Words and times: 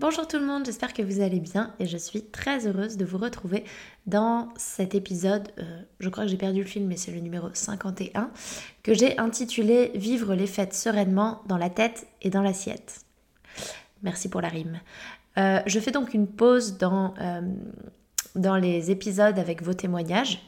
Bonjour 0.00 0.28
tout 0.28 0.38
le 0.38 0.46
monde, 0.46 0.64
j'espère 0.64 0.94
que 0.94 1.02
vous 1.02 1.20
allez 1.22 1.40
bien 1.40 1.74
et 1.80 1.86
je 1.86 1.96
suis 1.96 2.22
très 2.22 2.68
heureuse 2.68 2.96
de 2.96 3.04
vous 3.04 3.18
retrouver 3.18 3.64
dans 4.06 4.48
cet 4.56 4.94
épisode, 4.94 5.48
euh, 5.58 5.82
je 5.98 6.08
crois 6.08 6.22
que 6.22 6.30
j'ai 6.30 6.36
perdu 6.36 6.60
le 6.60 6.66
film 6.66 6.86
mais 6.86 6.96
c'est 6.96 7.10
le 7.10 7.18
numéro 7.18 7.48
51, 7.52 8.30
que 8.84 8.94
j'ai 8.94 9.18
intitulé 9.18 9.90
Vivre 9.96 10.36
les 10.36 10.46
fêtes 10.46 10.72
sereinement 10.72 11.42
dans 11.46 11.56
la 11.56 11.68
tête 11.68 12.06
et 12.22 12.30
dans 12.30 12.42
l'assiette. 12.42 13.00
Merci 14.04 14.28
pour 14.28 14.40
la 14.40 14.46
rime. 14.46 14.78
Euh, 15.36 15.58
je 15.66 15.80
fais 15.80 15.90
donc 15.90 16.14
une 16.14 16.28
pause 16.28 16.78
dans, 16.78 17.14
euh, 17.20 17.40
dans 18.36 18.54
les 18.54 18.92
épisodes 18.92 19.36
avec 19.36 19.64
vos 19.64 19.74
témoignages. 19.74 20.40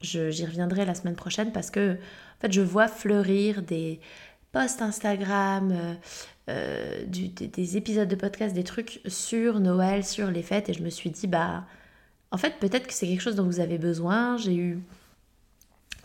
J'y 0.00 0.46
reviendrai 0.46 0.84
la 0.84 0.94
semaine 0.94 1.16
prochaine 1.16 1.50
parce 1.50 1.72
que 1.72 1.94
en 1.94 2.40
fait, 2.40 2.52
je 2.52 2.60
vois 2.60 2.86
fleurir 2.86 3.62
des 3.62 3.98
posts 4.52 4.80
Instagram, 4.80 5.96
euh, 6.48 7.04
des, 7.06 7.76
épisodes 7.76 8.08
de 8.08 8.16
podcast, 8.16 8.54
des 8.54 8.64
trucs 8.64 9.00
sur 9.06 9.60
Noël, 9.60 10.04
sur 10.04 10.30
les 10.30 10.42
fêtes, 10.42 10.68
et 10.68 10.72
je 10.72 10.82
me 10.82 10.90
suis 10.90 11.10
dit, 11.10 11.26
bah, 11.26 11.64
en 12.30 12.36
fait, 12.36 12.54
peut-être 12.58 12.86
que 12.86 12.92
c'est 12.92 13.06
quelque 13.06 13.20
chose 13.20 13.36
dont 13.36 13.46
vous 13.46 13.60
avez 13.60 13.78
besoin. 13.78 14.36
J'ai 14.36 14.56
eu 14.56 14.78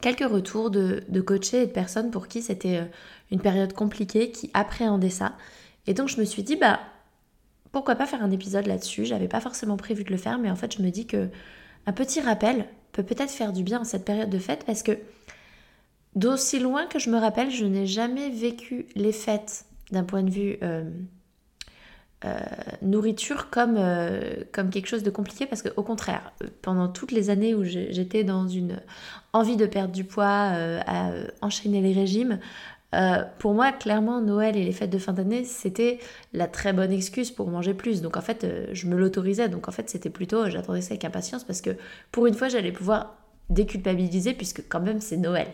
quelques 0.02 0.30
retours 0.30 0.70
de, 0.70 1.04
de 1.10 1.22
coachés 1.22 1.64
et 1.64 1.66
de 1.66 1.72
personnes 1.72 2.12
pour 2.12 2.28
qui 2.28 2.42
c'était 2.42 2.78
euh, 2.78 2.86
une 3.32 3.40
période 3.40 3.74
compliquée, 3.74 4.32
qui 4.32 4.52
appréhendaient 4.54 5.10
ça. 5.10 5.36
Et 5.88 5.94
donc, 5.94 6.10
je 6.10 6.20
me 6.20 6.26
suis 6.26 6.44
dit, 6.44 6.56
bah, 6.56 6.80
pourquoi 7.72 7.96
pas 7.96 8.06
faire 8.06 8.24
un 8.24 8.32
épisode 8.32 8.68
là-dessus? 8.68 9.06
J'avais 9.06 9.28
pas 9.28 9.42
forcément 9.42 9.78
prévu 9.78 10.04
de 10.04 10.12
le 10.12 10.18
faire, 10.18 10.38
mais 10.38 10.52
en 10.52 10.56
fait, 10.56 10.76
je 10.78 10.82
me 10.82 10.90
dis 10.90 11.08
que 11.08 11.30
un 11.86 11.94
petit 11.94 12.22
rappel 12.22 12.68
peut 12.92 13.04
peut-être 13.04 13.32
faire 13.32 13.54
du 13.54 13.64
bien 13.64 13.82
en 13.82 13.84
cette 13.86 14.06
période 14.06 14.30
de 14.30 14.40
fête 14.40 14.66
parce 14.66 14.84
que 14.84 14.98
d'aussi 16.16 16.60
loin 16.60 16.86
que 16.86 17.00
je 17.00 17.10
me 17.10 17.18
rappelle, 17.18 17.52
je 17.52 17.66
n'ai 17.66 17.86
jamais 17.86 18.30
vécu 18.30 18.88
les 18.96 19.12
fêtes 19.12 19.66
d'un 19.92 20.04
point 20.04 20.24
de 20.24 20.30
vue 20.30 20.58
euh, 20.64 20.84
euh, 22.26 22.40
nourriture 22.82 23.50
comme, 23.50 23.76
euh, 23.78 24.44
comme 24.52 24.70
quelque 24.70 24.88
chose 24.88 25.04
de 25.04 25.10
compliqué 25.10 25.46
parce 25.46 25.62
qu'au 25.62 25.84
contraire, 25.84 26.34
pendant 26.62 26.88
toutes 26.88 27.12
les 27.12 27.30
années 27.30 27.54
où 27.56 27.64
j'étais 27.64 28.24
dans 28.24 28.48
une 28.48 28.82
envie 29.34 29.56
de 29.56 29.66
perdre 29.66 29.94
du 29.94 30.04
poids, 30.04 30.52
à 30.86 31.12
enchaîner 31.42 31.82
les 31.82 31.94
régimes, 31.94 32.40
pour 33.38 33.54
moi, 33.54 33.72
clairement, 33.72 34.22
Noël 34.22 34.58
et 34.58 34.64
les 34.64 34.72
fêtes 34.72 34.90
de 34.90 34.98
fin 34.98 35.14
d'année, 35.14 35.44
c'était 35.44 36.00
la 36.34 36.48
très 36.48 36.74
bonne 36.74 36.92
excuse 36.92 37.30
pour 37.30 37.50
manger 37.50 37.76
plus. 37.76 38.02
Donc 38.02 38.18
en 38.18 38.22
fait, 38.22 38.48
je 38.72 38.88
me 38.88 38.96
l'autorisais. 38.96 39.50
Donc 39.50 39.68
en 39.68 39.72
fait, 39.72 39.90
c'était 39.90 40.10
plutôt, 40.10 40.50
j'attendais 40.50 40.82
ça 40.82 40.94
avec 40.94 41.06
impatience 41.06 41.44
parce 41.44 41.62
que 41.62 41.72
pour 42.12 42.26
une 42.26 42.34
fois, 42.34 42.48
j'allais 42.48 42.72
pouvoir 42.72 43.18
déculpabiliser 43.50 44.34
puisque 44.34 44.68
quand 44.68 44.80
même, 44.80 45.02
c'est 45.02 45.18
Noël. 45.18 45.48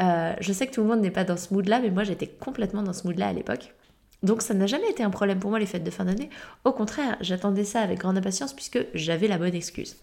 Euh, 0.00 0.34
je 0.40 0.52
sais 0.52 0.66
que 0.66 0.72
tout 0.72 0.82
le 0.82 0.88
monde 0.88 1.00
n'est 1.00 1.10
pas 1.10 1.24
dans 1.24 1.36
ce 1.36 1.52
mood-là, 1.52 1.80
mais 1.80 1.90
moi 1.90 2.04
j'étais 2.04 2.26
complètement 2.26 2.82
dans 2.82 2.92
ce 2.92 3.06
mood-là 3.06 3.28
à 3.28 3.32
l'époque. 3.32 3.74
Donc 4.22 4.42
ça 4.42 4.54
n'a 4.54 4.66
jamais 4.66 4.90
été 4.90 5.02
un 5.02 5.10
problème 5.10 5.38
pour 5.38 5.50
moi 5.50 5.58
les 5.58 5.66
fêtes 5.66 5.84
de 5.84 5.90
fin 5.90 6.04
d'année. 6.04 6.30
Au 6.64 6.72
contraire, 6.72 7.16
j'attendais 7.20 7.64
ça 7.64 7.80
avec 7.80 7.98
grande 7.98 8.18
impatience 8.18 8.52
puisque 8.52 8.84
j'avais 8.94 9.28
la 9.28 9.38
bonne 9.38 9.54
excuse. 9.54 9.96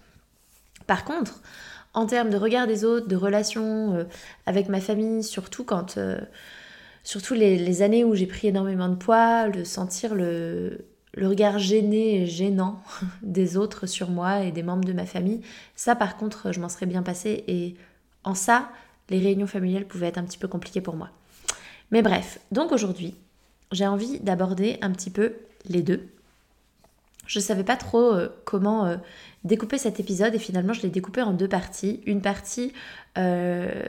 Par 0.87 1.03
contre, 1.03 1.41
en 1.93 2.05
termes 2.05 2.29
de 2.29 2.37
regard 2.37 2.67
des 2.67 2.85
autres, 2.85 3.07
de 3.07 3.15
relations 3.15 3.95
euh, 3.95 4.03
avec 4.45 4.69
ma 4.69 4.79
famille, 4.79 5.23
surtout 5.23 5.63
quand... 5.63 5.97
Euh, 5.97 6.19
surtout 7.03 7.35
les, 7.35 7.81
années 7.81 8.03
où 8.03 8.15
j'ai 8.15 8.25
pris 8.25 8.47
énormément 8.47 8.89
de 8.89 8.95
poids, 8.95 9.47
le 9.47 9.63
sentir 9.63 10.15
le, 10.15 10.85
le 11.13 11.27
regard 11.27 11.59
gêné 11.59 12.23
et 12.23 12.25
gênant 12.25 12.81
des 13.21 13.57
autres 13.57 13.85
sur 13.85 14.09
moi 14.09 14.41
et 14.41 14.51
des 14.51 14.63
membres 14.63 14.85
de 14.85 14.93
ma 14.93 15.05
famille, 15.05 15.41
ça 15.75 15.95
par 15.95 16.17
contre 16.17 16.51
je 16.51 16.59
m'en 16.59 16.67
serais 16.67 16.87
bien 16.87 17.03
passé 17.03 17.43
et 17.47 17.75
en 18.23 18.33
ça 18.33 18.69
les 19.09 19.19
réunions 19.19 19.47
familiales 19.47 19.85
pouvaient 19.85 20.07
être 20.07 20.17
un 20.17 20.23
petit 20.23 20.37
peu 20.37 20.47
compliquées 20.47 20.81
pour 20.81 20.95
moi. 20.95 21.09
Mais 21.91 22.01
bref, 22.01 22.39
donc 22.51 22.71
aujourd'hui, 22.71 23.15
j'ai 23.71 23.87
envie 23.87 24.19
d'aborder 24.19 24.77
un 24.81 24.91
petit 24.91 25.09
peu 25.09 25.33
les 25.67 25.81
deux. 25.81 26.07
Je 27.27 27.39
ne 27.39 27.43
savais 27.43 27.63
pas 27.63 27.75
trop 27.75 28.13
euh, 28.13 28.29
comment 28.45 28.85
euh, 28.85 28.97
découper 29.43 29.77
cet 29.77 29.99
épisode 29.99 30.35
et 30.35 30.39
finalement 30.39 30.73
je 30.73 30.81
l'ai 30.81 30.89
découpé 30.89 31.21
en 31.21 31.33
deux 31.33 31.47
parties. 31.47 32.01
Une 32.05 32.21
partie 32.21 32.73
euh, 33.17 33.83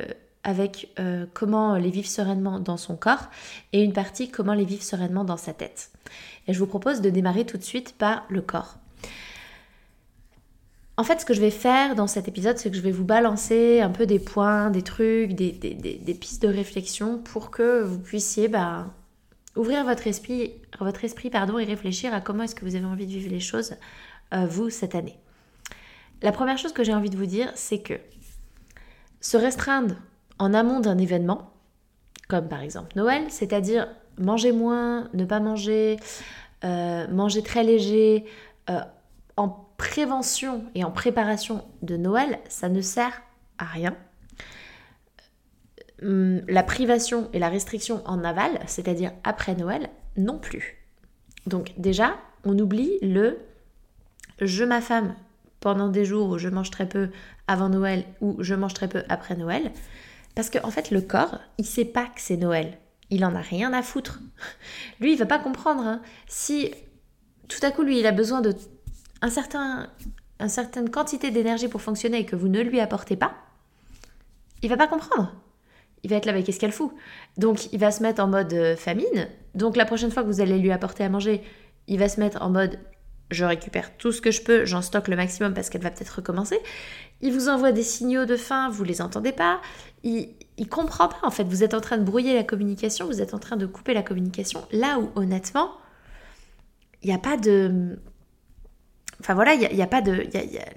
avec 0.44 0.94
comment 1.34 1.75
les 1.75 1.91
vivre 1.91 2.06
sereinement 2.06 2.60
dans 2.60 2.76
son 2.76 2.94
corps 2.94 3.31
et 3.72 3.82
une 3.82 3.93
partie 3.93 4.31
comment 4.31 4.55
les 4.55 4.65
vivre 4.65 4.84
sereinement 4.84 5.25
dans 5.25 5.37
sa 5.37 5.53
tête. 5.53 5.91
Et 6.47 6.53
je 6.53 6.59
vous 6.60 6.69
propose 6.69 7.00
de 7.00 7.10
démarrer 7.10 7.44
tout 7.44 7.59
de 7.59 7.65
suite 7.65 7.97
par 7.99 8.25
le 8.28 8.43
corps. 8.43 8.76
En 10.99 11.05
fait, 11.05 11.21
ce 11.21 11.27
que 11.27 11.34
je 11.34 11.41
vais 11.41 11.51
faire 11.51 11.95
dans 11.95 12.07
cet 12.07 12.27
épisode, 12.27 12.57
c'est 12.57 12.71
que 12.71 12.77
je 12.77 12.81
vais 12.81 12.91
vous 12.91 13.05
balancer 13.05 13.81
un 13.81 13.91
peu 13.91 14.07
des 14.07 14.19
points, 14.19 14.71
des 14.71 14.83
trucs, 14.83 15.34
des, 15.34 16.19
pistes 16.19 16.43
de 16.43 16.49
réflexion 16.49 17.19
pour 17.19 17.51
que 17.51 17.83
vous 17.83 17.99
puissiez 17.99 18.49
bah, 18.49 18.87
ouvrir 19.56 19.85
votre 19.85 20.06
esprit, 20.06 20.55
votre 20.81 21.05
esprit 21.05 21.29
pardon, 21.29 21.59
et 21.59 21.65
réfléchir 21.65 22.15
à 22.15 22.23
comment 22.23 22.45
est-ce 22.45 22.55
que 22.55 22.65
vous 22.65 22.77
avez 22.77 22.87
envie 22.87 23.06
de 23.06 23.11
vivre 23.11 23.31
les 23.31 23.41
choses, 23.41 23.75
euh, 24.33 24.47
vous, 24.47 24.71
cette 24.71 24.95
année. 24.95 25.19
La 26.23 26.33
première 26.33 26.56
chose 26.56 26.73
que 26.73 26.83
j'ai 26.83 26.95
envie 26.95 27.11
de 27.11 27.17
vous 27.17 27.27
dire, 27.27 27.53
c'est 27.55 27.81
que 27.81 27.95
se 29.21 29.37
restreindre 29.37 29.97
en 30.39 30.55
amont 30.55 30.81
d'un 30.81 30.97
événement, 30.97 31.53
comme 32.29 32.49
par 32.49 32.62
exemple 32.62 32.97
Noël, 32.97 33.25
c'est-à-dire 33.29 33.87
manger 34.19 34.53
moins, 34.53 35.11
ne 35.12 35.27
pas 35.27 35.41
manger, 35.41 35.99
euh, 36.65 37.06
manger 37.09 37.43
très 37.43 37.65
léger, 37.65 38.25
euh, 38.71 38.81
en 39.37 39.66
prévention 39.76 40.64
et 40.75 40.84
en 40.84 40.91
préparation 40.91 41.64
de 41.82 41.97
Noël, 41.97 42.38
ça 42.48 42.69
ne 42.69 42.81
sert 42.81 43.22
à 43.59 43.64
rien. 43.64 43.97
Hum, 46.03 46.42
la 46.48 46.62
privation 46.62 47.31
et 47.32 47.38
la 47.38 47.48
restriction 47.48 48.03
en 48.06 48.22
aval, 48.25 48.59
c'est-à-dire 48.66 49.12
après 49.25 49.54
Noël, 49.54 49.88
non 50.16 50.38
plus. 50.38 50.87
Donc 51.47 51.72
déjà, 51.78 52.16
on 52.44 52.59
oublie 52.59 52.98
le 53.03 53.38
je 54.41 54.64
m'affame 54.64 55.14
pendant 55.60 55.88
des 55.88 56.04
jours 56.04 56.28
où 56.28 56.38
je 56.38 56.48
mange 56.48 56.70
très 56.70 56.88
peu 56.88 57.08
avant 57.47 57.70
Noël 57.70 58.04
ou 58.20 58.37
je 58.41 58.54
mange 58.54 58.75
très 58.75 58.88
peu 58.88 59.03
après 59.08 59.37
Noël. 59.37 59.72
Parce 60.34 60.50
qu'en 60.50 60.69
en 60.69 60.70
fait, 60.70 60.91
le 60.91 61.00
corps, 61.00 61.38
il 61.58 61.64
sait 61.64 61.87
pas 61.87 62.05
que 62.05 62.20
c'est 62.20 62.37
Noël. 62.37 62.79
Il 63.08 63.25
en 63.25 63.34
a 63.34 63.40
rien 63.40 63.72
à 63.72 63.82
foutre. 63.82 64.20
Lui, 65.00 65.12
il 65.12 65.19
va 65.19 65.26
pas 65.26 65.38
comprendre. 65.38 65.82
Hein. 65.82 66.02
Si 66.26 66.72
tout 67.49 67.61
à 67.62 67.70
coup, 67.70 67.82
lui, 67.82 67.99
il 67.99 68.06
a 68.06 68.12
besoin 68.12 68.40
de 68.40 68.55
un 69.23 69.31
certain, 69.31 69.89
quantité 70.93 71.31
d'énergie 71.31 71.69
pour 71.69 71.83
fonctionner 71.83 72.21
et 72.21 72.27
que 72.27 72.37
vous 72.37 72.49
ne 72.49 72.61
lui 72.61 72.81
apportez 72.81 73.17
pas, 73.17 73.35
il 74.63 74.69
va 74.69 74.77
pas 74.77 74.87
comprendre. 74.87 75.33
Il 76.03 76.11
va 76.11 76.17
être 76.17 76.27
là, 76.27 76.33
mais 76.33 76.43
qu'est-ce 76.43 76.61
qu'elle 76.61 76.73
fout? 76.73 76.93
Donc 77.37 77.73
il 77.73 77.81
va 77.81 77.91
se 77.91 78.03
mettre 78.03 78.23
en 78.23 78.29
mode 78.29 78.53
euh, 78.53 78.77
famine. 78.77 79.29
Donc 79.55 79.77
la 79.77 79.85
prochaine 79.85 80.11
fois 80.11 80.23
que 80.23 80.29
vous 80.29 80.41
allez 80.41 80.59
lui 80.59 80.71
apporter 80.71 81.05
à 81.05 81.09
manger, 81.09 81.43
il 81.89 81.99
va 81.99 82.09
se 82.09 82.21
mettre 82.21 82.43
en 82.43 82.51
mode 82.51 82.79
je 83.31 83.45
récupère 83.45 83.97
tout 83.97 84.13
ce 84.13 84.21
que 84.21 84.31
je 84.31 84.41
peux, 84.43 84.65
j'en 84.65 84.83
stocke 84.83 85.09
le 85.09 85.17
maximum 85.17 85.53
parce 85.53 85.69
qu'elle 85.69 85.83
va 85.83 85.91
peut-être 85.91 86.17
recommencer. 86.17 86.61
Il 87.23 87.33
vous 87.33 87.49
envoie 87.49 87.73
des 87.73 87.83
signaux 87.83 88.25
de 88.25 88.37
faim, 88.37 88.69
vous 88.71 88.85
les 88.85 89.03
entendez 89.03 89.33
pas. 89.33 89.61
Il, 90.05 90.29
il 90.59 90.69
comprend 90.69 91.09
pas 91.09 91.19
en 91.25 91.31
fait. 91.31 91.45
Vous 91.45 91.65
êtes 91.65 91.75
en 91.75 91.81
train 91.81 91.99
de 91.99 92.05
brouiller 92.05 92.35
la 92.35 92.45
communication, 92.45 93.07
vous 93.07 93.21
êtes 93.21 93.35
en 93.35 93.39
train 93.39 93.57
de 93.57 93.67
couper 93.67 93.95
la 93.95 94.03
communication. 94.03 94.65
Là 94.71 95.01
où 95.01 95.11
honnêtement, 95.17 95.73
il 97.03 97.09
n'y 97.09 97.15
a 97.15 97.19
pas 97.19 97.37
de 97.37 97.99
Enfin 99.21 99.35
voilà, 99.35 99.55
il 99.55 99.75
n'y 99.75 99.83
a, 99.83 99.87
pas 99.87 100.03
de... 100.03 100.27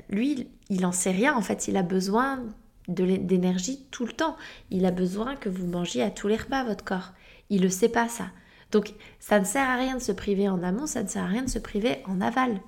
lui, 0.09 0.47
il 0.69 0.81
n'en 0.81 0.91
sait 0.91 1.11
rien 1.11 1.35
en 1.35 1.41
fait, 1.41 1.67
il 1.67 1.77
a 1.77 1.83
besoin 1.83 2.39
d'énergie 2.87 3.85
tout 3.91 4.05
le 4.05 4.13
temps. 4.13 4.35
Il 4.71 4.85
a 4.85 4.91
besoin 4.91 5.35
que 5.35 5.49
vous 5.49 5.67
mangiez 5.67 6.01
à 6.01 6.09
tous 6.09 6.27
les 6.27 6.37
repas 6.37 6.63
votre 6.63 6.83
corps. 6.83 7.13
Il 7.49 7.57
ne 7.59 7.65
le 7.65 7.69
sait 7.69 7.89
pas 7.89 8.07
ça. 8.07 8.25
Donc 8.71 8.93
ça 9.19 9.39
ne 9.39 9.45
sert 9.45 9.67
à 9.67 9.75
rien 9.75 9.95
de 9.95 10.01
se 10.01 10.11
priver 10.11 10.47
en 10.49 10.61
amont, 10.63 10.87
ça 10.87 11.03
ne 11.03 11.07
sert 11.07 11.23
à 11.23 11.27
rien 11.27 11.43
de 11.43 11.49
se 11.49 11.59
priver 11.59 12.03
en 12.05 12.21
aval. 12.21 12.61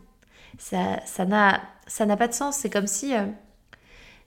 Ça, 0.57 0.99
ça 1.05 1.25
n'a, 1.25 2.17
pas 2.17 2.27
de 2.27 2.33
sens. 2.33 2.57
C'est 2.57 2.69
comme 2.69 2.87
si, 2.87 3.15
euh, 3.15 3.25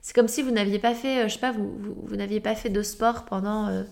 c'est 0.01 0.15
comme 0.15 0.27
si 0.27 0.41
vous 0.41 0.51
n'aviez 0.51 0.79
pas 0.79 0.93
fait, 0.93 1.23
euh, 1.23 1.27
je 1.27 1.33
sais 1.33 1.39
pas, 1.39 1.51
vous, 1.51 1.77
vous, 2.03 2.15
n'aviez 2.15 2.39
pas 2.39 2.55
fait 2.55 2.69
de 2.69 2.81
sport 2.81 3.25
pendant, 3.25 3.67
je 3.67 3.73
euh, 3.73 3.83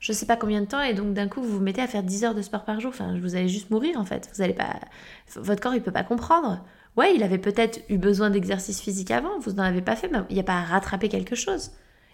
je 0.00 0.12
sais 0.12 0.26
pas 0.26 0.36
combien 0.36 0.60
de 0.60 0.66
temps, 0.66 0.80
et 0.82 0.94
donc 0.94 1.14
d'un 1.14 1.28
coup 1.28 1.42
vous 1.42 1.58
vous 1.58 1.60
mettez 1.60 1.82
à 1.82 1.86
faire 1.86 2.02
10 2.02 2.24
heures 2.24 2.34
de 2.34 2.42
sport 2.42 2.64
par 2.64 2.80
jour. 2.80 2.90
Enfin, 2.90 3.18
vous 3.18 3.36
allez 3.36 3.48
juste 3.48 3.70
mourir 3.70 3.98
en 3.98 4.04
fait. 4.04 4.30
Vous 4.34 4.42
allez 4.42 4.54
pas, 4.54 4.76
votre 5.36 5.60
corps 5.62 5.74
il 5.74 5.82
peut 5.82 5.92
pas 5.92 6.04
comprendre. 6.04 6.64
Ouais, 6.96 7.14
il 7.14 7.22
avait 7.22 7.38
peut-être 7.38 7.80
eu 7.88 7.98
besoin 7.98 8.30
d'exercice 8.30 8.80
physique 8.80 9.10
avant, 9.10 9.38
vous 9.38 9.52
n'en 9.52 9.62
avez 9.62 9.82
pas 9.82 9.96
fait, 9.96 10.08
mais 10.08 10.18
il 10.28 10.34
n'y 10.34 10.40
a 10.40 10.44
pas 10.44 10.58
à 10.58 10.62
rattraper 10.62 11.08
quelque 11.08 11.36
chose. 11.36 11.70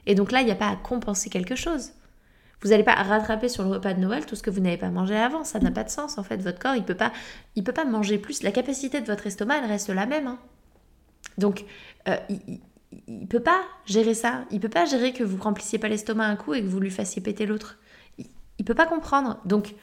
Et 0.06 0.14
donc 0.14 0.32
là, 0.32 0.40
il 0.40 0.44
n'y 0.44 0.52
a 0.52 0.56
pas 0.56 0.68
à 0.68 0.76
compenser 0.76 1.30
quelque 1.30 1.56
chose. 1.56 1.92
Vous 2.62 2.70
n'allez 2.70 2.84
pas 2.84 2.94
rattraper 2.94 3.48
sur 3.48 3.62
le 3.64 3.70
repas 3.70 3.92
de 3.92 4.00
Noël 4.00 4.24
tout 4.24 4.34
ce 4.34 4.42
que 4.42 4.50
vous 4.50 4.60
n'avez 4.60 4.78
pas 4.78 4.90
mangé 4.90 5.16
avant. 5.16 5.44
Ça 5.44 5.58
n'a 5.58 5.70
pas 5.70 5.84
de 5.84 5.90
sens 5.90 6.16
en 6.18 6.22
fait. 6.22 6.38
Votre 6.38 6.58
corps, 6.58 6.74
il 6.74 6.84
peut 6.84 6.96
peut 6.96 7.72
pas 7.72 7.84
manger 7.84 8.18
plus. 8.18 8.42
La 8.42 8.50
capacité 8.50 9.00
de 9.00 9.06
votre 9.06 9.26
estomac, 9.26 9.58
elle 9.58 9.68
reste 9.68 9.90
la 9.90 10.06
même. 10.06 10.26
Hein. 10.26 10.38
Donc, 11.38 11.64
euh, 12.08 12.16
il, 12.28 12.60
ne 13.08 13.26
peut 13.26 13.42
pas 13.42 13.60
gérer 13.84 14.14
ça. 14.14 14.44
Il 14.50 14.60
peut 14.60 14.70
pas 14.70 14.86
gérer 14.86 15.12
que 15.12 15.22
vous 15.22 15.42
remplissiez 15.42 15.78
pas 15.78 15.88
l'estomac 15.88 16.24
un 16.24 16.36
coup 16.36 16.54
et 16.54 16.62
que 16.62 16.66
vous 16.66 16.80
lui 16.80 16.90
fassiez 16.90 17.20
péter 17.20 17.44
l'autre. 17.44 17.78
Il, 18.18 18.26
ne 18.60 18.64
peut 18.64 18.74
pas 18.74 18.86
comprendre. 18.86 19.38
Donc, 19.44 19.74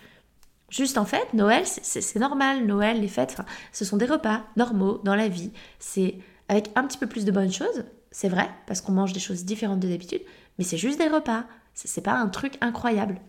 juste 0.73 0.97
en 0.97 1.05
fait, 1.05 1.33
Noël, 1.33 1.63
c'est 1.65 2.19
normal. 2.19 2.65
Noël, 2.65 2.99
les 2.99 3.07
fêtes, 3.07 3.37
ce 3.71 3.85
sont 3.85 3.97
des 3.97 4.05
repas 4.05 4.43
normaux 4.57 4.99
dans 5.03 5.15
la 5.15 5.27
vie. 5.27 5.51
C'est 5.79 6.15
avec 6.49 6.71
un 6.75 6.83
petit 6.83 6.97
peu 6.97 7.07
plus 7.07 7.25
de 7.25 7.31
bonnes 7.31 7.51
choses, 7.51 7.85
c'est 8.11 8.29
vrai, 8.29 8.49
parce 8.67 8.81
qu'on 8.81 8.91
mange 8.91 9.13
des 9.13 9.19
choses 9.19 9.45
différentes 9.45 9.79
de 9.79 9.87
d'habitude, 9.87 10.21
mais 10.57 10.63
c'est 10.63 10.77
juste 10.77 10.99
des 10.99 11.07
repas. 11.07 11.45
C'est 11.73 12.03
pas 12.03 12.13
un 12.13 12.27
truc 12.27 12.57
incroyable. 12.61 13.19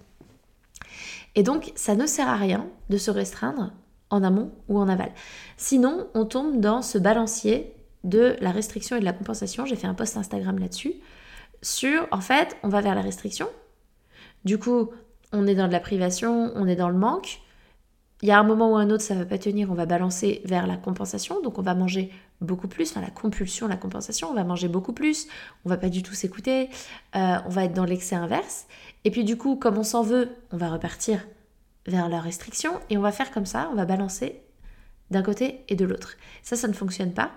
Et 1.35 1.43
donc, 1.43 1.73
ça 1.75 1.95
ne 1.95 2.07
sert 2.07 2.29
à 2.29 2.37
rien 2.37 2.67
de 2.91 2.97
se 2.97 3.11
restreindre 3.11 3.73
en 4.11 4.23
amont 4.23 4.53
ou 4.69 4.79
en 4.79 4.89
aval. 4.89 5.13
Sinon, 5.57 6.09
on 6.15 6.27
tombe 6.27 6.61
dans 6.61 6.83
ce 6.83 6.99
balancier 6.99 7.75
de 8.05 8.37
la 8.41 8.51
restriction 8.51 8.97
et 8.97 9.01
de 9.01 9.05
la 9.05 9.15
compensation. 9.15 9.65
J'ai 9.65 9.77
fait 9.77 9.87
un 9.87 9.95
post 9.95 10.17
Instagram 10.17 10.59
là-dessus. 10.59 10.95
Sur, 11.63 12.07
en 12.11 12.21
fait, 12.21 12.57
on 12.63 12.69
va 12.69 12.83
vers 12.83 12.95
la 12.95 13.01
restriction. 13.01 13.49
Du 14.45 14.59
coup, 14.59 14.91
on 15.35 15.47
est 15.47 15.55
dans 15.55 15.67
de 15.67 15.73
la 15.73 15.81
privation, 15.81 16.53
on 16.55 16.67
est 16.67 16.77
dans 16.77 16.89
le 16.89 16.99
manque. 16.99 17.41
Il 18.23 18.29
y 18.29 18.31
a 18.31 18.39
un 18.39 18.45
moment 18.45 18.73
ou 18.73 18.77
un 18.77 18.89
autre, 18.91 19.03
ça 19.03 19.15
ne 19.15 19.19
va 19.19 19.27
pas 19.27 19.39
tenir, 19.39 19.71
on 19.71 19.75
va 19.75 19.87
balancer 19.87 20.41
vers 20.45 20.67
la 20.67 20.77
compensation. 20.77 21.43
Donc, 21.43 21.59
on 21.59 21.63
va 21.63 21.75
manger 21.75 22.11
beaucoup 22.41 22.69
plus, 22.69 22.95
la 22.95 23.11
compulsion, 23.11 23.69
la 23.69 23.77
compensation, 23.77 24.31
on 24.31 24.35
va 24.35 24.45
manger 24.45 24.69
beaucoup 24.69 24.93
plus, 24.93 25.27
on 25.65 25.69
va 25.69 25.77
pas 25.77 25.89
du 25.89 26.03
tout 26.03 26.15
s'écouter, 26.15 26.69
euh, 27.17 27.37
on 27.47 27.49
va 27.49 27.65
être 27.65 27.75
dans 27.75 27.85
l'excès 27.85 28.17
inverse. 28.17 28.67
Et 29.05 29.11
puis 29.11 29.25
du 29.25 29.37
coup, 29.37 29.57
comme 29.57 29.79
on 29.79 29.85
s'en 29.85 30.03
veut, 30.03 30.31
on 30.53 30.57
va 30.57 30.71
repartir 30.71 31.27
vers 31.87 32.09
la 32.09 32.21
restriction 32.21 32.73
et 32.91 32.97
on 32.97 33.03
va 33.03 33.13
faire 33.13 33.31
comme 33.31 33.47
ça, 33.47 33.69
on 33.73 33.75
va 33.75 33.85
balancer 33.85 34.43
d'un 35.11 35.23
côté 35.23 35.65
et 35.69 35.77
de 35.77 35.85
l'autre. 35.85 36.17
Ça, 36.43 36.57
ça 36.57 36.69
ne 36.69 36.73
fonctionne 36.73 37.13
pas. 37.13 37.31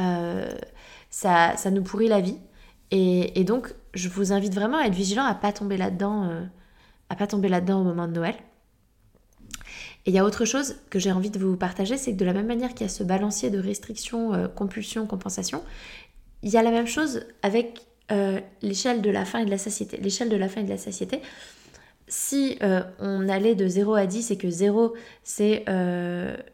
Euh, 0.00 0.54
ça, 1.10 1.56
ça 1.56 1.70
nous 1.70 1.82
pourrit 1.82 2.08
la 2.08 2.20
vie. 2.20 2.38
Et, 2.94 3.44
donc, 3.44 3.74
je 3.94 4.10
vous 4.10 4.34
invite 4.34 4.52
vraiment 4.52 4.76
à 4.76 4.84
être 4.84 4.94
vigilant, 4.94 5.24
à 5.24 5.34
pas 5.34 5.50
tomber 5.50 5.78
là-dedans, 5.78 6.24
euh, 6.24 6.44
à 7.12 7.16
pas 7.16 7.26
tomber 7.26 7.50
là-dedans 7.50 7.82
au 7.82 7.84
moment 7.84 8.08
de 8.08 8.12
Noël. 8.12 8.34
Et 10.06 10.10
il 10.10 10.14
y 10.14 10.18
a 10.18 10.24
autre 10.24 10.46
chose 10.46 10.76
que 10.88 10.98
j'ai 10.98 11.12
envie 11.12 11.28
de 11.28 11.38
vous 11.38 11.56
partager, 11.56 11.98
c'est 11.98 12.12
que 12.12 12.16
de 12.16 12.24
la 12.24 12.32
même 12.32 12.46
manière 12.46 12.70
qu'il 12.70 12.86
y 12.86 12.90
a 12.90 12.92
ce 12.92 13.04
balancier 13.04 13.50
de 13.50 13.58
restriction, 13.58 14.32
euh, 14.32 14.48
compulsion, 14.48 15.06
compensation, 15.06 15.62
il 16.42 16.50
y 16.50 16.56
a 16.56 16.62
la 16.62 16.70
même 16.70 16.86
chose 16.86 17.26
avec 17.42 17.82
euh, 18.10 18.40
l'échelle 18.62 19.02
de 19.02 19.10
la 19.10 19.26
faim 19.26 19.40
et 19.40 19.44
de 19.44 19.50
la 19.50 19.58
satiété. 19.58 19.98
L'échelle 19.98 20.30
de 20.30 20.36
la 20.36 20.48
faim 20.48 20.62
et 20.62 20.64
de 20.64 20.70
la 20.70 20.78
satiété, 20.78 21.20
si 22.08 22.56
euh, 22.62 22.82
on 22.98 23.28
allait 23.28 23.54
de 23.54 23.68
0 23.68 23.94
à 23.94 24.06
10 24.06 24.30
et 24.30 24.38
que 24.38 24.48
0 24.48 24.94
c'est 25.22 25.64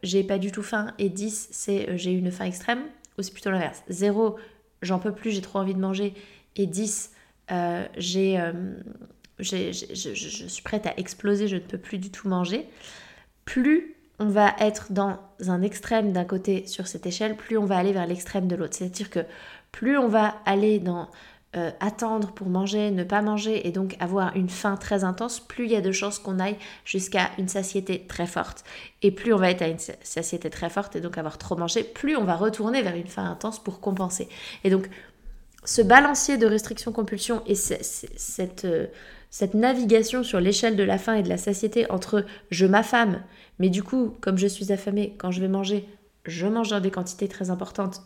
j'ai 0.02 0.24
pas 0.24 0.38
du 0.38 0.50
tout 0.50 0.62
faim 0.64 0.92
et 0.98 1.08
10 1.08 1.48
c'est 1.52 1.96
j'ai 1.96 2.10
une 2.10 2.32
faim 2.32 2.46
extrême, 2.46 2.82
ou 3.16 3.22
c'est 3.22 3.32
plutôt 3.32 3.50
l'inverse. 3.50 3.84
0 3.88 4.36
j'en 4.82 4.98
peux 4.98 5.12
plus, 5.12 5.30
j'ai 5.30 5.40
trop 5.40 5.60
envie 5.60 5.74
de 5.74 5.80
manger 5.80 6.14
et 6.56 6.66
10 6.66 7.12
j'ai, 7.96 8.38
je 9.38 10.46
suis 10.48 10.62
prête 10.62 10.86
à 10.86 10.94
exploser, 10.96 11.48
je 11.48 11.56
ne 11.56 11.60
peux 11.60 11.78
plus 11.78 11.98
du 11.98 12.10
tout 12.10 12.28
manger 12.28 12.68
plus 13.48 13.96
on 14.18 14.26
va 14.26 14.54
être 14.60 14.92
dans 14.92 15.16
un 15.46 15.62
extrême 15.62 16.12
d'un 16.12 16.26
côté 16.26 16.66
sur 16.66 16.86
cette 16.86 17.06
échelle, 17.06 17.34
plus 17.34 17.56
on 17.56 17.64
va 17.64 17.78
aller 17.78 17.92
vers 17.92 18.06
l'extrême 18.06 18.46
de 18.46 18.56
l'autre. 18.56 18.74
C'est-à-dire 18.76 19.08
que 19.08 19.20
plus 19.72 19.96
on 19.96 20.06
va 20.08 20.34
aller 20.44 20.80
dans 20.80 21.08
euh, 21.56 21.70
attendre 21.80 22.32
pour 22.32 22.50
manger, 22.50 22.90
ne 22.90 23.04
pas 23.04 23.22
manger 23.22 23.66
et 23.66 23.72
donc 23.72 23.96
avoir 24.00 24.36
une 24.36 24.50
faim 24.50 24.76
très 24.76 25.02
intense, 25.02 25.40
plus 25.40 25.64
il 25.64 25.70
y 25.70 25.76
a 25.76 25.80
de 25.80 25.92
chances 25.92 26.18
qu'on 26.18 26.40
aille 26.40 26.58
jusqu'à 26.84 27.30
une 27.38 27.48
satiété 27.48 28.04
très 28.06 28.26
forte. 28.26 28.64
Et 29.00 29.12
plus 29.12 29.32
on 29.32 29.38
va 29.38 29.50
être 29.50 29.62
à 29.62 29.68
une 29.68 29.78
satiété 29.78 30.50
très 30.50 30.68
forte 30.68 30.94
et 30.94 31.00
donc 31.00 31.16
avoir 31.16 31.38
trop 31.38 31.56
mangé, 31.56 31.82
plus 31.82 32.16
on 32.16 32.24
va 32.24 32.36
retourner 32.36 32.82
vers 32.82 32.96
une 32.96 33.06
faim 33.06 33.24
intense 33.24 33.64
pour 33.64 33.80
compenser. 33.80 34.28
Et 34.62 34.68
donc 34.68 34.90
ce 35.64 35.80
balancier 35.80 36.36
de 36.36 36.46
restriction-compulsion 36.46 37.42
et 37.46 37.54
cette, 37.54 38.66
euh, 38.66 38.88
cette 39.30 39.54
navigation 39.54 40.22
sur 40.22 40.40
l'échelle 40.40 40.76
de 40.76 40.82
la 40.82 40.98
faim 40.98 41.14
et 41.14 41.22
de 41.22 41.28
la 41.28 41.38
satiété 41.38 41.90
entre 41.90 42.24
je 42.50 42.66
m'affame, 42.66 43.22
mais 43.58 43.68
du 43.68 43.82
coup, 43.82 44.14
comme 44.20 44.38
je 44.38 44.46
suis 44.46 44.72
affamée, 44.72 45.14
quand 45.18 45.30
je 45.30 45.40
vais 45.40 45.48
manger, 45.48 45.88
je 46.24 46.46
mange 46.46 46.70
dans 46.70 46.80
des 46.80 46.90
quantités 46.90 47.28
très 47.28 47.50
importantes. 47.50 48.02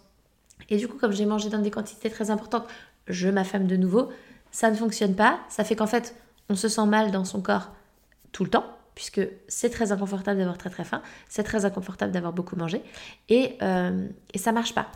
Et 0.71 0.77
du 0.77 0.89
coup, 0.89 0.97
comme 0.97 1.13
j'ai 1.13 1.27
mangé 1.27 1.49
dans 1.49 1.59
des 1.59 1.71
quantités 1.71 2.11
très 2.11 2.31
importantes, 2.31 2.67
je 3.09 3.29
m'affame 3.29 3.67
de 3.67 3.77
nouveau. 3.77 4.11
Ça 4.51 4.71
ne 4.71 4.77
fonctionne 4.77 5.15
pas. 5.15 5.41
Ça 5.49 5.65
fait 5.65 5.77
qu'en 5.77 5.87
fait, 5.87 6.15
on 6.49 6.55
se 6.55 6.69
sent 6.69 6.87
mal 6.87 7.11
dans 7.11 7.25
son 7.25 7.41
corps 7.41 7.71
tout 8.33 8.45
le 8.45 8.51
temps, 8.51 8.65
puisque 8.95 9.21
c'est 9.49 9.71
très 9.71 9.93
inconfortable 9.93 10.39
d'avoir 10.39 10.59
très 10.59 10.71
très 10.71 10.85
faim, 10.85 11.03
c'est 11.29 11.43
très 11.43 11.65
inconfortable 11.65 12.13
d'avoir 12.13 12.33
beaucoup 12.33 12.57
mangé, 12.57 12.83
et, 13.29 13.57
euh, 13.63 14.07
et 14.33 14.39
ça 14.39 14.53
marche 14.53 14.75
pas. 14.75 14.89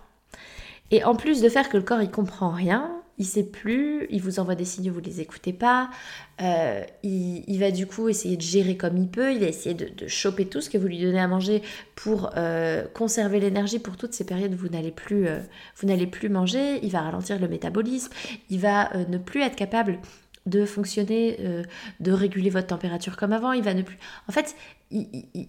Et 0.90 1.04
en 1.04 1.14
plus 1.14 1.42
de 1.42 1.48
faire 1.48 1.68
que 1.68 1.76
le 1.76 1.82
corps 1.82 2.00
il 2.00 2.10
comprend 2.10 2.50
rien, 2.50 2.90
il 3.18 3.24
sait 3.24 3.44
plus, 3.44 4.06
il 4.10 4.20
vous 4.20 4.38
envoie 4.38 4.54
des 4.54 4.64
signaux, 4.64 4.92
vous 4.92 5.00
les 5.00 5.20
écoutez 5.20 5.52
pas, 5.52 5.90
euh, 6.42 6.82
il, 7.02 7.58
va 7.58 7.70
du 7.70 7.86
coup 7.86 8.08
essayer 8.08 8.36
de 8.36 8.42
gérer 8.42 8.76
comme 8.76 8.96
il 8.96 9.08
peut, 9.08 9.32
il 9.32 9.40
va 9.40 9.46
essayer 9.46 9.74
de, 9.74 10.06
choper 10.06 10.46
tout 10.46 10.60
ce 10.60 10.68
que 10.68 10.76
vous 10.76 10.86
lui 10.86 11.00
donnez 11.00 11.20
à 11.20 11.28
manger 11.28 11.62
pour 11.94 12.30
euh, 12.36 12.84
conserver 12.94 13.40
l'énergie 13.40 13.78
pour 13.78 13.96
toutes 13.96 14.12
ces 14.12 14.24
périodes 14.24 14.52
où 14.52 14.58
vous 14.58 14.68
n'allez 14.68 14.90
plus, 14.90 15.28
euh, 15.28 15.40
vous 15.76 15.88
n'allez 15.88 16.06
plus 16.06 16.28
manger, 16.28 16.78
il 16.82 16.90
va 16.90 17.00
ralentir 17.00 17.38
le 17.38 17.48
métabolisme, 17.48 18.12
il 18.50 18.60
va 18.60 18.90
ne 19.08 19.18
plus 19.18 19.40
être 19.42 19.56
capable 19.56 19.98
de 20.44 20.64
fonctionner, 20.64 21.64
de 21.98 22.12
réguler 22.12 22.50
votre 22.50 22.68
température 22.68 23.16
comme 23.16 23.32
avant, 23.32 23.50
il 23.50 23.64
va 23.64 23.74
ne 23.74 23.82
plus... 23.82 23.98
En 24.28 24.32
fait, 24.32 24.54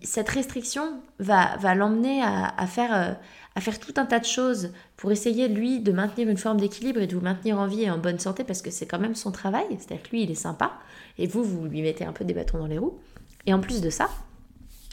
cette 0.02 0.28
restriction 0.30 1.02
va, 1.20 1.56
va 1.58 1.76
l'emmener 1.76 2.24
à, 2.24 2.66
faire 2.66 3.16
à 3.58 3.60
faire 3.60 3.80
tout 3.80 3.94
un 3.98 4.06
tas 4.06 4.20
de 4.20 4.26
choses 4.26 4.70
pour 4.98 5.12
essayer, 5.12 5.48
lui, 5.48 5.80
de 5.80 5.92
maintenir 5.92 6.30
une 6.30 6.38
forme 6.38 6.60
d'équilibre 6.60 7.02
et 7.02 7.08
de 7.08 7.16
vous 7.16 7.24
maintenir 7.24 7.58
en 7.58 7.66
vie 7.66 7.82
et 7.82 7.90
en 7.90 7.98
bonne 7.98 8.20
santé 8.20 8.44
parce 8.44 8.62
que 8.62 8.70
c'est 8.70 8.86
quand 8.86 9.00
même 9.00 9.16
son 9.16 9.32
travail. 9.32 9.66
C'est-à-dire 9.72 10.04
que 10.04 10.10
lui, 10.12 10.22
il 10.22 10.30
est 10.30 10.36
sympa 10.36 10.74
et 11.18 11.26
vous, 11.26 11.44
vous 11.44 11.66
lui 11.66 11.82
mettez 11.82 12.06
un 12.06 12.14
peu 12.14 12.24
des 12.24 12.36
bâtons 12.36 12.60
dans 12.60 12.68
les 12.68 12.78
roues. 12.78 13.00
Et 13.48 13.56
en 13.56 13.60
plus 13.60 13.82
de 13.82 13.90
ça, 13.90 14.12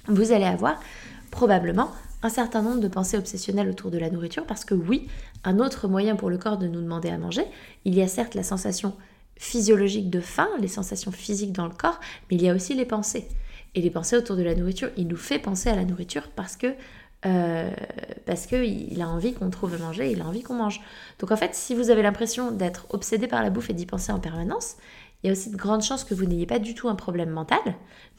vous 0.08 0.32
allez 0.32 0.46
avoir 0.46 0.80
probablement 1.30 1.90
un 2.22 2.30
certain 2.30 2.62
nombre 2.62 2.80
de 2.80 2.88
pensées 2.88 3.18
obsessionnelles 3.18 3.68
autour 3.68 3.90
de 3.90 3.98
la 3.98 4.08
nourriture 4.08 4.46
parce 4.46 4.64
que 4.64 4.72
oui, 4.72 5.08
un 5.44 5.58
autre 5.58 5.86
moyen 5.86 6.16
pour 6.16 6.30
le 6.30 6.38
corps 6.38 6.56
de 6.56 6.66
nous 6.66 6.80
demander 6.80 7.10
à 7.10 7.18
manger, 7.18 7.44
il 7.84 7.94
y 7.94 8.00
a 8.00 8.08
certes 8.08 8.34
la 8.34 8.42
sensation 8.42 8.94
physiologique 9.36 10.08
de 10.08 10.20
faim, 10.20 10.48
les 10.58 10.68
sensations 10.68 11.12
physiques 11.12 11.52
dans 11.52 11.66
le 11.66 11.74
corps, 11.74 12.00
mais 12.30 12.38
il 12.38 12.42
y 12.42 12.48
a 12.48 12.54
aussi 12.54 12.72
les 12.72 12.86
pensées. 12.86 13.28
Et 13.74 13.82
les 13.82 13.90
pensées 13.90 14.16
autour 14.16 14.36
de 14.36 14.42
la 14.42 14.54
nourriture, 14.54 14.88
il 14.96 15.06
nous 15.06 15.16
fait 15.18 15.38
penser 15.38 15.68
à 15.68 15.74
la 15.74 15.84
nourriture 15.84 16.30
parce 16.34 16.56
que 16.56 16.68
euh, 17.26 17.70
parce 18.26 18.46
qu'il 18.46 19.00
a 19.00 19.08
envie 19.08 19.32
qu'on 19.32 19.50
trouve 19.50 19.74
à 19.74 19.78
manger, 19.78 20.10
il 20.10 20.20
a 20.20 20.26
envie 20.26 20.42
qu'on 20.42 20.54
mange. 20.54 20.80
Donc 21.18 21.30
en 21.30 21.36
fait, 21.36 21.54
si 21.54 21.74
vous 21.74 21.90
avez 21.90 22.02
l'impression 22.02 22.50
d'être 22.50 22.86
obsédé 22.90 23.26
par 23.26 23.42
la 23.42 23.50
bouffe 23.50 23.70
et 23.70 23.74
d'y 23.74 23.86
penser 23.86 24.12
en 24.12 24.20
permanence, 24.20 24.76
il 25.22 25.28
y 25.28 25.30
a 25.30 25.32
aussi 25.32 25.50
de 25.50 25.56
grandes 25.56 25.82
chances 25.82 26.04
que 26.04 26.14
vous 26.14 26.26
n'ayez 26.26 26.46
pas 26.46 26.58
du 26.58 26.74
tout 26.74 26.88
un 26.88 26.94
problème 26.94 27.30
mental, 27.30 27.60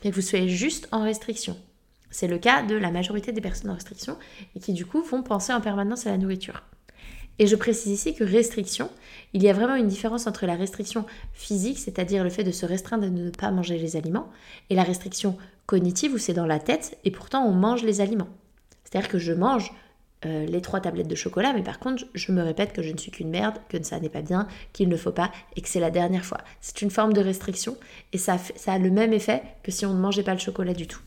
mais 0.03 0.09
que 0.09 0.15
vous 0.15 0.21
soyez 0.21 0.49
juste 0.49 0.87
en 0.91 1.03
restriction. 1.03 1.55
C'est 2.09 2.27
le 2.27 2.39
cas 2.39 2.63
de 2.63 2.75
la 2.75 2.91
majorité 2.91 3.31
des 3.31 3.41
personnes 3.41 3.69
en 3.69 3.75
restriction 3.75 4.17
et 4.55 4.59
qui 4.59 4.73
du 4.73 4.85
coup 4.85 5.03
vont 5.03 5.21
penser 5.21 5.53
en 5.53 5.61
permanence 5.61 6.07
à 6.07 6.11
la 6.11 6.17
nourriture. 6.17 6.63
Et 7.37 7.47
je 7.47 7.55
précise 7.55 7.91
ici 7.91 8.15
que 8.15 8.23
restriction, 8.23 8.89
il 9.33 9.43
y 9.43 9.49
a 9.49 9.53
vraiment 9.53 9.75
une 9.75 9.87
différence 9.87 10.25
entre 10.25 10.45
la 10.45 10.55
restriction 10.55 11.05
physique, 11.33 11.77
c'est-à-dire 11.77 12.23
le 12.23 12.29
fait 12.29 12.45
de 12.45 12.51
se 12.51 12.65
restreindre 12.65 13.03
et 13.03 13.09
de 13.09 13.21
ne 13.25 13.29
pas 13.29 13.51
manger 13.51 13.77
les 13.77 13.97
aliments, 13.97 14.29
et 14.69 14.75
la 14.75 14.83
restriction 14.83 15.37
cognitive 15.65 16.13
où 16.13 16.17
c'est 16.17 16.33
dans 16.33 16.45
la 16.45 16.59
tête 16.59 16.97
et 17.03 17.11
pourtant 17.11 17.45
on 17.45 17.51
mange 17.51 17.83
les 17.83 17.99
aliments. 17.99 18.29
C'est-à-dire 18.85 19.09
que 19.09 19.19
je 19.19 19.33
mange 19.33 19.71
euh, 20.25 20.45
les 20.45 20.61
trois 20.61 20.79
tablettes 20.79 21.07
de 21.07 21.15
chocolat, 21.15 21.53
mais 21.53 21.61
par 21.61 21.77
contre, 21.77 22.05
je 22.15 22.31
me 22.31 22.41
répète 22.41 22.73
que 22.73 22.81
je 22.81 22.91
ne 22.91 22.97
suis 22.97 23.11
qu'une 23.11 23.29
merde, 23.29 23.57
que 23.69 23.81
ça 23.83 23.99
n'est 23.99 24.09
pas 24.09 24.21
bien, 24.21 24.47
qu'il 24.73 24.89
ne 24.89 24.97
faut 24.97 25.11
pas 25.11 25.31
et 25.55 25.61
que 25.61 25.67
c'est 25.67 25.79
la 25.79 25.91
dernière 25.91 26.25
fois. 26.25 26.39
C'est 26.61 26.81
une 26.81 26.89
forme 26.89 27.13
de 27.13 27.21
restriction 27.21 27.77
et 28.11 28.17
ça, 28.17 28.37
a 28.65 28.79
le 28.79 28.89
même 28.89 29.13
effet 29.13 29.43
que 29.61 29.71
si 29.71 29.85
on 29.85 29.93
ne 29.93 29.99
mangeait 29.99 30.23
pas 30.23 30.33
le 30.33 30.39
chocolat 30.39 30.73
du 30.73 30.87
tout. 30.87 31.01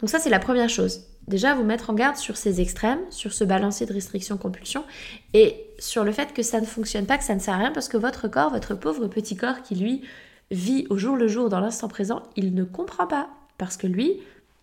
Donc 0.00 0.10
ça, 0.10 0.18
c'est 0.18 0.28
la 0.28 0.38
première 0.38 0.68
chose. 0.68 1.04
Déjà, 1.28 1.54
vous 1.54 1.64
mettre 1.64 1.88
en 1.88 1.94
garde 1.94 2.16
sur 2.16 2.36
ces 2.36 2.60
extrêmes, 2.60 3.00
sur 3.10 3.32
ce 3.32 3.44
balancier 3.44 3.86
de 3.86 3.92
restriction-compulsion 3.92 4.84
et 5.32 5.64
sur 5.78 6.04
le 6.04 6.12
fait 6.12 6.34
que 6.34 6.42
ça 6.42 6.60
ne 6.60 6.66
fonctionne 6.66 7.06
pas, 7.06 7.16
que 7.16 7.24
ça 7.24 7.34
ne 7.34 7.40
sert 7.40 7.54
à 7.54 7.58
rien 7.58 7.72
parce 7.72 7.88
que 7.88 7.96
votre 7.96 8.28
corps, 8.28 8.50
votre 8.50 8.74
pauvre 8.74 9.06
petit 9.06 9.36
corps 9.36 9.62
qui 9.62 9.76
lui 9.76 10.02
vit 10.50 10.86
au 10.90 10.98
jour 10.98 11.16
le 11.16 11.28
jour 11.28 11.48
dans 11.48 11.60
l'instant 11.60 11.88
présent, 11.88 12.22
il 12.36 12.54
ne 12.54 12.64
comprend 12.64 13.06
pas. 13.06 13.30
Parce 13.56 13.76
que 13.76 13.86
lui, 13.86 14.20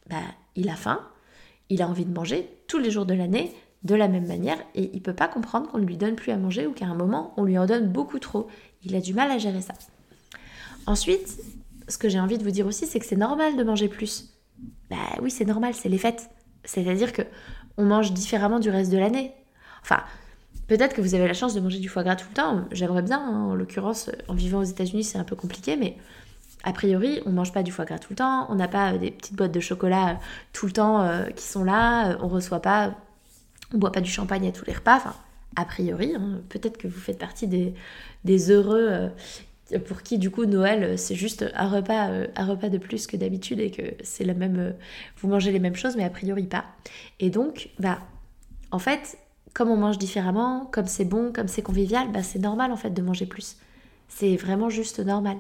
bah, 0.10 0.17
il 0.56 0.70
a 0.70 0.75
faim, 0.75 1.00
il 1.69 1.81
a 1.81 1.88
envie 1.88 2.05
de 2.05 2.13
manger 2.13 2.50
tous 2.67 2.79
les 2.79 2.91
jours 2.91 3.05
de 3.05 3.13
l'année, 3.13 3.53
de 3.83 3.95
la 3.95 4.07
même 4.07 4.27
manière, 4.27 4.57
et 4.75 4.89
il 4.93 5.01
peut 5.01 5.13
pas 5.13 5.27
comprendre 5.27 5.69
qu'on 5.69 5.77
ne 5.77 5.86
lui 5.86 5.97
donne 5.97 6.15
plus 6.15 6.31
à 6.31 6.38
manger 6.38 6.65
ou 6.65 6.74
qu'à 6.74 6.86
un 6.86 6.95
moment, 6.95 7.33
on 7.38 7.43
lui 7.43 7.57
en 7.57 7.65
donne 7.65 7.88
beaucoup 7.88 8.19
trop. 8.19 8.47
Il 8.83 8.95
a 8.95 9.01
du 9.01 9.13
mal 9.13 9.31
à 9.31 9.38
gérer 9.38 9.62
ça. 9.62 9.74
Ensuite, 10.86 11.39
ce 11.88 11.97
que 11.97 12.09
j'ai 12.09 12.19
envie 12.19 12.38
de 12.38 12.43
vous 12.43 12.51
dire 12.51 12.65
aussi, 12.65 12.86
c'est 12.86 13.00
que 13.00 13.05
c'est 13.05 13.15
normal 13.15 13.55
de 13.57 13.63
manger 13.63 13.88
plus. 13.88 14.33
Bah 14.89 14.95
oui, 15.21 15.31
c'est 15.31 15.45
normal, 15.45 15.74
c'est 15.74 15.89
les 15.89 15.97
fêtes. 15.97 16.29
C'est-à-dire 16.63 17.13
que 17.13 17.21
on 17.77 17.86
mange 17.86 18.12
différemment 18.13 18.59
du 18.59 18.69
reste 18.69 18.91
de 18.91 18.97
l'année. 18.97 19.31
Enfin, 19.81 20.01
peut-être 20.67 20.95
que 20.95 21.01
vous 21.01 21.13
avez 21.13 21.27
la 21.27 21.33
chance 21.33 21.53
de 21.53 21.59
manger 21.59 21.79
du 21.79 21.89
foie 21.89 22.03
gras 22.03 22.15
tout 22.15 22.27
le 22.29 22.36
temps. 22.36 22.65
J'aimerais 22.71 23.03
bien, 23.03 23.19
hein. 23.19 23.45
en 23.51 23.55
l'occurrence, 23.55 24.09
en 24.27 24.33
vivant 24.33 24.59
aux 24.59 24.63
États-Unis, 24.63 25.03
c'est 25.03 25.17
un 25.17 25.24
peu 25.24 25.36
compliqué, 25.36 25.75
mais 25.75 25.97
a 26.64 26.74
priori, 26.74 27.22
on 27.26 27.32
mange 27.32 27.54
pas 27.54 27.64
du 27.64 27.72
foie 27.72 27.86
gras 27.86 28.00
tout 28.00 28.12
le 28.12 28.16
temps. 28.18 28.48
On 28.50 28.56
n'a 28.56 28.68
pas 28.68 28.94
euh, 28.94 28.98
des 28.98 29.12
petites 29.12 29.36
boîtes 29.36 29.52
de 29.52 29.60
chocolat 29.60 30.10
euh, 30.10 30.14
tout 30.54 30.66
le 30.66 30.72
temps 30.72 31.02
euh, 31.02 31.26
qui 31.26 31.46
sont 31.46 31.64
là. 31.64 32.18
on 32.22 32.28
reçoit 32.28 32.62
pas, 32.62 32.96
on 33.74 33.78
boit 33.78 33.92
pas 33.92 34.02
du 34.02 34.10
champagne 34.10 34.48
à 34.48 34.52
tous 34.52 34.66
les 34.66 34.74
repas. 34.74 34.98
Enfin, 34.98 35.16
a 35.56 35.66
priori, 35.66 36.14
hein. 36.16 36.42
peut-être 36.50 36.78
que 36.78 36.88
vous 36.88 37.00
faites 37.00 37.20
partie 37.20 37.48
des, 37.48 37.74
des 38.26 38.52
heureux 38.52 39.10
pour 39.88 40.04
qui 40.04 40.18
du 40.18 40.30
coup 40.30 40.46
Noël 40.46 40.98
c'est 41.00 41.16
juste 41.16 41.46
un 41.56 41.68
repas, 41.68 42.10
un 42.36 42.46
repas 42.46 42.70
de 42.70 42.78
plus 42.78 43.08
que 43.08 43.18
d'habitude 43.18 43.60
et 43.60 43.72
que 43.72 43.82
c'est 44.04 44.24
la 44.24 44.34
même, 44.34 44.76
vous 45.18 45.28
mangez 45.28 45.52
les 45.52 45.60
mêmes 45.60 45.76
choses 45.76 45.96
mais 45.96 46.04
a 46.04 46.10
priori 46.10 46.44
pas. 46.44 46.66
Et 47.20 47.30
donc, 47.30 47.70
bah, 47.80 48.00
en 48.72 48.80
fait, 48.80 49.18
comme 49.54 49.72
on 49.72 49.78
mange 49.78 49.98
différemment, 49.98 50.70
comme 50.72 50.86
c'est 50.86 51.06
bon, 51.06 51.32
comme 51.34 51.48
c'est 51.48 51.64
convivial, 51.64 52.12
bah, 52.12 52.22
c'est 52.22 52.40
normal 52.40 52.72
en 52.72 52.78
fait 52.78 52.92
de 52.92 53.02
manger 53.02 53.26
plus. 53.26 53.58
C'est 54.10 54.36
vraiment 54.36 54.70
juste 54.70 55.00
normal. 55.00 55.38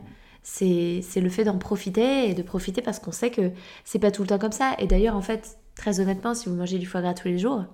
C'est 0.49 1.03
le 1.21 1.29
fait 1.29 1.43
d'en 1.43 1.57
profiter 1.57 2.29
et 2.29 2.33
de 2.33 2.41
profiter 2.41 2.81
parce 2.81 2.99
qu'on 2.99 3.11
sait 3.11 3.31
que 3.31 3.51
c'est 3.83 3.99
pas 3.99 4.11
tout 4.11 4.21
le 4.21 4.29
temps 4.29 4.39
comme 4.39 4.53
ça. 4.53 4.75
Et 4.79 4.87
d'ailleurs, 4.87 5.15
en 5.15 5.21
fait, 5.21 5.57
très 5.75 5.99
honnêtement, 5.99 6.33
si 6.33 6.47
vous 6.47 6.55
mangez 6.55 6.79
du 6.79 6.85
foie 6.85 7.01
gras 7.01 7.13
tous 7.13 7.27
les 7.27 7.37
jours, 7.37 7.65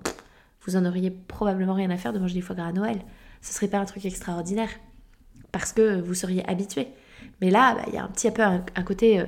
vous 0.65 0.75
en 0.75 0.83
auriez 0.83 1.11
probablement 1.11 1.75
rien 1.75 1.91
à 1.91 1.97
faire 1.97 2.13
de 2.13 2.19
manger 2.19 2.33
du 2.33 2.41
foie 2.41 2.55
gras 2.55 2.67
à 2.67 2.71
Noël. 2.71 2.99
Ce 3.41 3.53
serait 3.53 3.67
pas 3.67 3.77
un 3.77 3.85
truc 3.85 4.05
extraordinaire 4.05 4.69
parce 5.51 5.71
que 5.71 6.01
vous 6.01 6.15
seriez 6.15 6.43
habitué. 6.49 6.87
Mais 7.41 7.51
là, 7.51 7.75
bah, 7.75 7.83
il 7.87 7.93
y 7.93 7.97
a 7.97 8.03
un 8.03 8.07
petit 8.07 8.31
peu 8.31 8.41
un, 8.41 8.83
côté, 8.83 9.19
euh, 9.19 9.25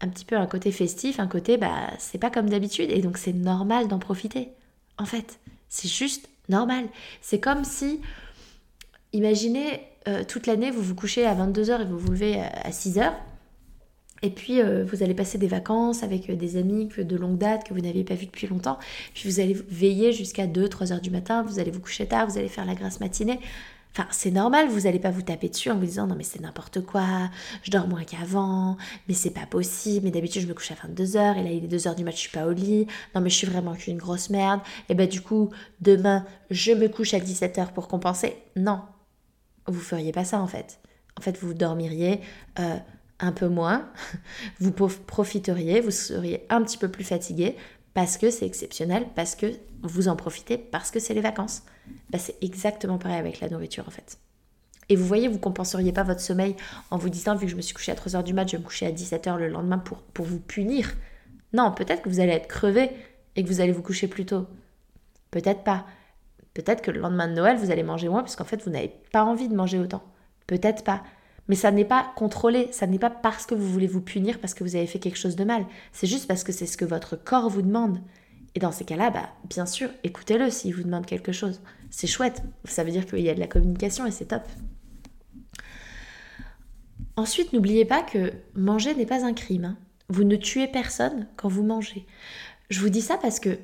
un 0.00 0.08
petit 0.08 0.24
peu 0.24 0.36
un 0.36 0.46
côté 0.46 0.70
festif, 0.70 1.18
un 1.18 1.26
côté, 1.26 1.58
bah, 1.58 1.90
c'est 1.98 2.18
pas 2.18 2.30
comme 2.30 2.48
d'habitude, 2.48 2.90
et 2.90 3.02
donc 3.02 3.18
c'est 3.18 3.32
normal 3.32 3.88
d'en 3.88 3.98
profiter. 3.98 4.50
En 4.98 5.04
fait, 5.04 5.40
c'est 5.68 5.88
juste 5.88 6.28
normal. 6.48 6.86
C'est 7.20 7.40
comme 7.40 7.64
si, 7.64 8.00
imaginez, 9.12 9.82
euh, 10.08 10.24
toute 10.26 10.46
l'année, 10.46 10.70
vous 10.70 10.82
vous 10.82 10.94
couchez 10.94 11.26
à 11.26 11.34
22h 11.34 11.82
et 11.82 11.84
vous 11.84 11.98
vous 11.98 12.12
levez 12.12 12.40
à 12.40 12.70
6h. 12.70 13.12
Et 14.22 14.30
puis, 14.30 14.60
euh, 14.60 14.84
vous 14.84 15.02
allez 15.02 15.14
passer 15.14 15.36
des 15.36 15.48
vacances 15.48 16.02
avec 16.02 16.30
des 16.30 16.56
amis 16.56 16.88
de 16.96 17.16
longue 17.16 17.36
date 17.36 17.64
que 17.64 17.74
vous 17.74 17.80
n'avez 17.80 18.04
pas 18.04 18.14
vus 18.14 18.26
depuis 18.26 18.46
longtemps. 18.46 18.78
Puis, 19.14 19.28
vous 19.28 19.40
allez 19.40 19.56
veiller 19.68 20.12
jusqu'à 20.12 20.46
2-3 20.46 20.92
heures 20.92 21.00
du 21.00 21.10
matin. 21.10 21.42
Vous 21.42 21.58
allez 21.58 21.70
vous 21.70 21.80
coucher 21.80 22.06
tard, 22.06 22.26
vous 22.26 22.38
allez 22.38 22.48
faire 22.48 22.64
la 22.64 22.74
grasse 22.74 23.00
matinée. 23.00 23.38
Enfin, 23.96 24.08
c'est 24.10 24.32
normal, 24.32 24.68
vous 24.68 24.80
n'allez 24.80 24.98
pas 24.98 25.12
vous 25.12 25.22
taper 25.22 25.48
dessus 25.48 25.70
en 25.70 25.76
vous 25.78 25.84
disant 25.84 26.08
non 26.08 26.16
mais 26.16 26.24
c'est 26.24 26.40
n'importe 26.40 26.80
quoi, 26.84 27.30
je 27.62 27.70
dors 27.70 27.86
moins 27.86 28.02
qu'avant, 28.02 28.76
mais 29.06 29.14
c'est 29.14 29.30
pas 29.30 29.46
possible, 29.46 30.04
mais 30.04 30.10
d'habitude 30.10 30.42
je 30.42 30.48
me 30.48 30.54
couche 30.54 30.72
à 30.72 30.74
22h 30.74 31.38
et 31.38 31.44
là 31.44 31.50
il 31.50 31.64
est 31.64 31.68
2h 31.68 31.94
du 31.94 32.02
mat, 32.02 32.10
je 32.10 32.16
suis 32.16 32.30
pas 32.30 32.44
au 32.44 32.50
lit, 32.50 32.88
non 33.14 33.20
mais 33.20 33.30
je 33.30 33.36
suis 33.36 33.46
vraiment 33.46 33.74
qu'une 33.74 33.96
grosse 33.96 34.30
merde, 34.30 34.60
et 34.88 34.94
ben 34.94 35.08
du 35.08 35.20
coup 35.20 35.50
demain 35.80 36.26
je 36.50 36.72
me 36.72 36.88
couche 36.88 37.14
à 37.14 37.20
17h 37.20 37.68
pour 37.72 37.86
compenser. 37.86 38.34
Non, 38.56 38.80
vous 39.66 39.80
feriez 39.80 40.12
pas 40.12 40.24
ça 40.24 40.40
en 40.40 40.46
fait. 40.46 40.80
En 41.18 41.22
fait, 41.22 41.38
vous 41.38 41.54
dormiriez 41.54 42.20
euh, 42.58 42.76
un 43.20 43.32
peu 43.32 43.48
moins, 43.48 43.90
vous 44.60 44.72
profiteriez, 44.72 45.80
vous 45.80 45.90
seriez 45.90 46.44
un 46.50 46.62
petit 46.62 46.78
peu 46.78 46.88
plus 46.88 47.04
fatigué 47.04 47.56
parce 47.94 48.16
que 48.18 48.30
c'est 48.30 48.46
exceptionnel, 48.46 49.06
parce 49.14 49.36
que 49.36 49.46
vous 49.82 50.08
en 50.08 50.16
profitez, 50.16 50.58
parce 50.58 50.90
que 50.90 50.98
c'est 50.98 51.14
les 51.14 51.20
vacances. 51.20 51.62
Bah, 52.10 52.18
c'est 52.18 52.36
exactement 52.42 52.98
pareil 52.98 53.18
avec 53.18 53.40
la 53.40 53.48
nourriture 53.48 53.84
en 53.86 53.90
fait. 53.90 54.18
Et 54.88 54.96
vous 54.96 55.06
voyez, 55.06 55.28
vous 55.28 55.38
compenseriez 55.38 55.92
pas 55.92 56.02
votre 56.02 56.20
sommeil 56.20 56.56
en 56.90 56.98
vous 56.98 57.08
disant, 57.08 57.36
vu 57.36 57.46
que 57.46 57.52
je 57.52 57.56
me 57.56 57.62
suis 57.62 57.74
couché 57.74 57.92
à 57.92 57.94
3h 57.94 58.22
du 58.22 58.34
mat, 58.34 58.46
je 58.46 58.56
vais 58.56 58.62
me 58.62 58.66
coucher 58.66 58.86
à 58.86 58.92
17h 58.92 59.38
le 59.38 59.48
lendemain 59.48 59.78
pour, 59.78 59.98
pour 60.02 60.26
vous 60.26 60.40
punir. 60.40 60.92
Non, 61.52 61.72
peut-être 61.72 62.02
que 62.02 62.08
vous 62.08 62.20
allez 62.20 62.32
être 62.32 62.48
crevé 62.48 62.90
et 63.36 63.44
que 63.44 63.48
vous 63.48 63.60
allez 63.60 63.72
vous 63.72 63.82
coucher 63.82 64.08
plus 64.08 64.26
tôt. 64.26 64.46
Peut-être 65.30 65.64
pas. 65.64 65.86
Peut-être 66.54 66.82
que 66.82 66.90
le 66.90 67.00
lendemain 67.00 67.28
de 67.28 67.34
Noël, 67.34 67.56
vous 67.56 67.70
allez 67.70 67.82
manger 67.82 68.08
moins 68.08 68.20
parce 68.20 68.36
qu'en 68.36 68.44
fait, 68.44 68.62
vous 68.64 68.70
n'avez 68.70 68.94
pas 69.12 69.24
envie 69.24 69.48
de 69.48 69.54
manger 69.54 69.78
autant. 69.78 70.02
Peut-être 70.46 70.84
pas. 70.84 71.02
Mais 71.48 71.56
ça 71.56 71.70
n'est 71.70 71.84
pas 71.84 72.12
contrôlé, 72.16 72.68
ça 72.72 72.86
n'est 72.86 72.98
pas 72.98 73.10
parce 73.10 73.44
que 73.44 73.54
vous 73.54 73.68
voulez 73.68 73.86
vous 73.86 74.00
punir 74.00 74.38
parce 74.38 74.54
que 74.54 74.64
vous 74.64 74.76
avez 74.76 74.86
fait 74.86 74.98
quelque 74.98 75.18
chose 75.18 75.36
de 75.36 75.44
mal. 75.44 75.66
C'est 75.92 76.06
juste 76.06 76.26
parce 76.26 76.44
que 76.44 76.52
c'est 76.52 76.66
ce 76.66 76.76
que 76.76 76.84
votre 76.84 77.16
corps 77.16 77.50
vous 77.50 77.62
demande. 77.62 77.98
Et 78.54 78.60
dans 78.60 78.72
ces 78.72 78.84
cas-là, 78.84 79.10
bah, 79.10 79.28
bien 79.50 79.66
sûr, 79.66 79.90
écoutez-le 80.04 80.48
s'il 80.48 80.74
vous 80.74 80.84
demande 80.84 81.06
quelque 81.06 81.32
chose. 81.32 81.60
C'est 81.90 82.06
chouette, 82.06 82.42
ça 82.64 82.84
veut 82.84 82.92
dire 82.92 83.04
qu'il 83.04 83.20
y 83.20 83.28
a 83.28 83.34
de 83.34 83.40
la 83.40 83.48
communication 83.48 84.06
et 84.06 84.10
c'est 84.10 84.26
top. 84.26 84.42
Ensuite, 87.16 87.52
n'oubliez 87.52 87.84
pas 87.84 88.02
que 88.02 88.32
manger 88.54 88.94
n'est 88.94 89.06
pas 89.06 89.24
un 89.24 89.34
crime. 89.34 89.64
Hein. 89.64 89.76
Vous 90.08 90.24
ne 90.24 90.36
tuez 90.36 90.68
personne 90.68 91.28
quand 91.36 91.48
vous 91.48 91.62
mangez. 91.62 92.06
Je 92.70 92.80
vous 92.80 92.88
dis 92.88 93.02
ça 93.02 93.18
parce 93.18 93.40
que, 93.40 93.58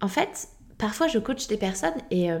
en 0.00 0.08
fait, 0.08 0.48
parfois 0.82 1.06
je 1.06 1.20
coach 1.20 1.46
des 1.46 1.56
personnes 1.56 1.94
et, 2.10 2.32
euh, 2.32 2.40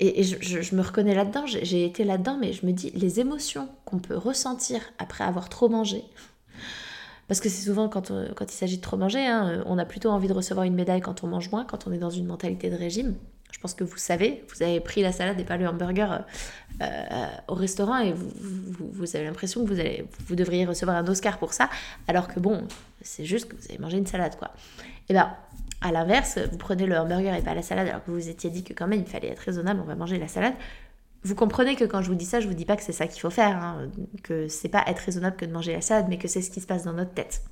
et, 0.00 0.24
je, 0.24 0.74
me 0.74 0.82
reconnais 0.82 1.14
là-dedans, 1.14 1.44
j'ai 1.46 1.84
été 1.84 2.02
là-dedans, 2.02 2.36
mais 2.40 2.52
je 2.52 2.66
me 2.66 2.72
dis 2.72 2.90
les 2.90 3.20
émotions 3.20 3.68
qu'on 3.84 4.00
peut 4.00 4.16
ressentir 4.16 4.80
après 4.98 5.22
avoir 5.22 5.48
trop 5.48 5.68
mangé. 5.68 6.02
Parce 7.28 7.40
que 7.40 7.48
c'est 7.48 7.64
souvent 7.64 7.88
quand, 7.88 8.12
quand 8.34 8.52
il 8.52 8.54
s'agit 8.54 8.78
de 8.78 8.82
trop 8.82 8.96
manger, 8.96 9.24
hein, 9.26 9.62
on 9.66 9.78
a 9.78 9.84
plutôt 9.84 10.10
envie 10.10 10.28
de 10.28 10.32
recevoir 10.32 10.66
une 10.66 10.74
médaille 10.74 11.00
quand 11.00 11.22
on 11.22 11.28
mange 11.28 11.50
moins, 11.50 11.64
quand 11.64 11.86
on 11.86 11.92
est 11.92 11.98
dans 11.98 12.10
une 12.10 12.26
mentalité 12.26 12.68
de 12.68 12.76
régime. 12.76 13.14
Je 13.52 13.60
pense 13.60 13.74
que 13.74 13.84
vous 13.84 13.96
savez, 13.96 14.44
vous 14.52 14.62
avez 14.62 14.80
pris 14.80 15.02
la 15.02 15.12
salade 15.12 15.38
et 15.38 15.44
pas 15.44 15.56
le 15.56 15.68
hamburger 15.68 16.24
euh, 16.82 17.26
au 17.46 17.54
restaurant 17.54 17.98
et 17.98 18.12
vous, 18.12 18.28
vous, 18.92 19.16
avez 19.16 19.24
l'impression 19.24 19.64
que 19.64 19.68
vous, 19.68 19.80
allez, 19.80 20.04
vous 20.26 20.34
devriez 20.34 20.64
recevoir 20.64 20.96
un 20.96 21.06
Oscar 21.06 21.38
pour 21.38 21.52
ça, 21.52 21.70
alors 22.08 22.28
que 22.28 22.40
bon, 22.40 22.66
c'est 23.02 23.24
juste 23.24 23.48
que 23.48 23.56
vous 23.56 23.66
avez 23.68 23.78
mangé 23.78 23.98
une 23.98 24.06
salade, 24.06 24.36
quoi. 24.36 24.52
Et 25.08 25.12
bien, 25.12 25.34
à 25.80 25.92
l'inverse, 25.92 26.38
vous 26.50 26.58
prenez 26.58 26.86
le 26.86 26.96
hamburger 26.96 27.34
et 27.34 27.42
pas 27.42 27.54
la 27.54 27.62
salade 27.62 27.88
alors 27.88 28.04
que 28.04 28.10
vous 28.10 28.18
vous 28.18 28.28
étiez 28.28 28.50
dit 28.50 28.64
que 28.64 28.72
quand 28.72 28.88
même 28.88 29.00
il 29.00 29.06
fallait 29.06 29.28
être 29.28 29.40
raisonnable, 29.40 29.80
on 29.80 29.86
va 29.86 29.94
manger 29.94 30.18
la 30.18 30.28
salade. 30.28 30.54
Vous 31.22 31.34
comprenez 31.34 31.76
que 31.76 31.84
quand 31.84 32.02
je 32.02 32.08
vous 32.08 32.14
dis 32.14 32.24
ça, 32.24 32.40
je 32.40 32.48
vous 32.48 32.54
dis 32.54 32.64
pas 32.64 32.76
que 32.76 32.82
c'est 32.82 32.92
ça 32.92 33.06
qu'il 33.06 33.20
faut 33.20 33.30
faire, 33.30 33.56
hein, 33.56 33.90
que 34.22 34.48
c'est 34.48 34.68
pas 34.68 34.84
être 34.86 35.00
raisonnable 35.00 35.36
que 35.36 35.44
de 35.44 35.52
manger 35.52 35.72
la 35.72 35.80
salade, 35.80 36.06
mais 36.08 36.18
que 36.18 36.28
c'est 36.28 36.42
ce 36.42 36.50
qui 36.50 36.60
se 36.60 36.66
passe 36.66 36.84
dans 36.84 36.92
notre 36.92 37.12
tête. 37.12 37.42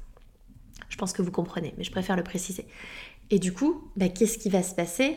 Je 0.88 0.96
pense 0.96 1.12
que 1.12 1.22
vous 1.22 1.32
comprenez, 1.32 1.74
mais 1.76 1.84
je 1.84 1.90
préfère 1.90 2.16
le 2.16 2.22
préciser. 2.22 2.66
Et 3.30 3.38
du 3.38 3.52
coup, 3.52 3.90
bah, 3.96 4.08
qu'est-ce 4.08 4.38
qui 4.38 4.50
va 4.50 4.62
se 4.62 4.74
passer? 4.74 5.16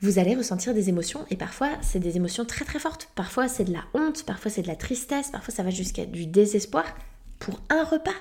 Vous 0.00 0.18
allez 0.18 0.36
ressentir 0.36 0.74
des 0.74 0.88
émotions 0.90 1.26
et 1.28 1.36
parfois 1.36 1.70
c'est 1.80 1.98
des 1.98 2.16
émotions 2.16 2.44
très 2.44 2.64
très 2.64 2.78
fortes. 2.78 3.10
Parfois 3.16 3.48
c'est 3.48 3.64
de 3.64 3.72
la 3.72 3.82
honte, 3.94 4.24
parfois 4.24 4.48
c'est 4.48 4.62
de 4.62 4.68
la 4.68 4.76
tristesse, 4.76 5.30
parfois 5.32 5.52
ça 5.52 5.64
va 5.64 5.70
jusqu'à 5.70 6.06
du 6.06 6.26
désespoir 6.26 6.84
pour 7.40 7.60
un 7.68 7.82
repas, 7.82 8.14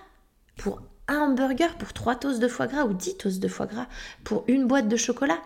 pour 0.55 0.81
un 1.07 1.19
hamburger 1.19 1.75
pour 1.77 1.93
3 1.93 2.15
toasts 2.15 2.39
de 2.39 2.47
foie 2.47 2.67
gras 2.67 2.85
ou 2.85 2.93
10 2.93 3.17
toasts 3.17 3.39
de 3.39 3.47
foie 3.47 3.65
gras, 3.65 3.87
pour 4.23 4.43
une 4.47 4.67
boîte 4.67 4.87
de 4.87 4.97
chocolat. 4.97 5.39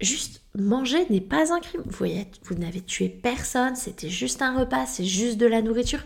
Juste 0.00 0.42
manger 0.58 1.06
n'est 1.10 1.20
pas 1.20 1.52
un 1.52 1.60
crime. 1.60 1.82
Vous 1.84 1.96
voyez, 1.96 2.26
vous 2.44 2.54
n'avez 2.54 2.80
tué 2.80 3.08
personne, 3.08 3.76
c'était 3.76 4.08
juste 4.08 4.42
un 4.42 4.56
repas, 4.56 4.86
c'est 4.86 5.04
juste 5.04 5.38
de 5.38 5.46
la 5.46 5.62
nourriture. 5.62 6.02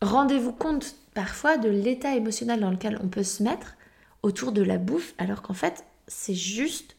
Rendez-vous 0.00 0.52
compte 0.52 0.96
parfois 1.14 1.58
de 1.58 1.68
l'état 1.68 2.16
émotionnel 2.16 2.60
dans 2.60 2.70
lequel 2.70 2.98
on 3.02 3.08
peut 3.08 3.22
se 3.22 3.42
mettre 3.42 3.76
autour 4.22 4.52
de 4.52 4.62
la 4.62 4.78
bouffe, 4.78 5.14
alors 5.18 5.42
qu'en 5.42 5.54
fait, 5.54 5.84
c'est 6.08 6.34
juste 6.34 6.96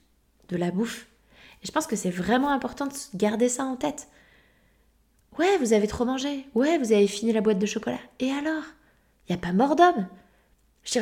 de 0.50 0.58
la 0.58 0.72
bouffe. 0.72 1.08
Et 1.62 1.68
je 1.68 1.72
pense 1.72 1.88
que 1.88 1.96
c'est 1.96 2.10
vraiment 2.10 2.52
important 2.52 2.88
de 2.88 2.94
garder 3.16 3.50
ça 3.50 3.64
en 3.64 3.76
tête. 3.76 4.08
Ouais, 5.38 5.58
vous 5.58 5.74
avez 5.74 5.88
trop 5.88 6.06
mangé. 6.06 6.46
Ouais, 6.54 6.78
vous 6.78 6.92
avez 6.92 7.08
fini 7.08 7.34
la 7.34 7.42
boîte 7.42 7.60
de 7.60 7.66
chocolat. 7.66 8.00
Et 8.20 8.32
alors? 8.32 8.64
Il 9.28 9.32
n'y 9.32 9.36
a 9.36 9.42
pas 9.42 9.54
mort 9.54 9.76
d'homme. 9.76 10.08
Je 10.84 11.00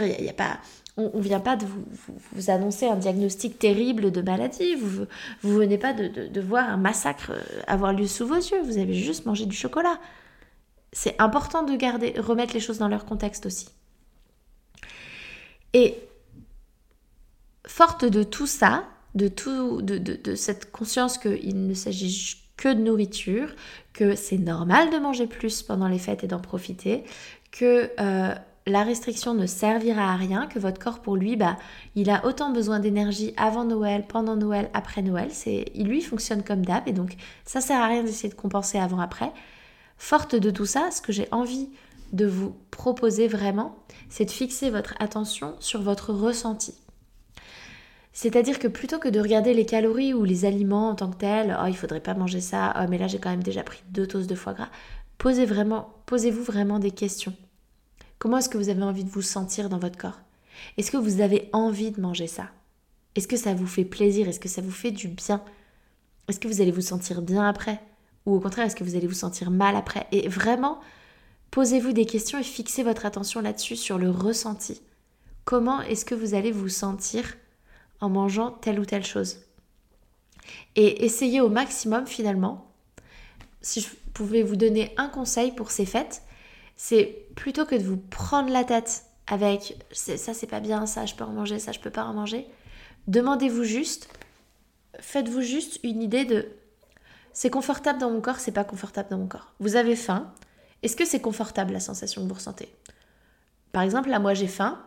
on 0.97 1.17
ne 1.17 1.23
vient 1.23 1.39
pas 1.39 1.55
de 1.55 1.65
vous, 1.65 2.49
annoncer 2.49 2.85
un 2.87 2.97
diagnostic 2.97 3.57
terrible 3.57 4.11
de 4.11 4.21
maladie. 4.21 4.75
Vous 4.75 5.05
ne 5.43 5.53
venez 5.57 5.77
pas 5.77 5.93
de, 5.93 6.41
voir 6.41 6.69
un 6.69 6.77
massacre 6.77 7.31
euh, 7.31 7.61
avoir 7.67 7.93
lieu 7.93 8.07
sous 8.07 8.27
vos 8.27 8.35
yeux. 8.35 8.61
Vous 8.61 8.77
avez 8.77 8.93
juste 8.93 9.25
mangé 9.25 9.45
du 9.45 9.55
chocolat. 9.55 9.99
C'est 10.91 11.19
important 11.19 11.63
de 11.63 11.75
garder, 11.75 12.13
remettre 12.17 12.53
les 12.53 12.59
choses 12.59 12.77
dans 12.77 12.89
leur 12.89 13.05
contexte 13.05 13.45
aussi. 13.45 13.69
Et 15.73 15.97
forte 17.65 18.03
de 18.03 18.23
tout 18.23 18.47
ça, 18.47 18.83
de, 19.15 19.29
tout, 19.29 19.81
de, 19.81 19.97
de 19.97 20.35
cette 20.35 20.71
conscience 20.71 21.17
qu'il 21.17 21.67
ne 21.67 21.73
s'agit 21.73 22.41
que 22.57 22.69
de 22.73 22.81
nourriture, 22.81 23.55
que 23.93 24.15
c'est 24.15 24.37
normal 24.37 24.91
de 24.91 24.97
manger 24.97 25.25
plus 25.25 25.63
pendant 25.63 25.87
les 25.87 25.97
fêtes 25.99 26.23
et 26.23 26.27
d'en 26.27 26.39
profiter, 26.39 27.03
que 27.51 27.89
euh, 27.99 28.35
la 28.71 28.83
restriction 28.83 29.33
ne 29.33 29.45
servira 29.45 30.13
à 30.13 30.15
rien, 30.15 30.47
que 30.47 30.57
votre 30.57 30.79
corps 30.79 31.01
pour 31.01 31.15
lui, 31.15 31.35
bah, 31.35 31.57
il 31.95 32.09
a 32.09 32.25
autant 32.25 32.51
besoin 32.51 32.79
d'énergie 32.79 33.33
avant 33.37 33.65
Noël, 33.65 34.05
pendant 34.07 34.35
Noël, 34.35 34.69
après 34.73 35.01
Noël. 35.01 35.29
C'est, 35.31 35.65
il 35.75 35.87
lui 35.87 36.01
fonctionne 36.01 36.43
comme 36.43 36.65
d'hab 36.65 36.87
et 36.87 36.93
donc 36.93 37.15
ça 37.45 37.61
sert 37.61 37.79
à 37.79 37.87
rien 37.87 38.03
d'essayer 38.03 38.29
de 38.29 38.39
compenser 38.39 38.79
avant 38.79 38.99
après. 38.99 39.31
Forte 39.97 40.35
de 40.35 40.49
tout 40.49 40.65
ça, 40.65 40.89
ce 40.89 41.01
que 41.01 41.11
j'ai 41.11 41.27
envie 41.31 41.69
de 42.13 42.25
vous 42.25 42.55
proposer 42.71 43.27
vraiment, 43.27 43.75
c'est 44.09 44.25
de 44.25 44.31
fixer 44.31 44.69
votre 44.69 44.95
attention 44.99 45.55
sur 45.59 45.81
votre 45.81 46.11
ressenti. 46.11 46.73
C'est-à-dire 48.13 48.59
que 48.59 48.67
plutôt 48.67 48.99
que 48.99 49.07
de 49.07 49.19
regarder 49.19 49.53
les 49.53 49.65
calories 49.65 50.13
ou 50.13 50.25
les 50.25 50.43
aliments 50.43 50.89
en 50.89 50.95
tant 50.95 51.09
que 51.09 51.17
tels, 51.17 51.57
oh 51.61 51.67
il 51.67 51.77
faudrait 51.77 52.01
pas 52.01 52.13
manger 52.13 52.41
ça, 52.41 52.73
oh 52.77 52.85
mais 52.89 52.97
là 52.97 53.07
j'ai 53.07 53.19
quand 53.19 53.29
même 53.29 53.43
déjà 53.43 53.63
pris 53.63 53.81
deux 53.89 54.07
doses 54.07 54.27
de 54.27 54.35
foie 54.35 54.53
gras, 54.53 54.69
posez 55.17 55.45
vraiment, 55.45 55.93
posez-vous 56.07 56.43
vraiment 56.43 56.79
des 56.79 56.91
questions. 56.91 57.33
Comment 58.21 58.37
est-ce 58.37 58.49
que 58.49 58.59
vous 58.59 58.69
avez 58.69 58.83
envie 58.83 59.03
de 59.03 59.09
vous 59.09 59.23
sentir 59.23 59.67
dans 59.67 59.79
votre 59.79 59.97
corps? 59.97 60.19
Est-ce 60.77 60.91
que 60.91 60.97
vous 60.97 61.21
avez 61.21 61.49
envie 61.53 61.89
de 61.89 61.99
manger 61.99 62.27
ça? 62.27 62.51
Est-ce 63.15 63.27
que 63.27 63.35
ça 63.35 63.55
vous 63.55 63.65
fait 63.65 63.83
plaisir? 63.83 64.29
Est-ce 64.29 64.39
que 64.39 64.47
ça 64.47 64.61
vous 64.61 64.69
fait 64.69 64.91
du 64.91 65.07
bien? 65.07 65.43
Est-ce 66.27 66.39
que 66.39 66.47
vous 66.47 66.61
allez 66.61 66.69
vous 66.69 66.81
sentir 66.81 67.23
bien 67.23 67.43
après? 67.49 67.81
Ou 68.27 68.35
au 68.35 68.39
contraire, 68.39 68.67
est-ce 68.67 68.75
que 68.75 68.83
vous 68.83 68.95
allez 68.95 69.07
vous 69.07 69.15
sentir 69.15 69.49
mal 69.49 69.75
après? 69.75 70.05
Et 70.11 70.27
vraiment, 70.27 70.81
posez-vous 71.49 71.93
des 71.93 72.05
questions 72.05 72.37
et 72.37 72.43
fixez 72.43 72.83
votre 72.83 73.07
attention 73.07 73.41
là-dessus 73.41 73.75
sur 73.75 73.97
le 73.97 74.11
ressenti. 74.11 74.83
Comment 75.43 75.81
est-ce 75.81 76.05
que 76.05 76.13
vous 76.13 76.35
allez 76.35 76.51
vous 76.51 76.69
sentir 76.69 77.23
en 78.01 78.09
mangeant 78.09 78.51
telle 78.51 78.79
ou 78.79 78.85
telle 78.85 79.03
chose? 79.03 79.37
Et 80.75 81.05
essayez 81.05 81.41
au 81.41 81.49
maximum 81.49 82.05
finalement, 82.05 82.71
si 83.61 83.81
je 83.81 83.89
pouvais 84.13 84.43
vous 84.43 84.57
donner 84.57 84.93
un 84.97 85.07
conseil 85.07 85.53
pour 85.53 85.71
ces 85.71 85.87
fêtes, 85.87 86.21
c'est 86.75 87.20
plutôt 87.35 87.65
que 87.65 87.75
de 87.75 87.83
vous 87.83 87.97
prendre 87.97 88.51
la 88.51 88.63
tête 88.63 89.03
avec 89.27 89.77
ça 89.91 90.33
c'est 90.33 90.47
pas 90.47 90.59
bien, 90.59 90.85
ça 90.85 91.05
je 91.05 91.15
peux 91.15 91.23
en 91.23 91.31
manger, 91.31 91.59
ça 91.59 91.71
je 91.71 91.79
peux 91.79 91.89
pas 91.89 92.03
en 92.03 92.13
manger, 92.13 92.47
demandez-vous 93.07 93.63
juste, 93.63 94.09
faites-vous 94.99 95.41
juste 95.41 95.79
une 95.83 96.01
idée 96.01 96.25
de 96.25 96.49
c'est 97.33 97.49
confortable 97.49 97.99
dans 97.99 98.11
mon 98.11 98.19
corps, 98.19 98.39
c'est 98.39 98.51
pas 98.51 98.65
confortable 98.65 99.09
dans 99.09 99.17
mon 99.17 99.27
corps. 99.27 99.53
Vous 99.59 99.77
avez 99.77 99.95
faim, 99.95 100.33
est-ce 100.83 100.97
que 100.97 101.05
c'est 101.05 101.21
confortable 101.21 101.71
la 101.71 101.79
sensation 101.79 102.23
que 102.23 102.27
vous 102.27 102.33
ressentez? 102.33 102.67
Par 103.71 103.83
exemple, 103.83 104.09
là 104.09 104.19
moi 104.19 104.33
j'ai 104.33 104.47
faim, 104.47 104.79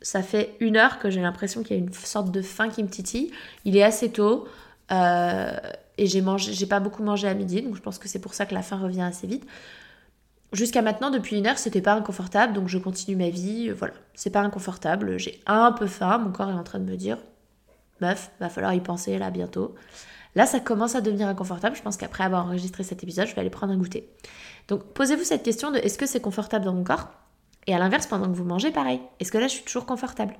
ça 0.00 0.22
fait 0.22 0.56
une 0.60 0.76
heure 0.76 0.98
que 0.98 1.10
j'ai 1.10 1.20
l'impression 1.20 1.62
qu'il 1.62 1.76
y 1.76 1.80
a 1.80 1.82
une 1.82 1.92
sorte 1.92 2.30
de 2.30 2.40
faim 2.40 2.70
qui 2.70 2.82
me 2.82 2.88
titille. 2.88 3.32
Il 3.66 3.76
est 3.76 3.82
assez 3.82 4.10
tôt 4.10 4.48
euh, 4.92 5.52
et 5.98 6.06
j'ai 6.06 6.24
j'ai 6.38 6.66
pas 6.66 6.80
beaucoup 6.80 7.02
mangé 7.02 7.28
à 7.28 7.34
midi, 7.34 7.60
donc 7.60 7.76
je 7.76 7.82
pense 7.82 7.98
que 7.98 8.08
c'est 8.08 8.18
pour 8.18 8.32
ça 8.32 8.46
que 8.46 8.54
la 8.54 8.62
faim 8.62 8.78
revient 8.78 9.02
assez 9.02 9.26
vite. 9.26 9.46
Jusqu'à 10.52 10.82
maintenant, 10.82 11.10
depuis 11.10 11.36
une 11.36 11.46
heure, 11.46 11.58
c'était 11.58 11.80
pas 11.80 11.94
inconfortable, 11.94 12.52
donc 12.52 12.68
je 12.68 12.78
continue 12.78 13.16
ma 13.16 13.30
vie. 13.30 13.70
Voilà, 13.70 13.94
c'est 14.14 14.30
pas 14.30 14.40
inconfortable. 14.40 15.16
J'ai 15.18 15.40
un 15.46 15.70
peu 15.72 15.86
faim, 15.86 16.18
mon 16.18 16.32
corps 16.32 16.50
est 16.50 16.54
en 16.54 16.64
train 16.64 16.80
de 16.80 16.90
me 16.90 16.96
dire, 16.96 17.18
meuf, 18.00 18.32
va 18.40 18.48
falloir 18.48 18.74
y 18.74 18.80
penser 18.80 19.16
là 19.18 19.30
bientôt. 19.30 19.74
Là, 20.34 20.46
ça 20.46 20.60
commence 20.60 20.94
à 20.94 21.00
devenir 21.00 21.28
inconfortable. 21.28 21.76
Je 21.76 21.82
pense 21.82 21.96
qu'après 21.96 22.24
avoir 22.24 22.46
enregistré 22.46 22.82
cet 22.82 23.02
épisode, 23.02 23.26
je 23.26 23.34
vais 23.34 23.40
aller 23.40 23.50
prendre 23.50 23.72
un 23.72 23.76
goûter. 23.76 24.08
Donc, 24.68 24.84
posez-vous 24.92 25.24
cette 25.24 25.42
question 25.42 25.70
de 25.70 25.78
est-ce 25.78 25.98
que 25.98 26.06
c'est 26.06 26.20
confortable 26.20 26.64
dans 26.64 26.74
mon 26.74 26.84
corps? 26.84 27.08
Et 27.66 27.74
à 27.74 27.78
l'inverse, 27.78 28.06
pendant 28.06 28.26
que 28.26 28.36
vous 28.36 28.44
mangez, 28.44 28.70
pareil. 28.70 29.00
Est-ce 29.18 29.32
que 29.32 29.38
là, 29.38 29.48
je 29.48 29.54
suis 29.54 29.64
toujours 29.64 29.86
confortable? 29.86 30.36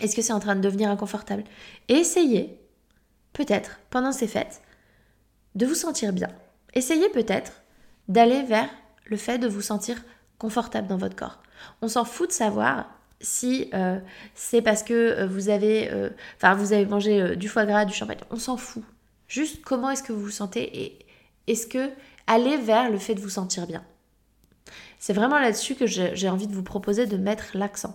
Est-ce 0.00 0.14
que 0.14 0.22
c'est 0.22 0.32
en 0.32 0.40
train 0.40 0.54
de 0.54 0.60
devenir 0.60 0.90
inconfortable? 0.90 1.44
Et 1.88 1.94
essayez, 1.94 2.60
peut-être, 3.32 3.80
pendant 3.90 4.12
ces 4.12 4.26
fêtes, 4.26 4.60
de 5.54 5.66
vous 5.66 5.74
sentir 5.74 6.12
bien. 6.12 6.28
Essayez 6.74 7.08
peut-être 7.08 7.52
d'aller 8.08 8.42
vers 8.42 8.68
le 9.06 9.16
fait 9.16 9.38
de 9.38 9.48
vous 9.48 9.62
sentir 9.62 9.96
confortable 10.38 10.88
dans 10.88 10.98
votre 10.98 11.16
corps. 11.16 11.38
On 11.82 11.88
s'en 11.88 12.04
fout 12.04 12.28
de 12.28 12.34
savoir 12.34 12.86
si 13.20 13.70
euh, 13.72 13.98
c'est 14.34 14.60
parce 14.60 14.82
que 14.82 14.92
euh, 14.92 15.26
vous 15.26 15.48
avez, 15.48 15.90
euh, 15.90 16.10
vous 16.56 16.72
avez 16.72 16.84
mangé 16.86 17.36
du 17.36 17.48
foie 17.48 17.64
gras, 17.64 17.84
du 17.84 17.94
champagne. 17.94 18.18
On 18.30 18.36
s'en 18.36 18.56
fout. 18.56 18.82
Juste 19.28 19.62
comment 19.62 19.90
est-ce 19.90 20.02
que 20.02 20.12
vous 20.12 20.20
vous 20.20 20.30
sentez 20.30 20.84
et 20.84 20.98
est-ce 21.46 21.66
que 21.66 21.90
aller 22.26 22.56
vers 22.56 22.90
le 22.90 22.98
fait 22.98 23.14
de 23.14 23.20
vous 23.20 23.30
sentir 23.30 23.66
bien. 23.66 23.84
C'est 24.98 25.12
vraiment 25.12 25.38
là-dessus 25.38 25.74
que 25.74 25.86
j'ai 25.86 26.28
envie 26.28 26.46
de 26.46 26.54
vous 26.54 26.62
proposer 26.62 27.06
de 27.06 27.16
mettre 27.16 27.44
l'accent. 27.54 27.94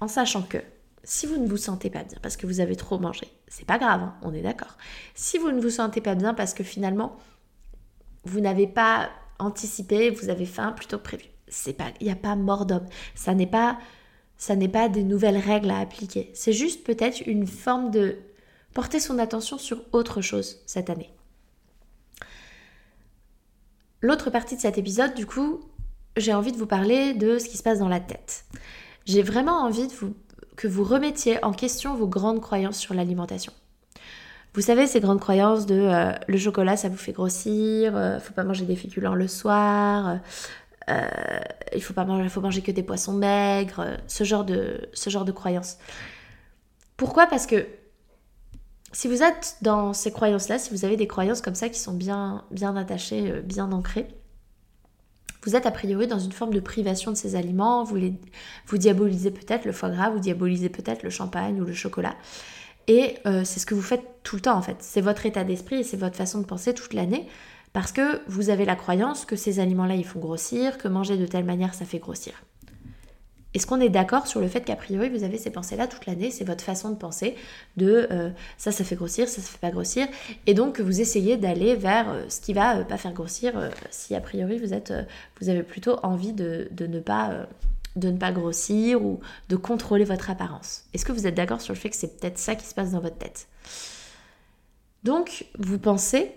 En 0.00 0.08
sachant 0.08 0.42
que 0.42 0.58
si 1.04 1.26
vous 1.26 1.36
ne 1.36 1.46
vous 1.46 1.56
sentez 1.56 1.90
pas 1.90 2.02
bien 2.02 2.18
parce 2.22 2.36
que 2.36 2.46
vous 2.46 2.60
avez 2.60 2.76
trop 2.76 2.98
mangé, 2.98 3.28
c'est 3.48 3.66
pas 3.66 3.78
grave, 3.78 4.02
hein, 4.02 4.14
on 4.22 4.32
est 4.32 4.42
d'accord. 4.42 4.76
Si 5.14 5.38
vous 5.38 5.50
ne 5.50 5.60
vous 5.60 5.70
sentez 5.70 6.00
pas 6.00 6.14
bien 6.14 6.34
parce 6.34 6.54
que 6.54 6.64
finalement 6.64 7.16
vous 8.24 8.40
n'avez 8.40 8.66
pas 8.66 9.10
anticipé, 9.38 10.10
vous 10.10 10.28
avez 10.28 10.46
faim 10.46 10.72
plutôt 10.72 10.98
que 10.98 11.04
prévu, 11.04 11.26
c'est 11.48 11.72
pas, 11.72 11.92
il 12.00 12.06
n'y 12.06 12.12
a 12.12 12.16
pas 12.16 12.36
mort 12.36 12.66
d'homme. 12.66 12.86
Ça 13.14 13.34
n'est 13.34 13.46
pas, 13.46 13.78
ça 14.36 14.56
n'est 14.56 14.68
pas 14.68 14.88
des 14.88 15.04
nouvelles 15.04 15.38
règles 15.38 15.70
à 15.70 15.78
appliquer. 15.78 16.30
C'est 16.34 16.52
juste 16.52 16.84
peut-être 16.84 17.22
une 17.26 17.46
forme 17.46 17.90
de 17.90 18.16
porter 18.74 19.00
son 19.00 19.18
attention 19.18 19.58
sur 19.58 19.82
autre 19.92 20.20
chose 20.20 20.62
cette 20.66 20.90
année. 20.90 21.10
L'autre 24.02 24.30
partie 24.30 24.56
de 24.56 24.60
cet 24.60 24.78
épisode, 24.78 25.14
du 25.14 25.26
coup, 25.26 25.60
j'ai 26.16 26.34
envie 26.34 26.52
de 26.52 26.58
vous 26.58 26.66
parler 26.66 27.14
de 27.14 27.38
ce 27.38 27.48
qui 27.48 27.56
se 27.56 27.62
passe 27.62 27.78
dans 27.78 27.88
la 27.88 28.00
tête. 28.00 28.44
J'ai 29.04 29.22
vraiment 29.22 29.62
envie 29.62 29.88
que 30.56 30.68
vous 30.68 30.84
remettiez 30.84 31.42
en 31.44 31.52
question 31.52 31.94
vos 31.94 32.08
grandes 32.08 32.40
croyances 32.40 32.78
sur 32.78 32.94
l'alimentation. 32.94 33.52
Vous 34.56 34.62
savez, 34.62 34.86
ces 34.86 35.00
grandes 35.00 35.20
croyances 35.20 35.66
de 35.66 35.78
euh, 35.78 36.12
le 36.28 36.38
chocolat, 36.38 36.78
ça 36.78 36.88
vous 36.88 36.96
fait 36.96 37.12
grossir, 37.12 37.94
euh, 37.94 38.18
faut 38.18 38.32
pas 38.32 38.42
manger 38.42 38.64
des 38.64 38.74
féculents 38.74 39.14
le 39.14 39.28
soir, 39.28 40.20
euh, 40.88 41.06
il 41.74 41.82
faut 41.82 41.92
pas 41.92 42.06
manger, 42.06 42.26
faut 42.30 42.40
manger 42.40 42.62
que 42.62 42.70
des 42.70 42.82
poissons 42.82 43.12
maigres, 43.12 43.98
ce 44.06 44.24
genre 44.24 44.46
de, 44.46 44.88
ce 44.94 45.10
croyances. 45.32 45.76
Pourquoi? 46.96 47.26
Parce 47.26 47.46
que 47.46 47.66
si 48.92 49.08
vous 49.08 49.22
êtes 49.22 49.58
dans 49.60 49.92
ces 49.92 50.10
croyances-là, 50.10 50.58
si 50.58 50.70
vous 50.70 50.86
avez 50.86 50.96
des 50.96 51.06
croyances 51.06 51.42
comme 51.42 51.54
ça 51.54 51.68
qui 51.68 51.78
sont 51.78 51.92
bien, 51.92 52.42
bien 52.50 52.76
attachées, 52.76 53.42
bien 53.42 53.70
ancrées, 53.72 54.08
vous 55.44 55.54
êtes 55.54 55.66
a 55.66 55.70
priori 55.70 56.06
dans 56.06 56.18
une 56.18 56.32
forme 56.32 56.54
de 56.54 56.60
privation 56.60 57.10
de 57.10 57.16
ces 57.16 57.36
aliments, 57.36 57.84
vous 57.84 58.78
diabolisez 58.78 59.32
peut-être 59.32 59.66
le 59.66 59.72
foie 59.72 59.90
gras, 59.90 60.08
vous 60.08 60.18
diabolisez 60.18 60.70
peut-être 60.70 61.02
le 61.02 61.10
champagne 61.10 61.60
ou 61.60 61.66
le 61.66 61.74
chocolat. 61.74 62.14
Et 62.88 63.16
euh, 63.26 63.42
c'est 63.44 63.60
ce 63.60 63.66
que 63.66 63.74
vous 63.74 63.82
faites 63.82 64.04
tout 64.22 64.36
le 64.36 64.42
temps 64.42 64.56
en 64.56 64.62
fait. 64.62 64.76
C'est 64.80 65.00
votre 65.00 65.26
état 65.26 65.44
d'esprit 65.44 65.76
et 65.76 65.82
c'est 65.82 65.96
votre 65.96 66.16
façon 66.16 66.40
de 66.40 66.46
penser 66.46 66.74
toute 66.74 66.94
l'année 66.94 67.26
parce 67.72 67.92
que 67.92 68.20
vous 68.28 68.48
avez 68.48 68.64
la 68.64 68.76
croyance 68.76 69.24
que 69.24 69.36
ces 69.36 69.60
aliments-là 69.60 69.96
ils 69.96 70.04
font 70.04 70.20
grossir, 70.20 70.78
que 70.78 70.88
manger 70.88 71.16
de 71.16 71.26
telle 71.26 71.44
manière 71.44 71.74
ça 71.74 71.84
fait 71.84 71.98
grossir. 71.98 72.34
Est-ce 73.54 73.66
qu'on 73.66 73.80
est 73.80 73.88
d'accord 73.88 74.26
sur 74.26 74.40
le 74.40 74.48
fait 74.48 74.60
qu'a 74.60 74.76
priori 74.76 75.08
vous 75.08 75.24
avez 75.24 75.38
ces 75.38 75.50
pensées-là 75.50 75.86
toute 75.86 76.04
l'année 76.06 76.30
C'est 76.30 76.44
votre 76.44 76.62
façon 76.62 76.90
de 76.90 76.94
penser 76.94 77.36
de 77.76 78.06
euh, 78.10 78.30
ça, 78.58 78.70
ça 78.70 78.84
fait 78.84 78.96
grossir, 78.96 79.28
ça, 79.28 79.40
ça 79.40 79.48
fait 79.48 79.58
pas 79.58 79.70
grossir. 79.70 80.06
Et 80.46 80.54
donc 80.54 80.78
vous 80.80 81.00
essayez 81.00 81.36
d'aller 81.36 81.74
vers 81.74 82.10
euh, 82.10 82.22
ce 82.28 82.40
qui 82.40 82.52
va 82.52 82.84
pas 82.84 82.98
faire 82.98 83.14
grossir 83.14 83.70
si 83.90 84.14
a 84.14 84.20
priori 84.20 84.58
vous 84.58 85.48
avez 85.48 85.62
plutôt 85.62 85.98
envie 86.02 86.32
de, 86.32 86.68
ne 86.78 87.00
pas, 87.00 87.46
de 87.96 88.10
ne 88.10 88.18
pas 88.18 88.30
grossir 88.30 89.02
ou 89.02 89.20
de 89.48 89.56
contrôler 89.56 90.04
votre 90.04 90.30
apparence. 90.30 90.84
Est-ce 90.92 91.04
que 91.04 91.12
vous 91.12 91.26
êtes 91.26 91.34
d'accord 91.34 91.60
sur 91.60 91.74
le 91.74 91.78
fait 91.78 91.90
que 91.90 91.96
c'est 91.96 92.20
peut-être 92.20 92.38
ça 92.38 92.54
qui 92.54 92.66
se 92.66 92.74
passe 92.74 92.92
dans 92.92 93.00
votre 93.00 93.18
tête? 93.18 93.48
Donc 95.02 95.46
vous 95.58 95.78
pensez 95.78 96.32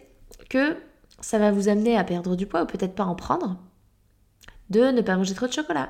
que 0.49 0.77
ça 1.19 1.37
va 1.37 1.51
vous 1.51 1.67
amener 1.67 1.97
à 1.97 2.03
perdre 2.03 2.35
du 2.35 2.45
poids 2.45 2.63
ou 2.63 2.65
peut-être 2.65 2.95
pas 2.95 3.03
en 3.03 3.15
prendre, 3.15 3.59
de 4.69 4.85
ne 4.85 5.01
pas 5.01 5.17
manger 5.17 5.33
trop 5.33 5.47
de 5.47 5.53
chocolat, 5.53 5.89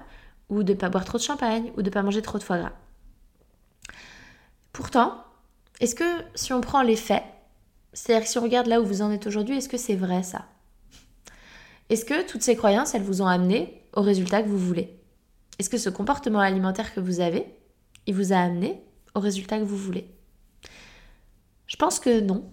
ou 0.49 0.63
de 0.63 0.73
ne 0.73 0.77
pas 0.77 0.89
boire 0.89 1.05
trop 1.05 1.17
de 1.17 1.23
champagne, 1.23 1.71
ou 1.77 1.81
de 1.81 1.89
ne 1.89 1.93
pas 1.93 2.01
manger 2.01 2.21
trop 2.21 2.37
de 2.37 2.43
foie 2.43 2.57
gras? 2.57 2.73
Pourtant, 4.73 5.23
est-ce 5.79 5.95
que 5.95 6.23
si 6.35 6.53
on 6.53 6.61
prend 6.61 6.81
les 6.81 6.95
faits, 6.95 7.23
c'est-à-dire 7.93 8.27
si 8.27 8.37
on 8.37 8.43
regarde 8.43 8.67
là 8.67 8.81
où 8.81 8.85
vous 8.85 9.01
en 9.01 9.11
êtes 9.11 9.27
aujourd'hui, 9.27 9.57
est-ce 9.57 9.69
que 9.69 9.77
c'est 9.77 9.95
vrai 9.95 10.23
ça? 10.23 10.45
Est-ce 11.89 12.05
que 12.05 12.25
toutes 12.27 12.43
ces 12.43 12.55
croyances, 12.55 12.95
elles 12.95 13.03
vous 13.03 13.21
ont 13.21 13.27
amené 13.27 13.83
au 13.93 14.01
résultat 14.01 14.41
que 14.41 14.47
vous 14.47 14.57
voulez? 14.57 14.98
Est-ce 15.59 15.69
que 15.69 15.77
ce 15.77 15.89
comportement 15.89 16.39
alimentaire 16.39 16.93
que 16.93 17.01
vous 17.01 17.19
avez, 17.19 17.45
il 18.07 18.15
vous 18.15 18.33
a 18.33 18.37
amené 18.37 18.81
au 19.13 19.19
résultat 19.19 19.59
que 19.59 19.65
vous 19.65 19.77
voulez? 19.77 20.09
Je 21.67 21.75
pense 21.75 21.99
que 21.99 22.21
non, 22.21 22.49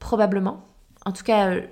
probablement. 0.00 0.66
En 1.06 1.12
tout 1.12 1.24
cas, 1.24 1.50
euh, 1.50 1.62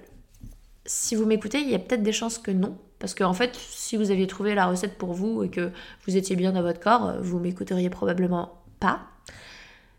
si 0.86 1.14
vous 1.16 1.26
m'écoutez, 1.26 1.60
il 1.60 1.68
y 1.68 1.74
a 1.74 1.78
peut-être 1.78 2.02
des 2.02 2.12
chances 2.12 2.38
que 2.38 2.52
non, 2.52 2.78
parce 3.00 3.14
qu'en 3.14 3.34
fait, 3.34 3.54
si 3.54 3.96
vous 3.96 4.10
aviez 4.10 4.26
trouvé 4.26 4.54
la 4.54 4.66
recette 4.66 4.96
pour 4.96 5.12
vous 5.12 5.42
et 5.42 5.50
que 5.50 5.72
vous 6.06 6.16
étiez 6.16 6.36
bien 6.36 6.52
dans 6.52 6.62
votre 6.62 6.80
corps, 6.80 7.06
euh, 7.06 7.20
vous 7.20 7.38
m'écouteriez 7.38 7.90
probablement 7.90 8.62
pas. 8.80 9.00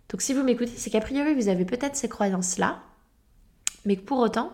Donc 0.09 0.21
si 0.21 0.33
vous 0.33 0.43
m'écoutez, 0.43 0.71
c'est 0.75 0.89
qu'a 0.89 1.01
priori, 1.01 1.35
vous 1.35 1.49
avez 1.49 1.65
peut-être 1.65 1.97
ces 1.97 2.07
croyances-là, 2.07 2.79
mais 3.85 3.97
que 3.97 4.01
pour 4.01 4.19
autant, 4.19 4.53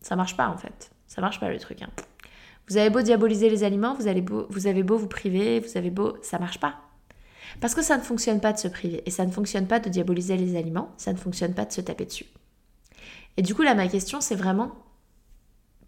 ça 0.00 0.16
marche 0.16 0.36
pas 0.36 0.48
en 0.48 0.56
fait. 0.56 0.90
Ça 1.06 1.20
marche 1.20 1.38
pas 1.38 1.50
le 1.50 1.58
truc. 1.58 1.82
Hein. 1.82 1.90
Vous 2.68 2.76
avez 2.76 2.90
beau 2.90 3.02
diaboliser 3.02 3.48
les 3.48 3.62
aliments, 3.64 3.94
vous, 3.94 4.08
avez 4.08 4.22
beau, 4.22 4.46
vous 4.50 4.66
avez 4.66 4.82
beau 4.82 4.96
vous 4.96 5.06
priver, 5.06 5.60
vous 5.60 5.76
avez 5.76 5.90
beau... 5.90 6.16
Ça 6.22 6.38
marche 6.38 6.58
pas. 6.58 6.80
Parce 7.60 7.74
que 7.74 7.82
ça 7.82 7.96
ne 7.96 8.02
fonctionne 8.02 8.40
pas 8.40 8.52
de 8.52 8.58
se 8.58 8.68
priver, 8.68 9.02
et 9.06 9.10
ça 9.10 9.24
ne 9.24 9.30
fonctionne 9.30 9.66
pas 9.66 9.78
de 9.78 9.88
diaboliser 9.88 10.36
les 10.36 10.56
aliments, 10.56 10.92
ça 10.96 11.12
ne 11.12 11.18
fonctionne 11.18 11.54
pas 11.54 11.64
de 11.64 11.72
se 11.72 11.80
taper 11.80 12.04
dessus. 12.04 12.26
Et 13.36 13.42
du 13.42 13.54
coup, 13.54 13.62
là, 13.62 13.74
ma 13.74 13.86
question, 13.86 14.20
c'est 14.20 14.34
vraiment 14.34 14.72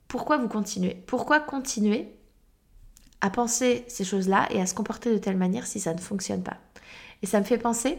pourquoi 0.06 0.38
vous 0.38 0.48
continuez? 0.48 1.02
Pourquoi 1.06 1.40
continuer 1.40 2.08
à 3.20 3.30
penser 3.30 3.84
ces 3.88 4.04
choses-là 4.04 4.46
et 4.50 4.60
à 4.60 4.66
se 4.66 4.74
comporter 4.74 5.12
de 5.12 5.18
telle 5.18 5.36
manière 5.36 5.66
si 5.66 5.80
ça 5.80 5.92
ne 5.92 6.00
fonctionne 6.00 6.42
pas? 6.42 6.56
Et 7.22 7.26
ça 7.26 7.40
me 7.40 7.44
fait 7.44 7.58
penser 7.58 7.98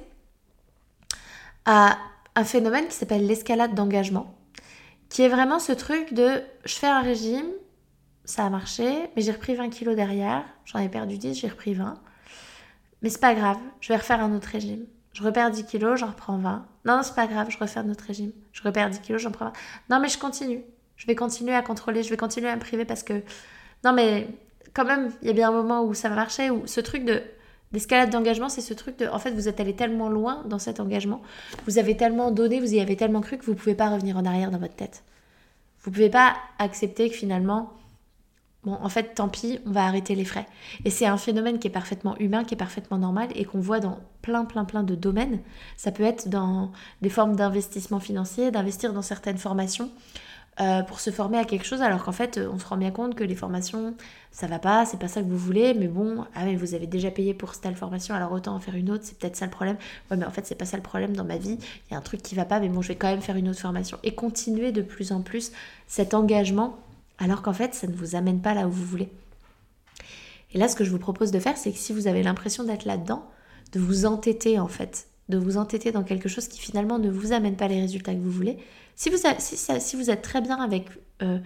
à 1.65 1.97
un 2.35 2.43
phénomène 2.43 2.87
qui 2.87 2.95
s'appelle 2.95 3.27
l'escalade 3.27 3.75
d'engagement, 3.75 4.35
qui 5.09 5.21
est 5.21 5.27
vraiment 5.27 5.59
ce 5.59 5.71
truc 5.71 6.13
de 6.13 6.41
je 6.65 6.75
fais 6.75 6.87
un 6.87 7.01
régime, 7.01 7.47
ça 8.29 8.45
a 8.45 8.49
marché, 8.49 9.09
mais 9.15 9.21
j'ai 9.21 9.31
repris 9.31 9.55
20 9.55 9.69
kilos 9.69 9.95
derrière. 9.95 10.43
J'en 10.65 10.79
ai 10.79 10.89
perdu 10.89 11.17
10, 11.17 11.33
j'ai 11.33 11.47
repris 11.47 11.73
20. 11.73 11.95
Mais 13.01 13.09
c'est 13.09 13.19
pas 13.19 13.33
grave, 13.33 13.57
je 13.81 13.89
vais 13.89 13.97
refaire 13.97 14.21
un 14.21 14.35
autre 14.35 14.47
régime. 14.47 14.85
Je 15.13 15.23
repère 15.23 15.49
10 15.49 15.65
kilos, 15.65 15.99
j'en 15.99 16.07
reprends 16.07 16.37
20. 16.37 16.65
Non, 16.85 17.01
c'est 17.03 17.15
pas 17.15 17.27
grave, 17.27 17.49
je 17.49 17.57
refais 17.57 17.79
un 17.79 17.89
autre 17.89 18.03
régime. 18.05 18.31
Je 18.51 18.61
repère 18.61 18.89
10 18.89 19.01
kilos, 19.01 19.21
j'en 19.21 19.31
prends 19.31 19.45
20. 19.45 19.53
Non, 19.89 19.99
mais 19.99 20.09
je 20.09 20.19
continue. 20.19 20.63
Je 20.95 21.07
vais 21.07 21.15
continuer 21.15 21.55
à 21.55 21.61
contrôler, 21.61 22.03
je 22.03 22.09
vais 22.09 22.17
continuer 22.17 22.49
à 22.49 22.55
me 22.55 22.61
priver 22.61 22.85
parce 22.85 23.03
que. 23.03 23.23
Non, 23.83 23.93
mais 23.93 24.27
quand 24.73 24.85
même, 24.85 25.11
il 25.21 25.27
y 25.27 25.31
a 25.31 25.33
bien 25.33 25.49
un 25.49 25.53
moment 25.53 25.83
où 25.83 25.93
ça 25.93 26.09
va 26.09 26.15
marcher, 26.15 26.51
où 26.51 26.67
ce 26.67 26.81
truc 26.81 27.05
de 27.05 27.23
L'escalade 27.71 28.09
d'engagement, 28.09 28.49
c'est 28.49 28.61
ce 28.61 28.73
truc 28.73 28.97
de, 28.97 29.07
en 29.07 29.19
fait, 29.19 29.29
vous 29.29 29.47
êtes 29.47 29.59
allé 29.59 29.75
tellement 29.75 30.09
loin 30.09 30.43
dans 30.47 30.57
cet 30.57 30.79
engagement, 30.79 31.21
vous 31.67 31.77
avez 31.77 31.95
tellement 31.95 32.31
donné, 32.31 32.59
vous 32.59 32.73
y 32.73 32.79
avez 32.79 32.95
tellement 32.95 33.21
cru 33.21 33.37
que 33.37 33.45
vous 33.45 33.51
ne 33.51 33.57
pouvez 33.57 33.75
pas 33.75 33.89
revenir 33.89 34.17
en 34.17 34.25
arrière 34.25 34.49
dans 34.49 34.57
votre 34.57 34.75
tête. 34.75 35.03
Vous 35.81 35.91
ne 35.91 35.95
pouvez 35.95 36.09
pas 36.09 36.35
accepter 36.57 37.11
que 37.11 37.15
finalement, 37.15 37.71
bon, 38.63 38.73
en 38.73 38.89
fait, 38.89 39.15
tant 39.15 39.29
pis, 39.29 39.59
on 39.65 39.71
va 39.71 39.85
arrêter 39.85 40.15
les 40.15 40.25
frais. 40.25 40.45
Et 40.85 40.89
c'est 40.89 41.05
un 41.05 41.17
phénomène 41.17 41.59
qui 41.59 41.67
est 41.67 41.71
parfaitement 41.71 42.17
humain, 42.17 42.43
qui 42.43 42.53
est 42.53 42.57
parfaitement 42.57 42.97
normal 42.97 43.29
et 43.35 43.45
qu'on 43.45 43.59
voit 43.59 43.79
dans 43.79 43.99
plein, 44.21 44.45
plein, 44.45 44.65
plein 44.65 44.83
de 44.83 44.95
domaines. 44.95 45.39
Ça 45.77 45.91
peut 45.91 46.03
être 46.03 46.29
dans 46.29 46.71
des 47.01 47.09
formes 47.09 47.35
d'investissement 47.35 47.99
financier, 47.99 48.51
d'investir 48.51 48.93
dans 48.93 49.01
certaines 49.01 49.37
formations. 49.37 49.91
Euh, 50.61 50.83
pour 50.83 50.99
se 50.99 51.09
former 51.09 51.37
à 51.37 51.45
quelque 51.45 51.65
chose 51.65 51.81
alors 51.81 52.03
qu'en 52.03 52.11
fait 52.11 52.37
on 52.37 52.59
se 52.59 52.65
rend 52.65 52.75
bien 52.75 52.91
compte 52.91 53.15
que 53.15 53.23
les 53.23 53.35
formations 53.35 53.95
ça 54.31 54.45
va 54.45 54.59
pas, 54.59 54.85
c'est 54.85 54.99
pas 54.99 55.07
ça 55.07 55.21
que 55.21 55.27
vous 55.27 55.37
voulez, 55.37 55.73
mais 55.73 55.87
bon, 55.87 56.25
ah 56.35 56.43
mais 56.43 56.57
vous 56.57 56.73
avez 56.73 56.85
déjà 56.85 57.11
payé 57.11 57.33
pour 57.33 57.53
cette 57.53 57.73
formation 57.77 58.13
alors 58.13 58.33
autant 58.33 58.55
en 58.55 58.59
faire 58.59 58.75
une 58.75 58.91
autre, 58.91 59.05
c'est 59.05 59.17
peut-être 59.17 59.37
ça 59.37 59.45
le 59.45 59.51
problème. 59.51 59.77
Ouais 60.11 60.17
mais 60.17 60.25
en 60.25 60.31
fait 60.31 60.45
c'est 60.45 60.55
pas 60.55 60.65
ça 60.65 60.75
le 60.75 60.83
problème 60.83 61.15
dans 61.15 61.23
ma 61.23 61.37
vie, 61.37 61.57
il 61.61 61.93
y 61.93 61.95
a 61.95 61.97
un 61.97 62.01
truc 62.01 62.21
qui 62.21 62.35
va 62.35 62.43
pas 62.43 62.59
mais 62.59 62.67
bon 62.67 62.81
je 62.81 62.89
vais 62.89 62.97
quand 62.97 63.07
même 63.07 63.21
faire 63.21 63.37
une 63.37 63.47
autre 63.47 63.61
formation 63.61 63.99
et 64.03 64.13
continuer 64.15 64.73
de 64.73 64.81
plus 64.81 65.13
en 65.13 65.21
plus 65.21 65.53
cet 65.87 66.13
engagement 66.13 66.77
alors 67.19 67.41
qu'en 67.41 67.53
fait 67.53 67.75
ça 67.75 67.87
ne 67.87 67.93
vous 67.93 68.15
amène 68.15 68.41
pas 68.41 68.53
là 68.53 68.67
où 68.67 68.71
vous 68.71 68.85
voulez. 68.85 69.09
Et 70.51 70.57
là 70.57 70.67
ce 70.67 70.75
que 70.75 70.83
je 70.83 70.91
vous 70.91 70.99
propose 70.99 71.31
de 71.31 71.39
faire 71.39 71.57
c'est 71.57 71.71
que 71.71 71.77
si 71.77 71.93
vous 71.93 72.07
avez 72.07 72.23
l'impression 72.23 72.63
d'être 72.63 72.85
là-dedans, 72.85 73.29
de 73.71 73.79
vous 73.79 74.05
entêter 74.05 74.59
en 74.59 74.67
fait, 74.67 75.07
de 75.29 75.37
vous 75.37 75.57
entêter 75.57 75.91
dans 75.91 76.03
quelque 76.03 76.27
chose 76.27 76.47
qui 76.47 76.59
finalement 76.59 76.97
ne 76.97 77.09
vous 77.09 77.33
amène 77.33 77.55
pas 77.55 77.67
les 77.67 77.79
résultats 77.79 78.13
que 78.15 78.19
vous 78.19 78.31
voulez, 78.31 78.57
si 78.95 79.09
vous, 79.09 80.09
êtes 80.11 80.21
très 80.21 80.41
bien 80.41 80.57
avec 80.57 80.87
euh, 81.21 81.39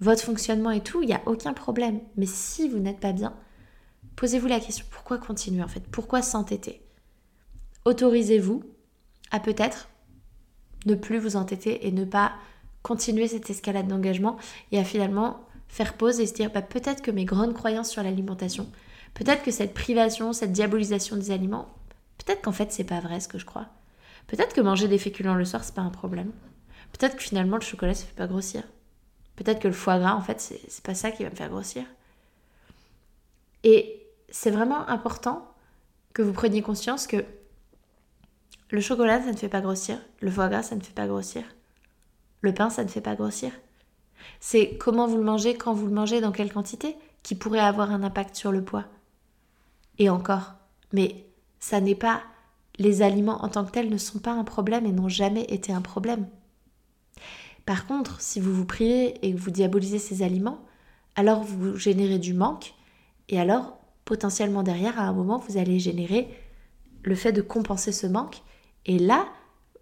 votre 0.00 0.22
fonctionnement 0.22 0.70
et 0.70 0.80
tout, 0.80 1.02
il 1.02 1.08
n'y 1.08 1.14
a 1.14 1.20
aucun 1.26 1.52
problème. 1.52 2.00
Mais 2.16 2.24
si 2.24 2.66
vous 2.66 2.78
n'êtes 2.78 2.98
pas 2.98 3.12
bien, 3.12 3.34
posez-vous 4.16 4.46
la 4.46 4.58
question, 4.58 4.86
pourquoi 4.90 5.18
continuer 5.18 5.62
en 5.62 5.68
fait? 5.68 5.82
Pourquoi 5.90 6.22
s'entêter? 6.22 6.80
Autorisez-vous 7.84 8.62
à 9.30 9.38
peut-être 9.38 9.88
ne 10.86 10.94
plus 10.94 11.18
vous 11.18 11.36
entêter 11.36 11.86
et 11.86 11.92
ne 11.92 12.06
pas 12.06 12.32
continuer 12.84 13.26
cette 13.26 13.48
escalade 13.48 13.88
d'engagement 13.88 14.36
et 14.70 14.78
à 14.78 14.84
finalement 14.84 15.40
faire 15.68 15.94
pause 15.94 16.20
et 16.20 16.26
se 16.26 16.34
dire 16.34 16.52
bah, 16.52 16.62
peut-être 16.62 17.02
que 17.02 17.10
mes 17.10 17.24
grandes 17.24 17.54
croyances 17.54 17.90
sur 17.90 18.02
l'alimentation, 18.02 18.70
peut-être 19.14 19.42
que 19.42 19.50
cette 19.50 19.74
privation, 19.74 20.32
cette 20.32 20.52
diabolisation 20.52 21.16
des 21.16 21.32
aliments, 21.32 21.74
peut-être 22.18 22.42
qu'en 22.42 22.52
fait 22.52 22.70
c'est 22.70 22.84
pas 22.84 23.00
vrai 23.00 23.18
ce 23.18 23.26
que 23.26 23.38
je 23.38 23.46
crois. 23.46 23.66
Peut-être 24.26 24.54
que 24.54 24.60
manger 24.60 24.86
des 24.86 24.98
féculents 24.98 25.34
le 25.34 25.46
soir 25.46 25.64
c'est 25.64 25.74
pas 25.74 25.80
un 25.80 25.90
problème. 25.90 26.30
Peut-être 26.92 27.16
que 27.16 27.22
finalement 27.22 27.56
le 27.56 27.62
chocolat 27.62 27.94
ça 27.94 28.04
fait 28.04 28.14
pas 28.14 28.26
grossir. 28.26 28.62
Peut-être 29.34 29.60
que 29.60 29.68
le 29.68 29.74
foie 29.74 29.98
gras 29.98 30.14
en 30.14 30.20
fait 30.20 30.40
c'est 30.40 30.84
pas 30.84 30.94
ça 30.94 31.10
qui 31.10 31.24
va 31.24 31.30
me 31.30 31.36
faire 31.36 31.48
grossir. 31.48 31.84
Et 33.62 34.06
c'est 34.28 34.50
vraiment 34.50 34.86
important 34.90 35.50
que 36.12 36.20
vous 36.20 36.34
preniez 36.34 36.60
conscience 36.60 37.06
que 37.06 37.24
le 38.68 38.80
chocolat 38.82 39.22
ça 39.22 39.32
ne 39.32 39.36
fait 39.36 39.48
pas 39.48 39.62
grossir, 39.62 39.98
le 40.20 40.30
foie 40.30 40.48
gras 40.48 40.62
ça 40.62 40.76
ne 40.76 40.82
fait 40.82 40.92
pas 40.92 41.06
grossir, 41.06 41.44
le 42.44 42.54
pain 42.54 42.70
ça 42.70 42.84
ne 42.84 42.88
fait 42.88 43.00
pas 43.00 43.16
grossir. 43.16 43.50
C'est 44.40 44.76
comment 44.78 45.06
vous 45.06 45.16
le 45.16 45.24
mangez, 45.24 45.54
quand 45.54 45.74
vous 45.74 45.86
le 45.86 45.92
mangez, 45.92 46.20
dans 46.20 46.32
quelle 46.32 46.52
quantité 46.52 46.96
qui 47.22 47.34
pourrait 47.34 47.58
avoir 47.58 47.90
un 47.90 48.02
impact 48.02 48.36
sur 48.36 48.52
le 48.52 48.62
poids. 48.62 48.84
Et 49.98 50.10
encore, 50.10 50.52
mais 50.92 51.26
ça 51.58 51.80
n'est 51.80 51.94
pas 51.94 52.22
les 52.78 53.02
aliments 53.02 53.42
en 53.44 53.48
tant 53.48 53.64
que 53.64 53.70
tels 53.70 53.90
ne 53.90 53.96
sont 53.96 54.18
pas 54.18 54.32
un 54.32 54.44
problème 54.44 54.86
et 54.86 54.92
n'ont 54.92 55.08
jamais 55.08 55.44
été 55.44 55.72
un 55.72 55.80
problème. 55.80 56.26
Par 57.64 57.86
contre, 57.86 58.20
si 58.20 58.40
vous 58.40 58.52
vous 58.52 58.66
privez 58.66 59.24
et 59.26 59.32
que 59.32 59.38
vous 59.38 59.50
diabolisez 59.50 59.98
ces 59.98 60.22
aliments, 60.22 60.60
alors 61.16 61.42
vous 61.42 61.76
générez 61.76 62.18
du 62.18 62.34
manque 62.34 62.74
et 63.28 63.40
alors 63.40 63.78
potentiellement 64.04 64.62
derrière, 64.62 64.98
à 64.98 65.04
un 65.04 65.12
moment, 65.12 65.38
vous 65.38 65.56
allez 65.56 65.78
générer 65.78 66.28
le 67.02 67.14
fait 67.14 67.32
de 67.32 67.40
compenser 67.40 67.92
ce 67.92 68.06
manque 68.06 68.42
et 68.84 68.98
là, 68.98 69.26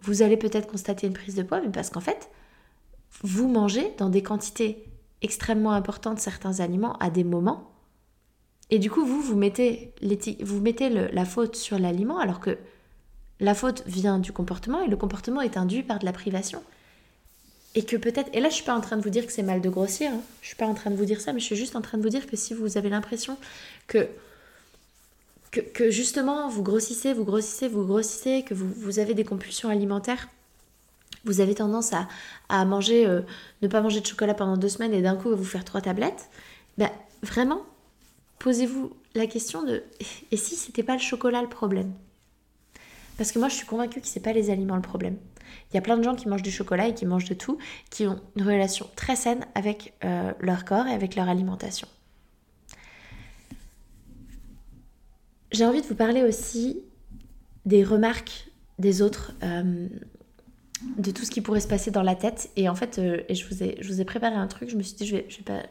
vous 0.02 0.22
allez 0.22 0.36
peut-être 0.36 0.68
constater 0.68 1.06
une 1.06 1.12
prise 1.12 1.34
de 1.34 1.42
poids, 1.42 1.60
mais 1.60 1.70
parce 1.70 1.90
qu'en 1.90 2.00
fait, 2.00 2.30
vous 3.22 3.48
mangez 3.48 3.92
dans 3.98 4.08
des 4.08 4.22
quantités 4.22 4.84
extrêmement 5.20 5.72
importantes 5.72 6.18
certains 6.18 6.60
aliments 6.60 6.94
à 6.94 7.10
des 7.10 7.24
moments 7.24 7.72
et 8.72 8.78
du 8.78 8.90
coup, 8.90 9.04
vous, 9.04 9.20
vous 9.20 9.36
mettez, 9.36 9.92
vous 10.40 10.58
mettez 10.58 10.88
la 10.88 11.24
faute 11.26 11.56
sur 11.56 11.78
l'aliment 11.78 12.18
alors 12.18 12.40
que 12.40 12.56
la 13.38 13.54
faute 13.54 13.82
vient 13.86 14.18
du 14.18 14.32
comportement 14.32 14.82
et 14.82 14.88
le 14.88 14.96
comportement 14.96 15.42
est 15.42 15.58
induit 15.58 15.82
par 15.82 15.98
de 15.98 16.06
la 16.06 16.12
privation. 16.12 16.62
Et 17.74 17.84
que 17.84 17.96
peut-être, 17.96 18.30
et 18.32 18.40
là 18.40 18.48
je 18.48 18.54
suis 18.54 18.64
pas 18.64 18.74
en 18.74 18.80
train 18.80 18.96
de 18.96 19.02
vous 19.02 19.10
dire 19.10 19.26
que 19.26 19.32
c'est 19.32 19.42
mal 19.42 19.60
de 19.60 19.68
grossir, 19.68 20.10
Je 20.10 20.16
hein. 20.16 20.20
je 20.40 20.46
suis 20.46 20.56
pas 20.56 20.66
en 20.66 20.72
train 20.72 20.90
de 20.90 20.96
vous 20.96 21.04
dire 21.04 21.20
ça, 21.20 21.34
mais 21.34 21.40
je 21.40 21.44
suis 21.44 21.56
juste 21.56 21.76
en 21.76 21.82
train 21.82 21.98
de 21.98 22.02
vous 22.02 22.08
dire 22.08 22.26
que 22.26 22.34
si 22.34 22.54
vous 22.54 22.78
avez 22.78 22.88
l'impression 22.88 23.36
que, 23.88 24.08
que, 25.50 25.90
justement 25.90 26.48
vous 26.48 26.62
grossissez, 26.62 27.12
vous 27.12 27.24
grossissez, 27.24 27.68
vous 27.68 27.84
grossissez, 27.84 28.42
que 28.42 28.54
vous, 28.54 28.72
vous 28.74 28.98
avez 29.00 29.12
des 29.12 29.24
compulsions 29.24 29.68
alimentaires, 29.68 30.28
vous 31.24 31.40
avez 31.40 31.54
tendance 31.54 31.92
à, 32.48 32.64
manger, 32.64 33.06
euh, 33.06 33.22
ne 33.62 33.68
pas 33.68 33.80
manger 33.80 34.00
de 34.00 34.06
chocolat 34.06 34.34
pendant 34.34 34.56
deux 34.56 34.68
semaines 34.68 34.92
et 34.92 35.02
d'un 35.02 35.16
coup 35.16 35.34
vous 35.34 35.44
faire 35.44 35.64
trois 35.64 35.80
tablettes, 35.80 36.30
ben 36.78 36.90
vraiment, 37.22 37.62
posez-vous 38.38 38.92
la 39.14 39.26
question 39.26 39.62
de 39.62 39.84
et 40.30 40.36
si 40.36 40.56
c'était 40.56 40.82
pas 40.82 40.94
le 40.94 41.00
chocolat 41.00 41.42
le 41.42 41.48
problème? 41.48 41.92
Parce 43.18 43.30
que 43.30 43.38
moi 43.38 43.48
je 43.48 43.54
suis 43.54 43.66
convaincue 43.66 44.00
que 44.00 44.06
c'est 44.06 44.20
pas 44.20 44.32
les 44.32 44.50
aliments 44.50 44.76
le 44.76 44.82
problème. 44.82 45.16
Il 45.70 45.74
y 45.74 45.78
a 45.78 45.82
plein 45.82 45.96
de 45.96 46.02
gens 46.02 46.14
qui 46.14 46.28
mangent 46.28 46.42
du 46.42 46.50
chocolat 46.50 46.88
et 46.88 46.94
qui 46.94 47.06
mangent 47.06 47.28
de 47.28 47.34
tout, 47.34 47.58
qui 47.90 48.06
ont 48.06 48.20
une 48.36 48.42
relation 48.42 48.88
très 48.96 49.16
saine 49.16 49.46
avec 49.54 49.94
euh, 50.04 50.32
leur 50.40 50.64
corps 50.64 50.86
et 50.86 50.92
avec 50.92 51.14
leur 51.14 51.28
alimentation. 51.28 51.88
J'ai 55.50 55.66
envie 55.66 55.82
de 55.82 55.86
vous 55.86 55.94
parler 55.94 56.22
aussi 56.22 56.80
des 57.66 57.84
remarques 57.84 58.48
des 58.78 59.02
autres, 59.02 59.32
euh, 59.42 59.88
de 60.98 61.10
tout 61.10 61.24
ce 61.24 61.30
qui 61.30 61.40
pourrait 61.40 61.60
se 61.60 61.68
passer 61.68 61.90
dans 61.90 62.02
la 62.02 62.14
tête. 62.14 62.50
Et 62.56 62.68
en 62.68 62.74
fait, 62.74 62.98
euh, 62.98 63.22
et 63.28 63.34
je, 63.34 63.46
vous 63.48 63.62
ai, 63.62 63.76
je 63.80 63.88
vous 63.88 64.00
ai 64.00 64.04
préparé 64.04 64.34
un 64.34 64.46
truc, 64.46 64.70
je 64.70 64.76
me 64.76 64.82
suis 64.82 64.96
dit, 64.96 65.06
je 65.06 65.16
vais, 65.16 65.26
je 65.28 65.38
vais, 65.38 65.44
pas, 65.44 65.62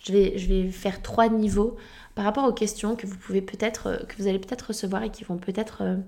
je 0.00 0.12
vais, 0.12 0.38
je 0.38 0.46
vais 0.46 0.70
faire 0.70 1.02
trois 1.02 1.28
niveaux 1.28 1.76
par 2.14 2.24
rapport 2.24 2.44
aux 2.48 2.52
questions 2.52 2.96
que 2.96 3.06
vous 3.06 3.16
pouvez 3.16 3.42
peut-être, 3.42 4.06
que 4.08 4.16
vous 4.16 4.26
allez 4.26 4.38
peut-être 4.38 4.68
recevoir 4.68 5.02
et 5.02 5.10
qui 5.10 5.24
vont 5.24 5.36
peut-être 5.36 5.98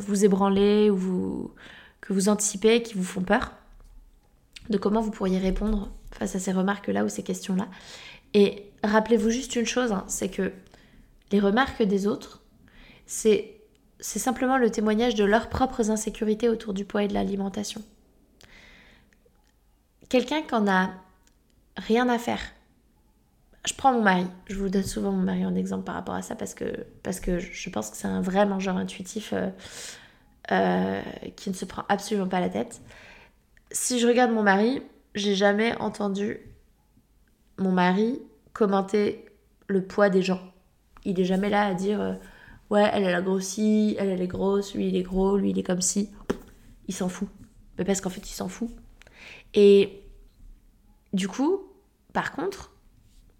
vous 0.00 0.24
ébranler 0.24 0.88
ou 0.88 0.96
vous, 0.96 1.54
que 2.00 2.12
vous 2.12 2.28
anticipez 2.28 2.76
et 2.76 2.82
qui 2.82 2.94
vous 2.94 3.04
font 3.04 3.22
peur, 3.22 3.52
de 4.70 4.78
comment 4.78 5.00
vous 5.00 5.10
pourriez 5.10 5.38
répondre 5.38 5.90
face 6.12 6.36
à 6.36 6.38
ces 6.38 6.52
remarques-là 6.52 7.04
ou 7.04 7.08
ces 7.08 7.22
questions-là. 7.22 7.68
Et 8.34 8.70
rappelez-vous 8.82 9.30
juste 9.30 9.56
une 9.56 9.66
chose, 9.66 9.92
hein, 9.92 10.04
c'est 10.08 10.28
que 10.28 10.52
les 11.32 11.40
remarques 11.40 11.82
des 11.82 12.06
autres, 12.06 12.42
c'est 13.06 13.55
c'est 14.06 14.20
simplement 14.20 14.56
le 14.56 14.70
témoignage 14.70 15.16
de 15.16 15.24
leurs 15.24 15.48
propres 15.48 15.90
insécurités 15.90 16.48
autour 16.48 16.74
du 16.74 16.84
poids 16.84 17.02
et 17.02 17.08
de 17.08 17.14
l'alimentation. 17.14 17.82
Quelqu'un 20.08 20.42
qui 20.42 20.54
a 20.54 20.90
rien 21.76 22.08
à 22.08 22.16
faire. 22.16 22.38
Je 23.66 23.74
prends 23.74 23.92
mon 23.92 24.02
mari, 24.02 24.28
je 24.46 24.54
vous 24.54 24.68
donne 24.68 24.84
souvent 24.84 25.10
mon 25.10 25.24
mari 25.24 25.44
en 25.44 25.56
exemple 25.56 25.82
par 25.82 25.96
rapport 25.96 26.14
à 26.14 26.22
ça 26.22 26.36
parce 26.36 26.54
que, 26.54 26.86
parce 27.02 27.18
que 27.18 27.40
je 27.40 27.68
pense 27.68 27.90
que 27.90 27.96
c'est 27.96 28.06
un 28.06 28.20
vrai 28.20 28.46
mangeur 28.46 28.76
intuitif. 28.76 29.32
Euh, 29.32 29.50
euh, 30.52 31.02
qui 31.34 31.50
ne 31.50 31.56
se 31.56 31.64
prend 31.64 31.82
absolument 31.88 32.28
pas 32.28 32.38
la 32.38 32.48
tête. 32.48 32.80
Si 33.72 33.98
je 33.98 34.06
regarde 34.06 34.30
mon 34.30 34.44
mari, 34.44 34.80
j'ai 35.16 35.34
jamais 35.34 35.76
entendu 35.78 36.38
mon 37.58 37.72
mari 37.72 38.22
commenter 38.52 39.24
le 39.66 39.82
poids 39.82 40.10
des 40.10 40.22
gens. 40.22 40.40
Il 41.04 41.18
est 41.18 41.24
jamais 41.24 41.50
là 41.50 41.66
à 41.66 41.74
dire 41.74 42.00
euh, 42.00 42.14
ouais, 42.70 42.88
elle, 42.92 43.04
elle 43.04 43.14
a 43.14 43.22
grossi, 43.22 43.96
elle, 43.98 44.08
elle 44.08 44.22
est 44.22 44.26
grosse, 44.26 44.74
lui, 44.74 44.88
il 44.88 44.96
est 44.96 45.02
gros, 45.02 45.36
lui, 45.36 45.50
il 45.50 45.58
est 45.58 45.62
comme 45.62 45.80
si. 45.80 46.10
Il 46.88 46.94
s'en 46.94 47.08
fout. 47.08 47.28
Mais 47.78 47.84
parce 47.84 48.00
qu'en 48.00 48.10
fait, 48.10 48.28
il 48.28 48.34
s'en 48.34 48.48
fout. 48.48 48.70
Et 49.54 50.02
du 51.12 51.28
coup, 51.28 51.62
par 52.12 52.32
contre, 52.32 52.72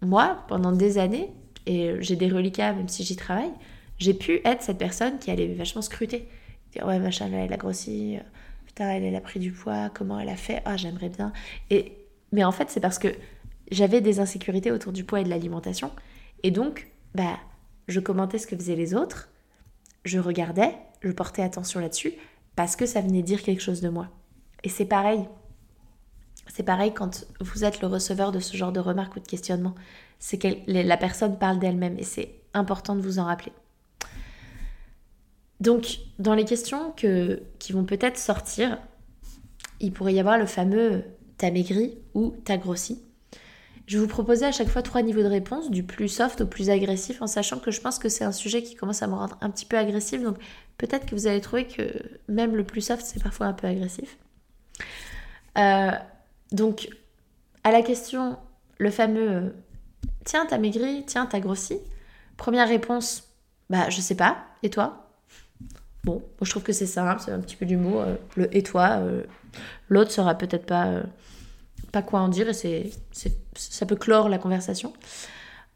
moi, 0.01 0.43
pendant 0.47 0.71
des 0.71 0.97
années, 0.97 1.31
et 1.65 1.95
j'ai 1.99 2.15
des 2.15 2.29
reliquats 2.29 2.73
même 2.73 2.87
si 2.87 3.03
j'y 3.03 3.15
travaille, 3.15 3.51
j'ai 3.99 4.13
pu 4.13 4.39
être 4.45 4.61
cette 4.61 4.77
personne 4.77 5.19
qui 5.19 5.31
allait 5.31 5.47
vachement 5.53 5.81
scruter 5.81 6.27
ouais 6.83 6.99
machin 6.99 7.29
elle 7.33 7.51
a 7.51 7.57
grossi 7.57 8.17
putain 8.65 8.89
elle, 8.89 9.03
elle 9.03 9.15
a 9.15 9.21
pris 9.21 9.39
du 9.39 9.51
poids 9.51 9.89
comment 9.93 10.19
elle 10.19 10.29
a 10.29 10.35
fait 10.35 10.61
ah 10.65 10.77
j'aimerais 10.77 11.09
bien 11.09 11.33
et 11.69 11.93
mais 12.31 12.43
en 12.43 12.51
fait 12.51 12.69
c'est 12.69 12.79
parce 12.79 12.99
que 12.99 13.09
j'avais 13.71 14.01
des 14.01 14.19
insécurités 14.19 14.71
autour 14.71 14.93
du 14.93 15.03
poids 15.03 15.21
et 15.21 15.23
de 15.23 15.29
l'alimentation 15.29 15.91
et 16.43 16.51
donc 16.51 16.87
bah 17.15 17.37
je 17.87 17.99
commentais 17.99 18.37
ce 18.37 18.47
que 18.47 18.55
faisaient 18.55 18.75
les 18.75 18.93
autres 18.93 19.29
je 20.05 20.19
regardais 20.19 20.75
je 21.01 21.11
portais 21.11 21.43
attention 21.43 21.79
là-dessus 21.79 22.13
parce 22.55 22.75
que 22.75 22.85
ça 22.85 23.01
venait 23.01 23.23
dire 23.23 23.43
quelque 23.43 23.61
chose 23.61 23.81
de 23.81 23.89
moi 23.89 24.09
et 24.63 24.69
c'est 24.69 24.85
pareil 24.85 25.27
C'est 26.47 26.63
pareil 26.63 26.93
quand 26.93 27.25
vous 27.39 27.65
êtes 27.65 27.81
le 27.81 27.87
receveur 27.87 28.31
de 28.31 28.39
ce 28.39 28.55
genre 28.57 28.71
de 28.71 28.79
remarques 28.79 29.15
ou 29.15 29.19
de 29.19 29.27
questionnements. 29.27 29.75
C'est 30.19 30.37
que 30.37 30.47
la 30.67 30.97
personne 30.97 31.37
parle 31.37 31.59
d'elle-même 31.59 31.97
et 31.97 32.03
c'est 32.03 32.41
important 32.53 32.95
de 32.95 33.01
vous 33.01 33.19
en 33.19 33.25
rappeler. 33.25 33.51
Donc, 35.59 35.99
dans 36.19 36.35
les 36.35 36.45
questions 36.45 36.91
que, 36.91 37.43
qui 37.59 37.73
vont 37.73 37.83
peut-être 37.83 38.17
sortir, 38.17 38.77
il 39.79 39.91
pourrait 39.91 40.13
y 40.13 40.19
avoir 40.19 40.37
le 40.37 40.45
fameux 40.45 41.03
t'as 41.37 41.51
maigri 41.51 41.97
ou 42.13 42.33
t'as 42.43 42.57
grossi. 42.57 43.01
Je 43.87 43.97
vous 43.97 44.07
proposer 44.07 44.45
à 44.45 44.51
chaque 44.51 44.67
fois 44.67 44.81
trois 44.81 45.01
niveaux 45.01 45.23
de 45.23 45.27
réponse, 45.27 45.71
du 45.71 45.81
plus 45.81 46.09
soft 46.09 46.41
au 46.41 46.45
plus 46.45 46.69
agressif, 46.69 47.21
en 47.21 47.27
sachant 47.27 47.57
que 47.57 47.71
je 47.71 47.79
pense 47.79 47.99
que 47.99 48.09
c'est 48.09 48.25
un 48.25 48.33
sujet 48.33 48.61
qui 48.61 48.75
commence 48.75 49.01
à 49.01 49.07
me 49.07 49.13
rendre 49.13 49.37
un 49.39 49.49
petit 49.49 49.65
peu 49.65 49.77
agressif. 49.77 50.21
Donc 50.21 50.37
peut-être 50.77 51.05
que 51.05 51.15
vous 51.15 51.25
allez 51.25 51.39
trouver 51.39 51.65
que 51.65 51.89
même 52.27 52.57
le 52.57 52.65
plus 52.65 52.81
soft, 52.81 53.05
c'est 53.05 53.23
parfois 53.23 53.47
un 53.47 53.53
peu 53.53 53.65
agressif. 53.65 54.17
Euh, 55.57 55.91
donc, 56.51 56.89
à 57.63 57.71
la 57.71 57.81
question, 57.81 58.37
le 58.77 58.91
fameux 58.91 59.31
euh, 59.31 59.49
Tiens, 60.25 60.45
t'as 60.45 60.57
maigri, 60.57 61.05
tiens, 61.07 61.25
t'as 61.25 61.39
grossi. 61.39 61.79
Première 62.35 62.67
réponse 62.67 63.29
Bah, 63.69 63.89
je 63.89 64.01
sais 64.01 64.15
pas. 64.15 64.37
Et 64.63 64.69
toi? 64.69 65.09
Bon, 66.03 66.21
je 66.41 66.49
trouve 66.49 66.63
que 66.63 66.73
c'est 66.73 66.85
simple, 66.85 67.21
c'est 67.23 67.31
un 67.31 67.39
petit 67.39 67.55
peu 67.55 67.65
d'humour. 67.65 68.01
Euh, 68.01 68.15
le 68.35 68.53
et 68.55 68.63
toi, 68.63 69.01
l'autre 69.87 70.11
sera 70.11 70.35
peut-être 70.35 70.65
pas 70.65 71.03
pas 71.91 72.01
quoi 72.01 72.19
en 72.19 72.27
dire 72.27 72.49
et 72.49 72.53
c'est, 72.53 72.91
ça 73.55 73.85
peut 73.85 73.95
clore 73.95 74.29
la 74.29 74.37
conversation. 74.37 74.93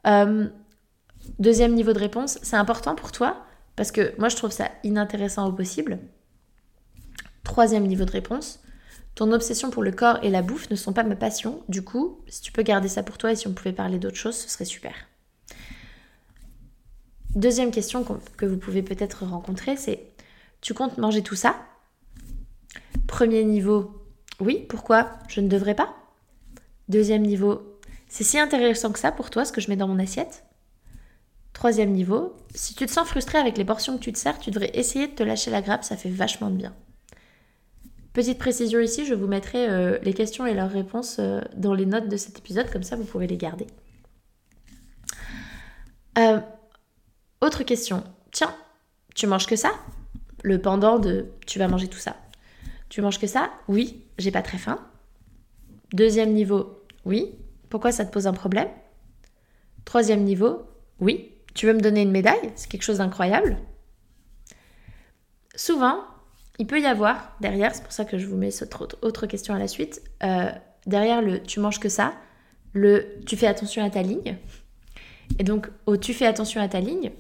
Euh, 0.08 0.48
deuxième 1.40 1.74
niveau 1.74 1.94
de 1.94 2.00
réponse, 2.00 2.40
c'est 2.42 2.56
important 2.56 2.96
pour 2.96 3.12
toi 3.12 3.46
parce 3.76 3.92
que 3.92 4.14
moi 4.20 4.30
je 4.30 4.36
trouve 4.36 4.52
ça 4.52 4.70
inintéressant 4.84 5.48
au 5.48 5.52
possible. 5.52 6.00
Troisième 7.44 7.88
niveau 7.88 8.06
de 8.06 8.12
réponse, 8.12 8.62
ton 9.16 9.32
obsession 9.32 9.72
pour 9.72 9.84
le 9.84 9.92
corps 9.92 10.20
et 10.24 10.30
la 10.30 10.42
bouffe 10.42 10.70
ne 10.70 10.76
sont 10.76 10.94
pas 10.94 11.04
ma 11.04 11.16
passion. 11.16 11.64
Du 11.68 11.84
coup, 11.84 12.22
si 12.28 12.42
tu 12.42 12.52
peux 12.52 12.64
garder 12.64 12.88
ça 12.88 13.04
pour 13.04 13.18
toi 13.18 13.32
et 13.32 13.36
si 13.36 13.48
on 13.48 13.54
pouvait 13.54 13.74
parler 13.74 14.00
d'autre 14.00 14.18
chose, 14.18 14.36
ce 14.36 14.50
serait 14.50 14.66
super. 14.66 14.94
Deuxième 17.36 17.72
question 17.72 18.06
que 18.36 18.46
vous 18.46 18.58
pouvez 18.58 18.84
peut-être 18.84 19.26
rencontrer, 19.26 19.78
c'est 19.78 20.06
tu 20.60 20.74
comptes 20.74 20.98
manger 20.98 21.24
tout 21.24 21.36
ça? 21.36 21.56
Premier 23.08 23.44
niveau, 23.44 24.06
oui, 24.40 24.66
pourquoi? 24.70 25.14
Je 25.28 25.42
ne 25.42 25.48
devrais 25.48 25.76
pas 25.76 25.96
Deuxième 26.92 27.22
niveau, 27.22 27.80
c'est 28.10 28.26
si 28.26 28.38
intéressant 28.38 28.92
que 28.92 29.00
ça 29.00 29.14
pour 29.14 29.30
toi 29.30 29.46
ce 29.46 29.54
que 29.54 29.62
je 29.62 29.70
mets 29.70 29.78
dans 29.78 29.88
mon 29.88 29.98
assiette 29.98 30.44
Troisième 31.54 31.92
niveau, 31.92 32.36
si 32.54 32.76
tu 32.76 32.86
te 32.86 32.92
sens 32.92 33.08
frustré 33.08 33.38
avec 33.38 33.58
les 33.58 33.64
portions 33.64 33.98
que 33.98 34.04
tu 34.04 34.12
te 34.12 34.18
sers, 34.18 34.38
tu 34.40 34.52
devrais 34.52 34.72
essayer 34.74 35.08
de 35.08 35.14
te 35.14 35.24
lâcher 35.24 35.52
la 35.52 35.62
grappe, 35.62 35.86
ça 35.86 35.96
fait 35.96 36.10
vachement 36.10 36.50
de 36.50 36.58
bien. 36.58 36.76
Petite 38.12 38.40
précision 38.40 38.82
ici, 38.82 39.06
je 39.06 39.14
vous 39.14 39.28
mettrai 39.28 39.70
euh, 39.70 40.00
les 40.04 40.14
questions 40.14 40.46
et 40.46 40.54
leurs 40.54 40.70
réponses 40.70 41.16
euh, 41.20 41.40
dans 41.56 41.74
les 41.74 41.86
notes 41.86 42.10
de 42.10 42.18
cet 42.18 42.40
épisode, 42.40 42.70
comme 42.70 42.84
ça 42.84 42.98
vous 42.98 43.06
pouvez 43.06 43.28
les 43.28 43.38
garder. 43.38 43.68
Euh, 46.18 46.42
autre 47.40 47.64
question. 47.64 48.04
Tiens, 48.32 48.54
tu 49.16 49.28
manges 49.28 49.48
que 49.48 49.56
ça? 49.56 49.72
Le 50.44 50.62
pendant 50.62 51.00
de 51.00 51.28
tu 51.48 51.58
vas 51.58 51.70
manger 51.70 51.88
tout 51.88 52.00
ça. 52.00 52.18
Tu 52.90 53.02
manges 53.02 53.20
que 53.20 53.28
ça? 53.28 53.50
Oui, 53.70 54.04
j'ai 54.18 54.32
pas 54.32 54.42
très 54.42 54.58
faim. 54.58 54.78
Deuxième 55.94 56.32
niveau, 56.32 56.81
oui. 57.06 57.36
Pourquoi 57.70 57.92
ça 57.92 58.06
te 58.06 58.12
pose 58.12 58.28
un 58.28 58.34
problème? 58.34 58.68
Troisième 59.86 60.24
niveau, 60.24 60.64
oui. 61.00 61.32
Tu 61.54 61.66
veux 61.66 61.74
me 61.74 61.82
donner 61.82 62.02
une 62.02 62.12
médaille? 62.12 62.52
C'est 62.56 62.70
quelque 62.70 62.84
chose 62.84 63.00
d'incroyable. 63.00 63.58
Souvent, 65.56 66.04
il 66.60 66.68
peut 66.68 66.80
y 66.80 66.86
avoir 66.86 67.36
derrière, 67.42 67.74
c'est 67.76 67.84
pour 67.84 67.92
ça 67.92 68.06
que 68.06 68.18
je 68.18 68.26
vous 68.26 68.38
mets 68.38 68.52
cette 68.52 68.76
autre 69.02 69.26
question 69.26 69.54
à 69.54 69.60
la 69.60 69.68
suite, 69.68 70.02
euh, 70.24 70.52
derrière 70.86 71.22
le 71.22 71.42
tu 71.42 71.60
manges 71.60 71.80
que 71.80 71.90
ça, 71.90 72.14
le 72.74 73.20
tu 73.26 73.36
fais 73.36 73.48
attention 73.48 73.84
à 73.84 73.90
ta 73.90 74.02
ligne. 74.02 74.38
Et 75.40 75.44
donc, 75.44 75.70
au 75.86 75.98
tu 75.98 76.14
fais 76.14 76.26
attention 76.26 76.62
à 76.62 76.68
ta 76.68 76.80
ligne, 76.80 77.12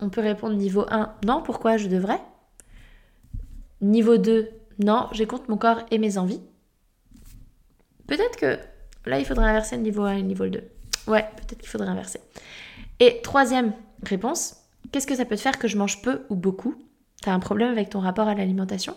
on 0.00 0.10
peut 0.10 0.20
répondre 0.20 0.56
niveau 0.56 0.84
1, 0.88 1.14
non, 1.24 1.42
pourquoi 1.42 1.76
je 1.76 1.88
devrais 1.88 2.20
Niveau 3.80 4.16
2, 4.16 4.50
non, 4.78 5.08
j'écoute 5.12 5.48
mon 5.48 5.56
corps 5.56 5.80
et 5.90 5.98
mes 5.98 6.18
envies. 6.18 6.40
Peut-être 8.06 8.36
que 8.36 8.58
Là, 9.06 9.18
il 9.18 9.24
faudrait 9.24 9.48
inverser 9.48 9.76
le 9.76 9.82
niveau 9.82 10.02
1 10.02 10.14
et 10.14 10.16
le 10.18 10.26
niveau 10.26 10.46
2. 10.46 10.62
Ouais, 11.06 11.26
peut-être 11.36 11.60
qu'il 11.60 11.68
faudrait 11.68 11.88
inverser. 11.88 12.20
Et 13.00 13.20
troisième 13.22 13.72
réponse, 14.02 14.56
qu'est-ce 14.92 15.06
que 15.06 15.14
ça 15.14 15.24
peut 15.24 15.36
te 15.36 15.40
faire 15.40 15.58
que 15.58 15.68
je 15.68 15.76
mange 15.76 16.02
peu 16.02 16.22
ou 16.30 16.36
beaucoup? 16.36 16.74
T'as 17.22 17.32
un 17.32 17.40
problème 17.40 17.70
avec 17.70 17.90
ton 17.90 18.00
rapport 18.00 18.28
à 18.28 18.34
l'alimentation? 18.34 18.96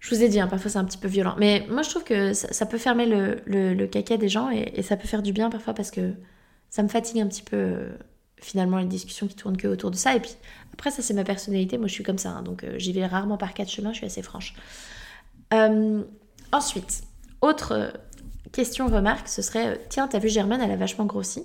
Je 0.00 0.14
vous 0.14 0.22
ai 0.22 0.28
dit, 0.28 0.38
hein, 0.38 0.46
parfois 0.46 0.70
c'est 0.70 0.78
un 0.78 0.84
petit 0.84 0.98
peu 0.98 1.08
violent. 1.08 1.34
Mais 1.38 1.66
moi, 1.68 1.82
je 1.82 1.90
trouve 1.90 2.04
que 2.04 2.32
ça, 2.32 2.66
peut 2.66 2.78
fermer 2.78 3.06
le, 3.06 3.40
le, 3.46 3.86
caca 3.86 4.16
des 4.16 4.28
gens 4.28 4.50
et, 4.50 4.82
ça 4.82 4.96
peut 4.96 5.08
faire 5.08 5.22
du 5.22 5.32
bien 5.32 5.50
parfois 5.50 5.74
parce 5.74 5.90
que 5.90 6.12
ça 6.70 6.82
me 6.82 6.88
fatigue 6.88 7.20
un 7.20 7.26
petit 7.26 7.42
peu, 7.42 7.56
euh, 7.56 7.88
finalement, 8.40 8.78
les 8.78 8.86
discussions 8.86 9.26
qui 9.26 9.34
tournent 9.34 9.56
que 9.56 9.66
autour 9.66 9.90
de 9.90 9.96
ça. 9.96 10.14
Et 10.14 10.20
puis, 10.20 10.36
après, 10.74 10.90
ça, 10.90 11.02
c'est 11.02 11.14
ma 11.14 11.24
personnalité. 11.24 11.76
Moi, 11.76 11.88
je 11.88 11.94
suis 11.94 12.04
comme 12.04 12.18
ça. 12.18 12.30
Hein, 12.30 12.42
donc, 12.42 12.62
euh, 12.62 12.78
j'y 12.78 12.92
vais 12.92 13.04
rarement 13.04 13.36
par 13.36 13.52
quatre 13.52 13.70
chemins. 13.70 13.92
Je 13.92 13.96
suis 13.96 14.06
assez 14.06 14.22
franche. 14.22 14.54
Euh, 15.52 16.02
ensuite, 16.52 17.02
autre 17.40 17.72
euh, 17.72 17.90
question, 18.52 18.86
remarque, 18.86 19.28
ce 19.28 19.42
serait 19.42 19.66
euh, 19.66 19.76
Tiens, 19.88 20.08
t'as 20.08 20.18
vu 20.18 20.28
Germaine, 20.28 20.60
elle 20.60 20.70
a 20.70 20.76
vachement 20.76 21.04
grossi. 21.04 21.44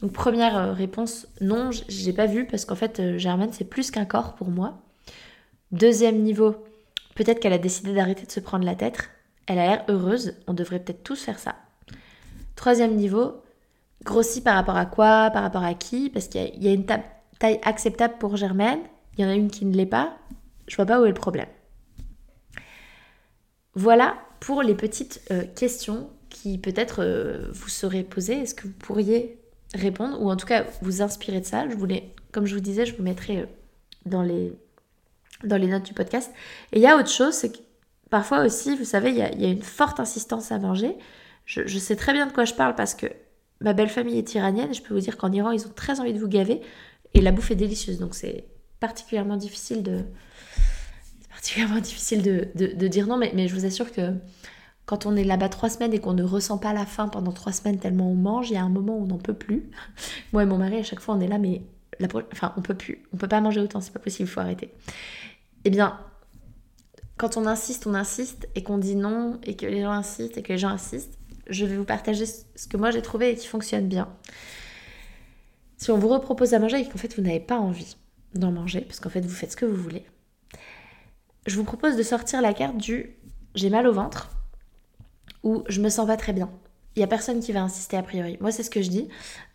Donc, 0.00 0.12
première 0.12 0.56
euh, 0.56 0.72
réponse 0.72 1.26
Non, 1.40 1.70
j'ai 1.88 2.12
pas 2.12 2.26
vu 2.26 2.46
parce 2.46 2.64
qu'en 2.64 2.76
fait, 2.76 3.18
Germaine, 3.18 3.52
c'est 3.52 3.64
plus 3.64 3.90
qu'un 3.90 4.04
corps 4.04 4.34
pour 4.34 4.48
moi. 4.48 4.82
Deuxième 5.72 6.22
niveau 6.22 6.56
Peut-être 7.14 7.40
qu'elle 7.40 7.52
a 7.52 7.58
décidé 7.58 7.92
d'arrêter 7.94 8.26
de 8.26 8.30
se 8.30 8.38
prendre 8.38 8.64
la 8.64 8.76
tête. 8.76 9.10
Elle 9.48 9.58
a 9.58 9.66
l'air 9.66 9.84
heureuse. 9.88 10.36
On 10.46 10.54
devrait 10.54 10.78
peut-être 10.78 11.02
tous 11.02 11.20
faire 11.20 11.40
ça. 11.40 11.56
Troisième 12.54 12.94
niveau 12.94 13.42
Grossi 14.04 14.40
par 14.40 14.54
rapport 14.54 14.76
à 14.76 14.86
quoi 14.86 15.30
Par 15.30 15.42
rapport 15.42 15.64
à 15.64 15.74
qui? 15.74 16.10
Parce 16.10 16.28
qu'il 16.28 16.62
y, 16.62 16.68
a 16.68 16.72
une 16.72 16.86
taille 16.86 17.58
acceptable 17.64 18.14
pour 18.20 18.36
Germaine. 18.36 18.78
Il 19.16 19.22
y 19.22 19.24
en 19.24 19.30
a 19.30 19.34
une 19.34 19.50
qui 19.50 19.64
ne 19.64 19.74
l'est 19.74 19.84
pas. 19.84 20.16
Je 20.68 20.76
vois 20.76 20.86
pas 20.86 21.00
où 21.00 21.06
est 21.06 21.08
le 21.08 21.14
problème. 21.14 21.48
Voilà 23.74 24.14
pour 24.40 24.62
les 24.62 24.74
petites 24.74 25.20
euh, 25.30 25.44
questions 25.44 26.10
qui 26.28 26.58
peut-être 26.58 27.02
euh, 27.02 27.48
vous 27.52 27.68
seraient 27.68 28.02
posées. 28.02 28.40
Est-ce 28.40 28.54
que 28.54 28.66
vous 28.66 28.74
pourriez 28.74 29.38
répondre 29.74 30.20
ou 30.20 30.30
en 30.30 30.36
tout 30.36 30.46
cas 30.46 30.64
vous 30.82 31.02
inspirer 31.02 31.40
de 31.40 31.46
ça? 31.46 31.68
Je 31.68 31.74
voulais, 31.74 32.14
comme 32.32 32.46
je 32.46 32.54
vous 32.54 32.60
disais, 32.60 32.86
je 32.86 32.96
vous 32.96 33.02
mettrai 33.02 33.38
euh, 33.38 33.46
dans 34.06 34.22
les, 34.22 34.52
dans 35.44 35.56
les 35.56 35.66
notes 35.66 35.84
du 35.84 35.94
podcast. 35.94 36.30
Et 36.72 36.78
il 36.78 36.82
y 36.82 36.86
a 36.86 36.96
autre 36.96 37.10
chose, 37.10 37.34
c'est 37.34 37.52
que 37.52 37.58
parfois 38.10 38.44
aussi, 38.44 38.76
vous 38.76 38.84
savez, 38.84 39.10
il 39.10 39.16
y, 39.16 39.22
a, 39.22 39.48
une 39.48 39.62
forte 39.62 40.00
insistance 40.00 40.52
à 40.52 40.58
manger. 40.58 40.96
Je, 41.44 41.66
je, 41.66 41.78
sais 41.78 41.96
très 41.96 42.12
bien 42.12 42.26
de 42.26 42.32
quoi 42.32 42.44
je 42.44 42.54
parle 42.54 42.74
parce 42.74 42.94
que 42.94 43.06
ma 43.60 43.72
belle 43.72 43.88
famille 43.88 44.18
est 44.18 44.34
iranienne 44.34 44.70
et 44.70 44.74
je 44.74 44.82
peux 44.82 44.94
vous 44.94 45.00
dire 45.00 45.16
qu'en 45.16 45.32
Iran, 45.32 45.50
ils 45.50 45.66
ont 45.66 45.72
très 45.74 46.00
envie 46.00 46.12
de 46.12 46.18
vous 46.18 46.28
gaver 46.28 46.60
et 47.14 47.20
la 47.20 47.32
bouffe 47.32 47.50
est 47.50 47.56
délicieuse. 47.56 47.98
Donc 47.98 48.14
c'est 48.14 48.44
particulièrement 48.80 49.36
difficile 49.36 49.82
de, 49.82 50.04
particulièrement 51.38 51.80
difficile 51.80 52.22
de, 52.22 52.48
de, 52.54 52.88
dire 52.88 53.06
non, 53.06 53.16
mais, 53.16 53.32
mais, 53.34 53.46
je 53.46 53.54
vous 53.54 53.64
assure 53.64 53.92
que 53.92 54.12
quand 54.86 55.06
on 55.06 55.14
est 55.14 55.24
là-bas 55.24 55.48
trois 55.48 55.70
semaines 55.70 55.94
et 55.94 56.00
qu'on 56.00 56.14
ne 56.14 56.24
ressent 56.24 56.58
pas 56.58 56.72
la 56.72 56.84
faim 56.84 57.08
pendant 57.08 57.32
trois 57.32 57.52
semaines 57.52 57.78
tellement 57.78 58.10
on 58.10 58.14
mange, 58.14 58.50
il 58.50 58.54
y 58.54 58.56
a 58.56 58.62
un 58.62 58.68
moment 58.68 58.98
où 58.98 59.02
on 59.02 59.06
n'en 59.06 59.18
peut 59.18 59.34
plus. 59.34 59.70
Moi 60.32 60.42
et 60.42 60.46
mon 60.46 60.58
mari, 60.58 60.78
à 60.78 60.82
chaque 60.82 61.00
fois, 61.00 61.14
on 61.14 61.20
est 61.20 61.28
là, 61.28 61.38
mais 61.38 61.62
la, 62.00 62.08
enfin, 62.32 62.52
on 62.56 62.62
peut 62.62 62.74
plus. 62.74 63.04
On 63.12 63.16
peut 63.16 63.28
pas 63.28 63.40
manger 63.40 63.60
autant, 63.60 63.80
c'est 63.80 63.92
pas 63.92 64.00
possible, 64.00 64.28
il 64.28 64.32
faut 64.32 64.40
arrêter. 64.40 64.72
Eh 65.64 65.70
bien, 65.70 66.00
quand 67.16 67.36
on 67.36 67.46
insiste, 67.46 67.86
on 67.86 67.94
insiste, 67.94 68.48
et 68.56 68.62
qu'on 68.62 68.78
dit 68.78 68.96
non, 68.96 69.38
et 69.44 69.54
que 69.54 69.66
les 69.66 69.82
gens 69.82 69.92
insistent, 69.92 70.38
et 70.38 70.42
que 70.42 70.52
les 70.52 70.58
gens 70.58 70.70
insistent, 70.70 71.18
je 71.48 71.64
vais 71.64 71.76
vous 71.76 71.84
partager 71.84 72.26
ce 72.26 72.66
que 72.68 72.76
moi 72.76 72.90
j'ai 72.90 73.00
trouvé 73.00 73.30
et 73.30 73.36
qui 73.36 73.46
fonctionne 73.46 73.88
bien. 73.88 74.08
Si 75.76 75.90
on 75.90 75.98
vous 75.98 76.08
repropose 76.08 76.52
à 76.54 76.58
manger 76.58 76.80
et 76.80 76.88
qu'en 76.88 76.98
fait 76.98 77.14
vous 77.16 77.22
n'avez 77.22 77.40
pas 77.40 77.58
envie 77.58 77.96
d'en 78.34 78.52
manger, 78.52 78.82
parce 78.82 79.00
qu'en 79.00 79.08
fait 79.08 79.20
vous 79.20 79.34
faites 79.34 79.52
ce 79.52 79.56
que 79.56 79.64
vous 79.64 79.80
voulez, 79.80 80.04
je 81.48 81.56
vous 81.56 81.64
propose 81.64 81.96
de 81.96 82.02
sortir 82.02 82.40
la 82.42 82.52
carte 82.52 82.76
du 82.76 83.16
j'ai 83.54 83.70
mal 83.70 83.86
au 83.86 83.92
ventre 83.92 84.30
ou 85.42 85.64
je 85.68 85.80
me 85.80 85.88
sens 85.88 86.06
pas 86.06 86.16
très 86.16 86.32
bien. 86.32 86.50
Il 86.96 87.00
y 87.00 87.04
a 87.04 87.06
personne 87.06 87.38
qui 87.38 87.52
va 87.52 87.62
insister 87.62 87.96
a 87.96 88.02
priori. 88.02 88.38
Moi, 88.40 88.50
c'est 88.50 88.64
ce 88.64 88.70
que 88.70 88.82
je 88.82 88.90
dis. 88.90 89.08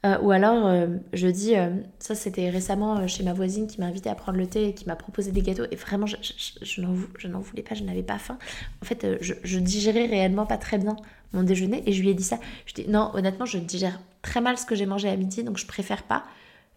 Euh, 0.06 0.17
ou 0.19 0.32
alors, 0.32 0.65
euh, 0.65 0.88
je 1.12 1.27
dis, 1.27 1.58
euh, 1.58 1.71
ça 1.99 2.15
c'était 2.15 2.49
récemment 2.49 3.06
chez 3.08 3.21
ma 3.23 3.34
voisine 3.34 3.67
qui 3.67 3.82
m'a 3.82 3.88
invité 3.88 4.10
à 4.10 4.15
prendre 4.15 4.38
le 4.38 4.47
thé 4.47 4.69
et 4.69 4.73
qui 4.73 4.86
m'a 4.86 4.95
proposé 4.95 5.32
des 5.32 5.41
gâteaux. 5.41 5.65
Et 5.69 5.75
vraiment, 5.75 6.06
je, 6.06 6.15
je, 6.62 6.82
n'en 7.27 7.39
voulais 7.39 7.63
pas, 7.63 7.75
je 7.75 7.84
n'avais 7.84 8.03
pas 8.03 8.17
faim. 8.17 8.38
En 8.82 8.86
fait, 8.86 9.06
je, 9.19 9.34
je, 9.43 9.60
digérais 9.60 10.06
réellement 10.06 10.45
pas 10.45 10.58
très 10.58 10.77
bien 10.77 10.95
mon 11.34 11.43
déjeuner. 11.43 11.84
Et 11.86 11.91
je 11.91 12.01
lui 12.01 12.10
ai 12.10 12.13
dit 12.13 12.23
ça. 12.23 12.39
Je 12.65 12.75
dis, 12.75 12.86
non, 12.88 13.12
honnêtement, 13.13 13.45
je 13.45 13.58
digère 13.58 13.99
très 14.21 14.39
mal 14.39 14.58
ce 14.58 14.65
que 14.65 14.75
j'ai 14.75 14.86
mangé 14.86 15.10
à 15.10 15.15
midi, 15.17 15.43
donc 15.43 15.58
je 15.58 15.67
préfère 15.67 16.03
pas. 16.03 16.23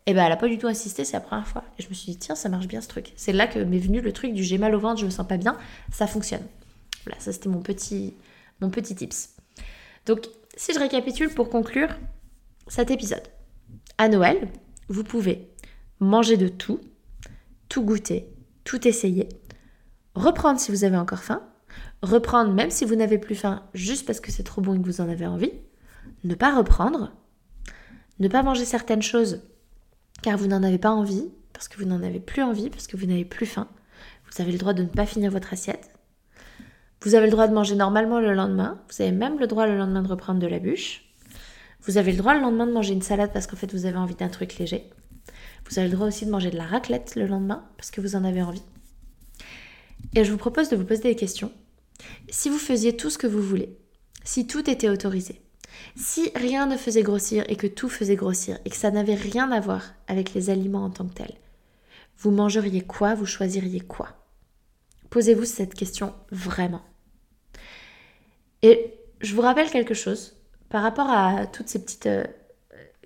Et 0.07 0.15
ben 0.15 0.25
elle 0.25 0.33
a 0.33 0.37
pas 0.37 0.49
du 0.49 0.57
tout 0.57 0.69
insisté, 0.69 1.05
c'est 1.05 1.15
la 1.15 1.21
première 1.21 1.49
fois. 1.49 1.65
Et 1.79 1.83
je 1.83 1.89
me 1.89 1.95
suis 1.95 2.13
dit, 2.13 2.19
tiens, 2.19 2.37
ça 2.37 2.49
marche 2.49 2.69
bien 2.69 2.81
ce 2.81 2.89
truc. 2.89 3.13
C'est 3.17 3.33
là 3.33 3.49
que 3.49 3.59
m'est 3.59 3.79
venu 3.79 4.01
le 4.01 4.13
truc 4.13 4.33
du 4.33 4.45
j'ai 4.45 4.57
mal 4.57 4.75
au 4.75 4.79
ventre, 4.79 5.01
je 5.01 5.07
me 5.07 5.11
sens 5.11 5.27
pas 5.27 5.37
bien, 5.37 5.57
ça 5.93 6.07
fonctionne. 6.07 6.45
Voilà, 7.05 7.21
ça 7.21 7.33
c'était 7.33 7.49
mon 7.49 7.61
petit, 7.61 8.15
mon 8.61 8.71
petit 8.71 8.95
tips. 8.95 9.31
Donc, 10.07 10.29
si 10.57 10.73
je 10.73 10.79
récapitule 10.79 11.31
pour 11.31 11.51
conclure 11.51 11.89
cet 12.69 12.91
épisode. 12.91 13.23
À 13.99 14.09
Noël, 14.09 14.49
vous 14.89 15.05
pouvez 15.05 15.51
manger 16.01 16.37
de 16.37 16.49
tout, 16.49 16.81
tout 17.69 17.83
goûter, 17.83 18.29
tout 18.65 18.87
essayer, 18.87 19.29
reprendre 20.15 20.61
si 20.61 20.71
vous 20.71 20.85
avez 20.85 20.97
encore 20.97 21.23
faim, 21.23 21.43
reprendre 22.03 22.53
même 22.53 22.71
si 22.71 22.85
vous 22.85 22.95
n'avez 22.95 23.19
plus 23.19 23.35
faim, 23.35 23.65
juste 23.75 24.07
parce 24.07 24.21
que 24.21 24.31
c'est 24.31 24.43
trop 24.43 24.61
bon 24.61 24.75
et 24.75 24.79
que 24.79 24.87
vous 24.87 25.01
en 25.01 25.09
avez 25.09 25.27
envie. 25.27 25.53
Ne 26.25 26.35
pas 26.35 26.57
reprendre. 26.57 27.13
Ne 28.19 28.29
pas 28.29 28.43
manger 28.43 28.65
certaines 28.65 29.03
choses 29.03 29.43
car 30.23 30.37
vous 30.37 30.47
n'en 30.47 30.63
avez 30.63 30.79
pas 30.79 30.91
envie, 30.91 31.29
parce 31.53 31.69
que 31.69 31.79
vous 31.79 31.87
n'en 31.87 32.03
avez 32.03 32.21
plus 32.21 32.43
envie, 32.43 32.71
parce 32.71 32.87
que 32.87 32.97
vous 32.97 33.07
n'avez 33.07 33.25
plus 33.25 33.47
faim. 33.47 33.69
Vous 34.31 34.43
avez 34.43 34.53
le 34.53 34.59
droit 34.59 34.75
de 34.75 34.83
ne 34.83 34.89
pas 34.89 35.07
finir 35.07 35.31
votre 35.31 35.53
assiette. 35.53 35.91
Vous 37.03 37.15
avez 37.15 37.27
le 37.27 37.33
droit 37.33 37.49
de 37.49 37.55
manger 37.55 37.77
normalement 37.77 38.21
le 38.21 38.35
lendemain. 38.35 38.81
Vous 38.91 39.03
avez 39.03 39.13
même 39.13 39.39
le 39.39 39.47
droit 39.47 39.67
le 39.67 39.77
lendemain 39.77 40.03
de 40.03 40.09
reprendre 40.09 40.41
de 40.41 40.47
la 40.47 40.59
bûche. 40.59 41.05
Vous 41.83 41.99
avez 41.99 42.13
le 42.13 42.19
droit 42.19 42.35
le 42.35 42.41
lendemain 42.41 42.67
de 42.67 42.73
manger 42.73 42.95
une 42.95 43.03
salade 43.03 43.33
parce 43.33 43.47
qu'en 43.47 43.57
fait 43.57 43.73
vous 43.73 43.87
avez 43.87 43.97
envie 43.97 44.17
d'un 44.17 44.29
truc 44.29 44.59
léger. 44.59 44.91
Vous 45.69 45.79
avez 45.79 45.89
le 45.89 45.95
droit 45.95 46.09
aussi 46.09 46.27
de 46.27 46.31
manger 46.31 46.51
de 46.51 46.57
la 46.57 46.67
raclette 46.67 47.15
le 47.15 47.27
lendemain 47.27 47.65
parce 47.77 47.91
que 47.91 48.01
vous 48.01 48.17
en 48.17 48.25
avez 48.25 48.43
envie. 48.43 48.63
Et 50.15 50.25
je 50.25 50.33
vous 50.33 50.39
propose 50.39 50.69
de 50.69 50.77
vous 50.77 50.85
poser 50.85 51.03
des 51.03 51.17
questions. 51.17 51.53
Si 52.29 52.49
vous 52.49 52.59
faisiez 52.59 52.97
tout 52.97 53.11
ce 53.11 53.19
que 53.19 53.27
vous 53.27 53.43
voulez, 53.43 53.79
si 54.25 54.47
tout 54.47 54.69
était 54.69 54.89
autorisé, 54.89 55.41
si 55.97 56.31
rien 56.35 56.67
ne 56.67 56.77
faisait 56.77 57.03
grossir 57.03 57.45
et 57.49 57.57
que 57.57 57.67
tout 57.67 57.89
faisait 57.89 58.17
grossir 58.17 58.59
et 58.65 58.71
que 58.71 58.77
ça 58.77 58.91
n'avait 58.91 59.15
rien 59.15 59.51
à 59.51 59.61
voir 59.61 59.95
avec 60.09 60.35
les 60.35 60.51
aliments 60.51 60.85
en 60.85 60.91
tant 60.91 61.07
que 61.07 61.15
tels, 61.15 61.37
vous 62.19 62.31
mangeriez 62.31 62.83
quoi 62.83 63.15
Vous 63.15 63.27
choisiriez 63.27 63.81
quoi? 63.81 64.09
Posez-vous 65.11 65.45
cette 65.45 65.75
question 65.75 66.15
vraiment. 66.31 66.83
Et 68.63 68.95
je 69.21 69.35
vous 69.35 69.43
rappelle 69.43 69.71
quelque 69.71 69.95
chose 69.95 70.37
par 70.69 70.83
rapport 70.83 71.09
à 71.09 71.47
toutes 71.47 71.69
ces 71.69 71.83
petites 71.83 72.07
euh, 72.07 72.25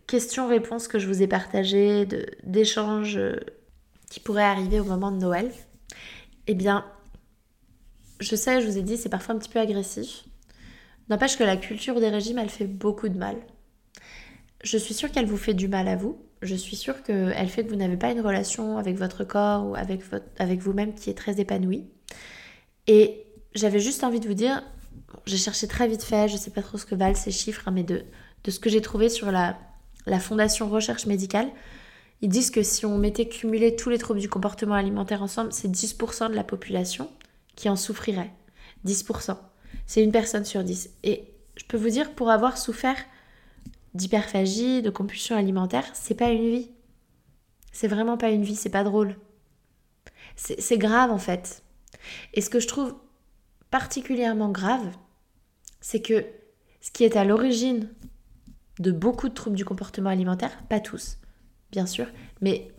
questions-réponses 0.06 0.88
que 0.88 0.98
je 0.98 1.06
vous 1.06 1.22
ai 1.22 1.26
partagées, 1.26 2.06
d'échanges 2.42 3.16
euh, 3.16 3.36
qui 4.10 4.20
pourraient 4.20 4.42
arriver 4.42 4.80
au 4.80 4.84
moment 4.84 5.12
de 5.12 5.18
Noël. 5.18 5.50
Eh 6.46 6.54
bien, 6.54 6.84
je 8.18 8.34
sais, 8.34 8.60
je 8.60 8.66
vous 8.66 8.78
ai 8.78 8.82
dit, 8.82 8.96
c'est 8.96 9.08
parfois 9.08 9.34
un 9.34 9.38
petit 9.38 9.48
peu 9.48 9.60
agressif. 9.60 10.24
N'empêche 11.10 11.36
que 11.36 11.44
la 11.44 11.56
culture 11.56 12.00
des 12.00 12.08
régimes, 12.08 12.38
elle 12.38 12.48
fait 12.48 12.68
beaucoup 12.68 13.08
de 13.08 13.18
mal. 13.18 13.36
Je 14.62 14.78
suis 14.78 14.94
sûre 14.94 15.10
qu'elle 15.10 15.26
vous 15.26 15.36
fait 15.36 15.54
du 15.54 15.66
mal 15.66 15.88
à 15.88 15.96
vous. 15.96 16.24
Je 16.40 16.54
suis 16.54 16.76
sûre 16.76 17.02
qu'elle 17.02 17.48
fait 17.48 17.64
que 17.64 17.68
vous 17.68 17.76
n'avez 17.76 17.96
pas 17.96 18.12
une 18.12 18.20
relation 18.20 18.78
avec 18.78 18.96
votre 18.96 19.24
corps 19.24 19.66
ou 19.66 19.74
avec, 19.74 20.02
vous-même 20.62 20.94
qui 20.94 21.10
est 21.10 21.14
très 21.14 21.40
épanouie. 21.40 21.84
Et 22.86 23.26
j'avais 23.54 23.80
juste 23.80 24.04
envie 24.04 24.20
de 24.20 24.28
vous 24.28 24.34
dire, 24.34 24.62
j'ai 25.26 25.36
cherché 25.36 25.66
très 25.66 25.88
vite 25.88 26.02
fait, 26.04 26.28
je 26.28 26.36
sais 26.36 26.50
pas 26.50 26.62
trop 26.62 26.78
ce 26.78 26.86
que 26.86 26.94
valent 26.94 27.16
ces 27.16 27.32
chiffres, 27.32 27.66
hein, 27.66 27.72
mais 27.72 27.82
de, 27.82 28.04
de 28.44 28.50
ce 28.50 28.60
que 28.60 28.70
j'ai 28.70 28.80
trouvé 28.80 29.08
sur 29.08 29.32
la, 29.32 29.58
la 30.06 30.20
Fondation 30.20 30.68
Recherche 30.68 31.06
Médicale, 31.06 31.50
ils 32.22 32.28
disent 32.28 32.50
que 32.50 32.62
si 32.62 32.86
on 32.86 32.98
mettait 32.98 33.28
cumulé 33.28 33.74
tous 33.74 33.90
les 33.90 33.98
troubles 33.98 34.20
du 34.20 34.28
comportement 34.28 34.74
alimentaire 34.74 35.22
ensemble, 35.22 35.52
c'est 35.52 35.68
10% 35.68 36.30
de 36.30 36.34
la 36.34 36.44
population 36.44 37.10
qui 37.56 37.68
en 37.68 37.76
souffrirait. 37.76 38.30
10%. 38.86 39.36
C'est 39.86 40.02
une 40.02 40.12
personne 40.12 40.44
sur 40.44 40.62
dix. 40.64 40.90
Et 41.02 41.24
je 41.56 41.64
peux 41.64 41.76
vous 41.76 41.90
dire, 41.90 42.14
pour 42.14 42.30
avoir 42.30 42.58
souffert 42.58 42.96
d'hyperphagie, 43.94 44.82
de 44.82 44.90
compulsion 44.90 45.36
alimentaire, 45.36 45.84
c'est 45.94 46.14
pas 46.14 46.30
une 46.30 46.48
vie. 46.48 46.70
C'est 47.72 47.88
vraiment 47.88 48.16
pas 48.16 48.30
une 48.30 48.44
vie, 48.44 48.56
c'est 48.56 48.70
pas 48.70 48.84
drôle. 48.84 49.16
C'est 50.36 50.78
grave 50.78 51.10
en 51.10 51.18
fait. 51.18 51.62
Et 52.34 52.40
ce 52.40 52.50
que 52.50 52.60
je 52.60 52.68
trouve 52.68 52.94
particulièrement 53.70 54.50
grave, 54.50 54.88
c'est 55.80 56.00
que 56.00 56.24
ce 56.80 56.90
qui 56.90 57.04
est 57.04 57.16
à 57.16 57.24
l'origine 57.24 57.88
de 58.78 58.90
beaucoup 58.90 59.28
de 59.28 59.34
troubles 59.34 59.56
du 59.56 59.64
comportement 59.64 60.10
alimentaire, 60.10 60.62
pas 60.68 60.80
tous, 60.80 61.18
bien 61.70 61.86
sûr, 61.86 62.06
mais 62.40 62.72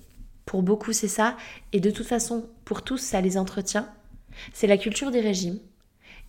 pour 0.45 0.63
beaucoup 0.63 0.93
c'est 0.93 1.08
ça, 1.08 1.38
et 1.71 1.80
de 1.80 1.91
toute 1.91 2.08
façon, 2.08 2.49
pour 2.65 2.84
tous, 2.84 2.97
ça 2.97 3.21
les 3.21 3.38
entretient, 3.38 3.88
c'est 4.54 4.67
la 4.67 4.77
culture 4.77 5.12
des 5.12 5.21
régimes, 5.21 5.60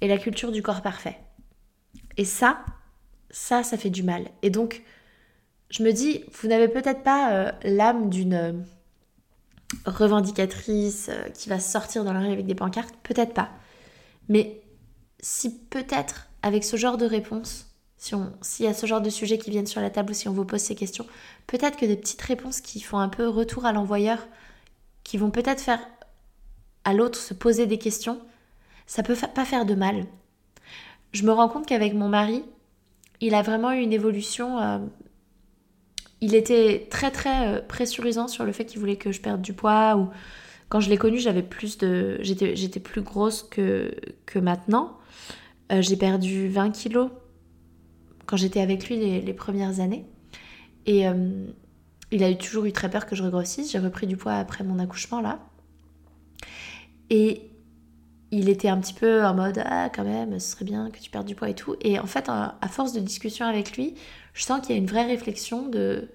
et 0.03 0.09
la 0.09 0.19
culture 0.19 0.53
du 0.53 0.63
corps 0.63 0.83
parfait. 0.83 1.19
Et 2.19 2.27
ça, 2.27 2.67
ça, 3.31 3.63
ça 3.63 3.79
fait 3.79 3.89
du 3.89 4.03
mal. 4.03 4.29
Et 4.43 4.51
donc, 4.51 4.83
je 5.71 5.83
me 5.83 5.93
dis, 5.93 6.25
vous 6.33 6.49
n'avez 6.49 6.69
peut-être 6.69 7.03
pas 7.03 7.33
euh, 7.33 7.53
l'âme 7.63 8.11
d'une 8.11 8.35
euh, 8.35 8.53
revendicatrice 9.87 11.09
euh, 11.09 11.29
qui 11.31 11.49
va 11.49 11.61
sortir 11.61 12.05
dans 12.05 12.13
la 12.13 12.19
rue 12.19 12.33
avec 12.33 12.47
des 12.47 12.57
pancartes, 12.57 12.95
peut-être 13.05 13.33
pas. 13.33 13.49
Mais 14.29 14.61
si 15.21 15.57
peut-être 15.67 16.29
avec 16.43 16.65
ce 16.65 16.77
genre 16.77 16.99
de 16.99 17.07
réponse, 17.07 17.69
si 17.97 18.17
s'il 18.41 18.67
y 18.67 18.69
a 18.69 18.75
ce 18.75 18.87
genre 18.87 19.01
de 19.01 19.11
sujets 19.11 19.39
qui 19.39 19.51
viennent 19.51 19.67
sur 19.67 19.81
la 19.81 19.89
table 19.89 20.11
ou 20.11 20.15
si 20.15 20.29
on 20.29 20.33
vous 20.33 20.45
pose 20.45 20.61
ces 20.61 20.75
questions, 20.75 21.07
peut-être 21.47 21.79
que 21.79 21.87
des 21.87 21.97
petites 21.97 22.23
réponses 22.23 22.61
qui 22.61 22.81
font 22.81 22.99
un 22.99 23.09
peu 23.09 23.29
retour 23.29 23.67
à 23.67 23.73
l'envoyeur, 23.73 24.27
qui 25.05 25.17
vont 25.17 25.31
peut-être 25.31 25.61
faire 25.61 25.81
à 26.85 26.93
l'autre 26.93 27.19
se 27.19 27.35
poser 27.35 27.67
des 27.67 27.79
questions, 27.79 28.21
ça 28.87 29.03
peut 29.03 29.17
pas 29.35 29.45
faire 29.45 29.65
de 29.67 29.75
mal. 29.75 30.07
Je 31.13 31.25
me 31.25 31.33
rends 31.33 31.49
compte 31.49 31.67
qu'avec 31.67 31.95
mon 31.95 32.09
mari, 32.09 32.43
il 33.21 33.35
a 33.35 33.43
vraiment 33.43 33.73
eu 33.73 33.81
une 33.81 33.93
évolution. 33.93 34.59
Euh, 34.59 34.79
il 36.21 36.35
était 36.35 36.89
très 36.91 37.11
très 37.11 37.49
euh, 37.49 37.61
pressurisant 37.61 38.29
sur 38.29 38.45
le 38.45 38.53
fait 38.53 38.65
qu'il 38.65 38.81
voulait 38.81 38.97
que 38.97 39.13
je 39.13 39.21
perde 39.21 39.43
du 39.43 39.53
poids 39.53 39.97
ou 39.97 40.09
quand 40.69 40.81
je 40.81 40.89
l'ai 40.89 40.97
connu, 40.97 41.19
j'avais 41.19 41.43
plus 41.43 41.77
de 41.77 42.19
j'étais 42.23 42.81
plus 42.81 43.03
grosse 43.03 43.43
que 43.43 43.95
que 44.27 44.39
maintenant. 44.39 44.99
Euh, 45.71 45.83
j'ai 45.83 45.97
perdu 45.97 46.49
20 46.49 46.71
kilos 46.71 47.11
quand 48.27 48.37
j'étais 48.37 48.61
avec 48.61 48.89
lui 48.89 48.97
les, 48.97 49.21
les, 49.21 49.35
premières 49.35 49.81
années 49.81 50.07
et 50.87 51.05
il 52.11 52.25
a 52.25 52.35
toujours 52.35 52.65
eu 52.65 52.73
très 52.73 52.91
peur 52.91 53.07
que 53.07 53.15
je 53.15 53.23
regrossisse. 53.23 53.71
J'ai 53.71 53.79
repris 53.79 54.07
du 54.07 54.17
poids 54.17 54.35
après 54.35 54.65
mon 54.65 54.79
accouchement 54.79 55.21
là. 55.21 55.41
Et 57.11 57.52
il 58.33 58.49
était 58.49 58.69
un 58.69 58.81
petit 58.81 58.95
peu 58.95 59.25
en 59.25 59.35
mode 59.35 59.63
ah 59.65 59.91
quand 59.95 60.05
même 60.05 60.41
ce 60.41 60.53
serait 60.53 60.65
bien 60.65 60.91
que 60.91 60.99
tu 60.99 61.11
perdes 61.11 61.27
du 61.27 61.35
poids 61.35 61.51
et 61.51 61.55
tout. 61.55 61.77
Et 61.83 61.99
en 61.99 62.07
fait 62.07 62.29
à 62.29 62.69
force 62.69 62.93
de 62.93 63.01
discussion 63.01 63.47
avec 63.47 63.77
lui 63.77 63.95
je 64.33 64.43
sens 64.43 64.61
qu'il 64.61 64.75
y 64.75 64.79
a 64.79 64.81
une 64.81 64.87
vraie 64.87 65.05
réflexion 65.05 65.69
de 65.69 66.09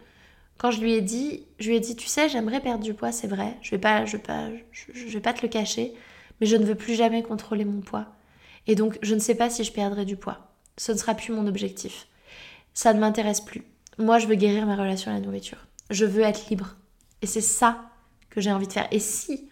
quand 0.57 0.71
je 0.71 0.81
lui 0.81 0.93
ai 0.93 1.01
dit 1.01 1.45
je 1.59 1.69
lui 1.69 1.77
ai 1.77 1.79
dit 1.79 1.95
tu 1.95 2.07
sais 2.07 2.27
j'aimerais 2.27 2.59
perdre 2.59 2.83
du 2.83 2.95
poids 2.95 3.11
c'est 3.11 3.27
vrai 3.27 3.55
je 3.61 3.71
vais 3.71 3.77
pas 3.77 4.05
je 4.05 4.17
vais 4.17 4.23
pas 4.23 4.49
je, 4.71 5.07
vais 5.07 5.19
pas 5.19 5.33
te 5.33 5.43
le 5.43 5.47
cacher 5.47 5.93
mais 6.41 6.47
je 6.47 6.55
ne 6.55 6.65
veux 6.65 6.75
plus 6.75 6.95
jamais 6.95 7.23
contrôler 7.23 7.65
mon 7.65 7.81
poids. 7.81 8.07
Et 8.65 8.75
donc 8.75 8.97
je 9.01 9.13
ne 9.13 9.19
sais 9.19 9.35
pas 9.35 9.49
si 9.49 9.63
je 9.63 9.71
perdrai 9.71 10.03
du 10.03 10.17
poids. 10.17 10.39
Ce 10.77 10.91
ne 10.91 10.97
sera 10.97 11.13
plus 11.13 11.31
mon 11.31 11.47
objectif. 11.47 12.07
Ça 12.73 12.93
ne 12.93 12.99
m'intéresse 12.99 13.41
plus. 13.41 13.63
Moi 13.99 14.17
je 14.17 14.27
veux 14.27 14.35
guérir 14.35 14.65
ma 14.65 14.75
relation 14.75 15.11
à 15.11 15.13
la 15.13 15.21
nourriture. 15.21 15.67
Je 15.91 16.05
veux 16.05 16.23
être 16.23 16.49
libre. 16.49 16.75
Et 17.21 17.27
c'est 17.27 17.41
ça 17.41 17.85
que 18.31 18.41
j'ai 18.41 18.51
envie 18.51 18.67
de 18.67 18.73
faire. 18.73 18.87
Et 18.91 18.99
si 18.99 19.49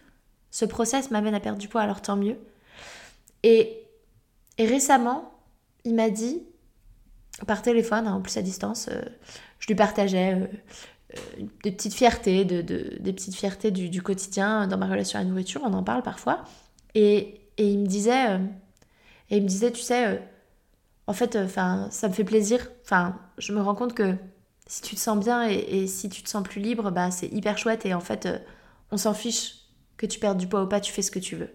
ce 0.50 0.64
process 0.64 1.10
m'amène 1.12 1.34
à 1.34 1.40
perdre 1.40 1.58
du 1.58 1.68
poids 1.68 1.82
alors 1.82 2.02
tant 2.02 2.16
mieux 2.16 2.36
et, 3.46 3.86
récemment, 4.58 5.32
il 5.84 5.94
m'a 5.94 6.10
dit, 6.10 6.42
par 7.46 7.62
téléphone, 7.62 8.08
hein, 8.08 8.14
en 8.14 8.20
plus 8.20 8.36
à 8.36 8.42
distance, 8.42 8.88
euh, 8.90 9.02
je 9.60 9.68
lui 9.68 9.76
partageais 9.76 10.34
euh, 10.34 10.46
euh, 11.16 11.44
des 11.62 11.70
petites 11.70 11.94
fiertés, 11.94 12.44
de, 12.44 12.60
des 12.60 13.12
petites 13.12 13.36
fiertés 13.36 13.70
du, 13.70 14.02
quotidien 14.02 14.66
dans 14.66 14.78
ma 14.78 14.88
relation 14.88 15.20
à 15.20 15.22
la 15.22 15.28
nourriture, 15.28 15.60
on 15.64 15.72
en 15.74 15.84
parle 15.84 16.02
parfois. 16.02 16.42
Et, 16.96 17.40
il 17.58 17.78
me 17.78 17.86
disait, 17.86 18.38
et 19.30 19.36
il 19.36 19.42
me 19.42 19.48
disait, 19.48 19.70
tu 19.70 19.80
sais, 19.80 20.20
en 21.06 21.14
fait, 21.14 21.36
enfin, 21.36 21.88
ça 21.90 22.08
me 22.08 22.12
fait 22.12 22.24
plaisir. 22.24 22.68
Enfin, 22.84 23.18
je 23.38 23.54
me 23.54 23.62
rends 23.62 23.74
compte 23.74 23.94
que 23.94 24.14
si 24.66 24.82
tu 24.82 24.94
te 24.94 25.00
sens 25.00 25.18
bien 25.18 25.48
et, 25.48 25.86
si 25.86 26.10
tu 26.10 26.22
te 26.22 26.28
sens 26.28 26.42
plus 26.42 26.60
libre, 26.60 26.90
bah, 26.90 27.10
c'est 27.10 27.28
hyper 27.28 27.56
chouette. 27.56 27.86
Et 27.86 27.94
en 27.94 28.00
fait, 28.00 28.28
on 28.90 28.98
s'en 28.98 29.14
fiche 29.14 29.54
que 29.96 30.04
tu 30.04 30.18
perdes 30.18 30.36
du 30.36 30.48
poids 30.48 30.64
ou 30.64 30.66
pas, 30.66 30.80
tu 30.80 30.92
fais 30.92 31.00
ce 31.00 31.10
que 31.10 31.18
tu 31.18 31.36
veux. 31.36 31.50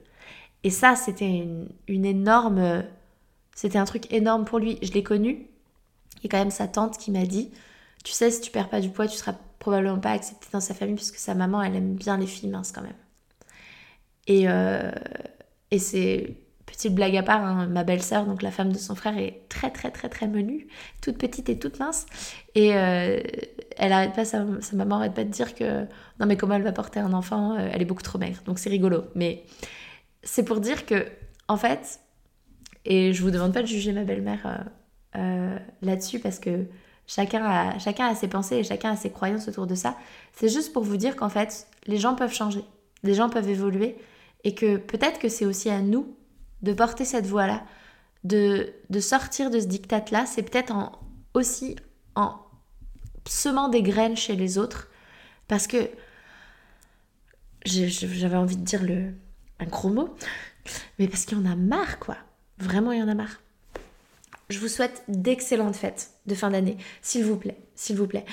Et 0.63 0.69
ça, 0.69 0.95
c'était 0.95 1.47
une, 1.87 2.05
énorme. 2.05 2.83
C'était 3.55 3.77
un 3.77 3.85
truc 3.85 4.11
énorme 4.13 4.45
pour 4.45 4.59
lui. 4.59 4.77
Je 4.81 4.91
l'ai 4.91 5.03
connu. 5.03 5.47
A 6.23 6.27
quand 6.27 6.37
même 6.37 6.51
sa 6.51 6.67
tante 6.67 6.97
qui 6.97 7.11
m'a 7.11 7.25
dit 7.25 7.51
Tu 8.03 8.11
sais, 8.11 8.29
si 8.31 8.41
tu 8.41 8.51
perds 8.51 8.69
pas 8.69 8.81
du 8.81 8.89
poids, 8.89 9.07
tu 9.07 9.17
seras 9.17 9.35
probablement 9.59 9.99
pas 9.99 10.11
accepté 10.11 10.47
dans 10.53 10.59
sa 10.59 10.73
famille, 10.73 10.95
puisque 10.95 11.17
sa 11.17 11.35
maman, 11.35 11.61
elle 11.61 11.75
aime 11.75 11.95
bien 11.95 12.17
les 12.17 12.27
filles 12.27 12.49
minces 12.49 12.71
quand 12.71 12.81
même. 12.81 12.93
Et, 14.27 14.47
euh, 14.47 14.91
et 15.71 15.79
c'est. 15.79 16.37
Petite 16.67 16.95
blague 16.95 17.17
à 17.17 17.23
part, 17.23 17.43
hein, 17.43 17.67
ma 17.67 17.83
belle-sœur, 17.83 18.25
donc 18.25 18.41
la 18.41 18.49
femme 18.49 18.71
de 18.71 18.77
son 18.77 18.95
frère, 18.95 19.17
est 19.17 19.41
très 19.49 19.71
très 19.71 19.91
très 19.91 20.07
très 20.07 20.25
menue, 20.25 20.67
toute 21.01 21.17
petite 21.17 21.49
et 21.49 21.59
toute 21.59 21.79
mince. 21.79 22.05
Et 22.55 22.73
euh, 22.77 23.19
elle 23.77 23.91
arrête 23.91 24.13
pas, 24.13 24.23
sa, 24.23 24.45
maman 24.71 24.95
arrête 24.97 25.13
pas 25.13 25.25
de 25.25 25.29
dire 25.29 25.53
que 25.53 25.81
non 26.19 26.27
mais 26.27 26.37
comment 26.37 26.55
elle 26.55 26.63
va 26.63 26.71
porter 26.71 27.01
un 27.01 27.11
enfant, 27.11 27.55
euh, 27.57 27.69
elle 27.73 27.81
est 27.81 27.85
beaucoup 27.85 28.03
trop 28.03 28.17
maigre. 28.19 28.39
Donc 28.45 28.57
c'est 28.57 28.69
rigolo. 28.69 29.03
Mais 29.15 29.43
c'est 30.23 30.43
pour 30.43 30.59
dire 30.59 30.85
que, 30.85 31.07
en 31.47 31.57
fait, 31.57 31.99
et 32.85 33.13
je 33.13 33.21
vous 33.21 33.31
demande 33.31 33.53
pas 33.53 33.61
de 33.61 33.67
juger 33.67 33.93
ma 33.93 34.03
belle-mère 34.03 34.45
euh, 34.45 34.57
euh, 35.19 35.59
là-dessus 35.81 36.19
parce 36.19 36.39
que 36.39 36.65
chacun 37.07 37.43
a, 37.43 37.79
chacun 37.79 38.07
a 38.07 38.15
ses 38.15 38.27
pensées 38.27 38.57
et 38.57 38.63
chacun 38.63 38.91
a 38.91 38.95
ses 38.95 39.11
croyances 39.11 39.47
autour 39.47 39.67
de 39.67 39.75
ça. 39.75 39.97
C'est 40.33 40.49
juste 40.49 40.73
pour 40.73 40.83
vous 40.83 40.97
dire 40.97 41.15
qu'en 41.15 41.29
fait, 41.29 41.67
les 41.85 41.97
gens 41.97 42.15
peuvent 42.15 42.33
changer, 42.33 42.63
les 43.03 43.13
gens 43.13 43.29
peuvent 43.29 43.49
évoluer 43.49 43.97
et 44.43 44.55
que 44.55 44.77
peut-être 44.77 45.19
que 45.19 45.29
c'est 45.29 45.45
aussi 45.45 45.69
à 45.69 45.81
nous 45.81 46.15
de 46.61 46.73
porter 46.73 47.05
cette 47.05 47.25
voix-là, 47.25 47.63
de, 48.23 48.73
de 48.89 48.99
sortir 48.99 49.49
de 49.49 49.59
ce 49.59 49.65
diktat-là. 49.65 50.25
C'est 50.25 50.43
peut-être 50.43 50.71
en, 50.73 50.91
aussi 51.33 51.75
en 52.15 52.35
semant 53.27 53.69
des 53.69 53.83
graines 53.83 54.17
chez 54.17 54.35
les 54.35 54.57
autres 54.57 54.89
parce 55.47 55.67
que 55.67 55.89
j'avais 57.65 58.37
envie 58.37 58.57
de 58.57 58.63
dire 58.63 58.81
le, 58.81 59.13
un 59.61 59.65
gros 59.65 59.89
mot, 59.89 60.09
mais 60.99 61.07
parce 61.07 61.25
qu'il 61.25 61.37
y 61.37 61.41
en 61.41 61.49
a 61.49 61.55
marre, 61.55 61.99
quoi. 61.99 62.17
Vraiment, 62.57 62.91
il 62.91 62.99
y 62.99 63.03
en 63.03 63.07
a 63.07 63.15
marre. 63.15 63.41
Je 64.49 64.59
vous 64.59 64.67
souhaite 64.67 65.03
d'excellentes 65.07 65.75
fêtes 65.75 66.11
de 66.25 66.35
fin 66.35 66.49
d'année. 66.49 66.77
S'il 67.01 67.23
vous 67.23 67.37
plaît, 67.37 67.57
s'il 67.75 67.95
vous 67.95 68.07
plaît. 68.07 68.25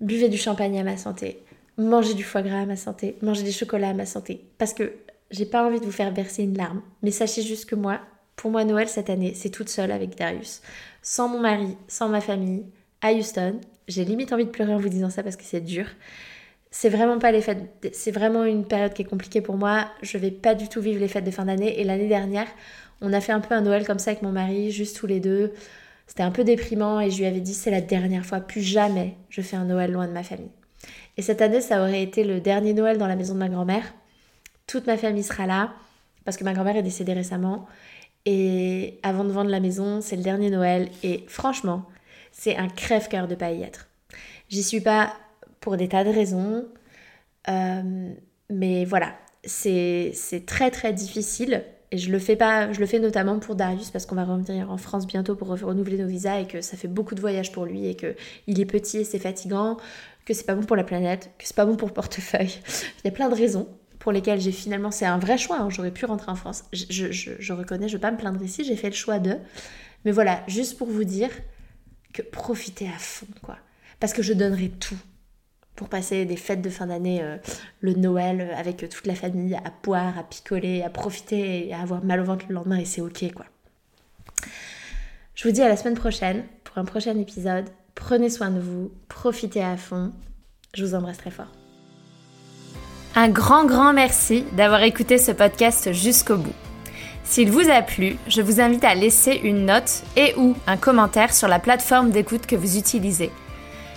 Buvez 0.00 0.28
du 0.28 0.36
champagne 0.36 0.78
à 0.78 0.82
ma 0.82 0.96
santé. 0.96 1.42
Mangez 1.78 2.14
du 2.14 2.24
foie 2.24 2.42
gras 2.42 2.62
à 2.62 2.66
ma 2.66 2.76
santé. 2.76 3.16
Mangez 3.22 3.44
des 3.44 3.52
chocolats 3.52 3.90
à 3.90 3.94
ma 3.94 4.06
santé. 4.06 4.44
Parce 4.58 4.74
que 4.74 4.92
j'ai 5.30 5.46
pas 5.46 5.64
envie 5.64 5.78
de 5.78 5.84
vous 5.84 5.92
faire 5.92 6.12
verser 6.12 6.42
une 6.42 6.56
larme. 6.56 6.82
Mais 7.02 7.10
sachez 7.10 7.42
juste 7.42 7.66
que 7.66 7.76
moi, 7.76 8.00
pour 8.34 8.50
moi, 8.50 8.64
Noël 8.64 8.88
cette 8.88 9.08
année, 9.08 9.34
c'est 9.34 9.50
toute 9.50 9.68
seule 9.68 9.92
avec 9.92 10.16
Darius. 10.16 10.62
Sans 11.02 11.28
mon 11.28 11.40
mari, 11.40 11.76
sans 11.86 12.08
ma 12.08 12.20
famille, 12.20 12.64
à 13.00 13.12
Houston. 13.12 13.60
J'ai 13.88 14.04
limite 14.04 14.32
envie 14.32 14.46
de 14.46 14.50
pleurer 14.50 14.74
en 14.74 14.78
vous 14.78 14.88
disant 14.88 15.10
ça 15.10 15.22
parce 15.22 15.36
que 15.36 15.44
c'est 15.44 15.60
dur. 15.60 15.86
C'est 16.78 16.90
vraiment 16.90 17.18
pas 17.18 17.32
les 17.32 17.40
fêtes, 17.40 17.88
c'est 17.94 18.10
vraiment 18.10 18.44
une 18.44 18.66
période 18.66 18.92
qui 18.92 19.00
est 19.00 19.06
compliquée 19.06 19.40
pour 19.40 19.56
moi. 19.56 19.86
Je 20.02 20.18
vais 20.18 20.30
pas 20.30 20.54
du 20.54 20.68
tout 20.68 20.82
vivre 20.82 21.00
les 21.00 21.08
fêtes 21.08 21.24
de 21.24 21.30
fin 21.30 21.46
d'année. 21.46 21.80
Et 21.80 21.84
l'année 21.84 22.06
dernière, 22.06 22.46
on 23.00 23.14
a 23.14 23.20
fait 23.22 23.32
un 23.32 23.40
peu 23.40 23.54
un 23.54 23.62
Noël 23.62 23.86
comme 23.86 23.98
ça 23.98 24.10
avec 24.10 24.22
mon 24.22 24.30
mari, 24.30 24.70
juste 24.72 24.94
tous 24.94 25.06
les 25.06 25.18
deux. 25.18 25.54
C'était 26.06 26.22
un 26.22 26.30
peu 26.30 26.44
déprimant 26.44 27.00
et 27.00 27.10
je 27.10 27.16
lui 27.16 27.24
avais 27.24 27.40
dit 27.40 27.54
c'est 27.54 27.70
la 27.70 27.80
dernière 27.80 28.26
fois, 28.26 28.40
plus 28.40 28.60
jamais 28.60 29.16
je 29.30 29.40
fais 29.40 29.56
un 29.56 29.64
Noël 29.64 29.90
loin 29.90 30.06
de 30.06 30.12
ma 30.12 30.22
famille. 30.22 30.50
Et 31.16 31.22
cette 31.22 31.40
année, 31.40 31.62
ça 31.62 31.80
aurait 31.80 32.02
été 32.02 32.24
le 32.24 32.40
dernier 32.40 32.74
Noël 32.74 32.98
dans 32.98 33.08
la 33.08 33.16
maison 33.16 33.32
de 33.32 33.38
ma 33.38 33.48
grand-mère. 33.48 33.94
Toute 34.66 34.86
ma 34.86 34.98
famille 34.98 35.22
sera 35.22 35.46
là 35.46 35.72
parce 36.26 36.36
que 36.36 36.44
ma 36.44 36.52
grand-mère 36.52 36.76
est 36.76 36.82
décédée 36.82 37.14
récemment. 37.14 37.64
Et 38.26 39.00
avant 39.02 39.24
de 39.24 39.32
vendre 39.32 39.48
la 39.48 39.60
maison, 39.60 40.02
c'est 40.02 40.16
le 40.16 40.22
dernier 40.22 40.50
Noël. 40.50 40.90
Et 41.02 41.24
franchement, 41.26 41.86
c'est 42.32 42.58
un 42.58 42.68
crève-cœur 42.68 43.28
de 43.28 43.34
pas 43.34 43.50
y 43.50 43.62
être. 43.62 43.88
J'y 44.50 44.62
suis 44.62 44.82
pas 44.82 45.14
pour 45.66 45.76
des 45.76 45.88
tas 45.88 46.04
de 46.04 46.10
raisons. 46.10 46.64
Euh, 47.48 48.12
mais 48.50 48.84
voilà, 48.84 49.16
c'est 49.42 50.14
très 50.46 50.70
très 50.70 50.92
difficile 50.92 51.64
et 51.90 51.98
je 51.98 52.12
le 52.12 52.20
fais 52.20 52.36
pas, 52.36 52.72
je 52.72 52.78
le 52.78 52.86
fais 52.86 53.00
notamment 53.00 53.40
pour 53.40 53.56
Darius 53.56 53.90
parce 53.90 54.06
qu'on 54.06 54.14
va 54.14 54.22
revenir 54.22 54.70
en 54.70 54.76
France 54.76 55.08
bientôt 55.08 55.34
pour 55.34 55.48
renouveler 55.48 55.98
nos 55.98 56.06
visas 56.06 56.38
et 56.38 56.46
que 56.46 56.60
ça 56.60 56.76
fait 56.76 56.86
beaucoup 56.86 57.16
de 57.16 57.20
voyages 57.20 57.50
pour 57.50 57.64
lui 57.64 57.88
et 57.88 57.96
que 57.96 58.14
il 58.46 58.60
est 58.60 58.64
petit 58.64 58.98
et 58.98 59.04
c'est 59.04 59.18
fatigant, 59.18 59.76
que 60.24 60.34
c'est 60.34 60.46
pas 60.46 60.54
bon 60.54 60.62
pour 60.62 60.76
la 60.76 60.84
planète, 60.84 61.32
que 61.36 61.44
c'est 61.44 61.56
pas 61.56 61.66
bon 61.66 61.74
pour 61.74 61.88
le 61.88 61.94
portefeuille. 61.94 62.60
Il 63.02 63.06
y 63.06 63.08
a 63.08 63.10
plein 63.10 63.28
de 63.28 63.34
raisons 63.34 63.66
pour 63.98 64.12
lesquelles 64.12 64.40
j'ai 64.40 64.52
finalement, 64.52 64.92
c'est 64.92 65.04
un 65.04 65.18
vrai 65.18 65.36
choix, 65.36 65.58
hein. 65.58 65.68
j'aurais 65.68 65.90
pu 65.90 66.04
rentrer 66.04 66.30
en 66.30 66.36
France. 66.36 66.62
Je, 66.72 67.10
je, 67.10 67.52
reconnais, 67.52 67.88
je 67.88 67.96
vais 67.96 68.00
pas 68.00 68.12
me 68.12 68.18
plaindre 68.18 68.40
ici, 68.40 68.62
j'ai 68.62 68.76
fait 68.76 68.90
le 68.90 68.94
choix 68.94 69.18
de. 69.18 69.36
Mais 70.04 70.12
voilà, 70.12 70.44
juste 70.46 70.78
pour 70.78 70.86
vous 70.86 71.02
dire 71.02 71.30
que 72.12 72.22
profitez 72.22 72.86
à 72.86 72.98
fond, 73.00 73.26
quoi. 73.42 73.56
Parce 73.98 74.12
que 74.12 74.22
je 74.22 74.32
donnerai 74.32 74.68
tout 74.68 74.98
pour 75.76 75.88
passer 75.88 76.24
des 76.24 76.36
fêtes 76.36 76.62
de 76.62 76.70
fin 76.70 76.86
d'année, 76.86 77.20
euh, 77.22 77.36
le 77.80 77.92
Noël 77.94 78.40
euh, 78.40 78.58
avec 78.58 78.78
toute 78.78 79.06
la 79.06 79.14
famille, 79.14 79.54
à 79.54 79.72
boire, 79.82 80.18
à 80.18 80.22
picoler, 80.22 80.82
à 80.82 80.90
profiter 80.90 81.68
et 81.68 81.74
à 81.74 81.80
avoir 81.80 82.02
mal 82.02 82.20
au 82.20 82.24
ventre 82.24 82.46
le 82.48 82.54
lendemain 82.54 82.78
et 82.78 82.84
c'est 82.84 83.02
ok 83.02 83.32
quoi. 83.34 83.44
Je 85.34 85.46
vous 85.46 85.52
dis 85.52 85.62
à 85.62 85.68
la 85.68 85.76
semaine 85.76 85.94
prochaine 85.94 86.44
pour 86.64 86.78
un 86.78 86.84
prochain 86.84 87.16
épisode. 87.18 87.66
Prenez 87.94 88.30
soin 88.30 88.50
de 88.50 88.58
vous, 88.58 88.90
profitez 89.08 89.62
à 89.62 89.76
fond. 89.76 90.12
Je 90.74 90.84
vous 90.84 90.94
embrasse 90.94 91.18
très 91.18 91.30
fort. 91.30 91.52
Un 93.14 93.28
grand 93.28 93.64
grand 93.64 93.92
merci 93.92 94.44
d'avoir 94.52 94.82
écouté 94.82 95.18
ce 95.18 95.32
podcast 95.32 95.92
jusqu'au 95.92 96.36
bout. 96.36 96.54
S'il 97.24 97.50
vous 97.50 97.68
a 97.70 97.82
plu, 97.82 98.16
je 98.28 98.40
vous 98.40 98.60
invite 98.60 98.84
à 98.84 98.94
laisser 98.94 99.40
une 99.42 99.66
note 99.66 100.02
et 100.16 100.34
ou 100.36 100.54
un 100.66 100.76
commentaire 100.76 101.34
sur 101.34 101.48
la 101.48 101.58
plateforme 101.58 102.10
d'écoute 102.10 102.46
que 102.46 102.56
vous 102.56 102.78
utilisez. 102.78 103.30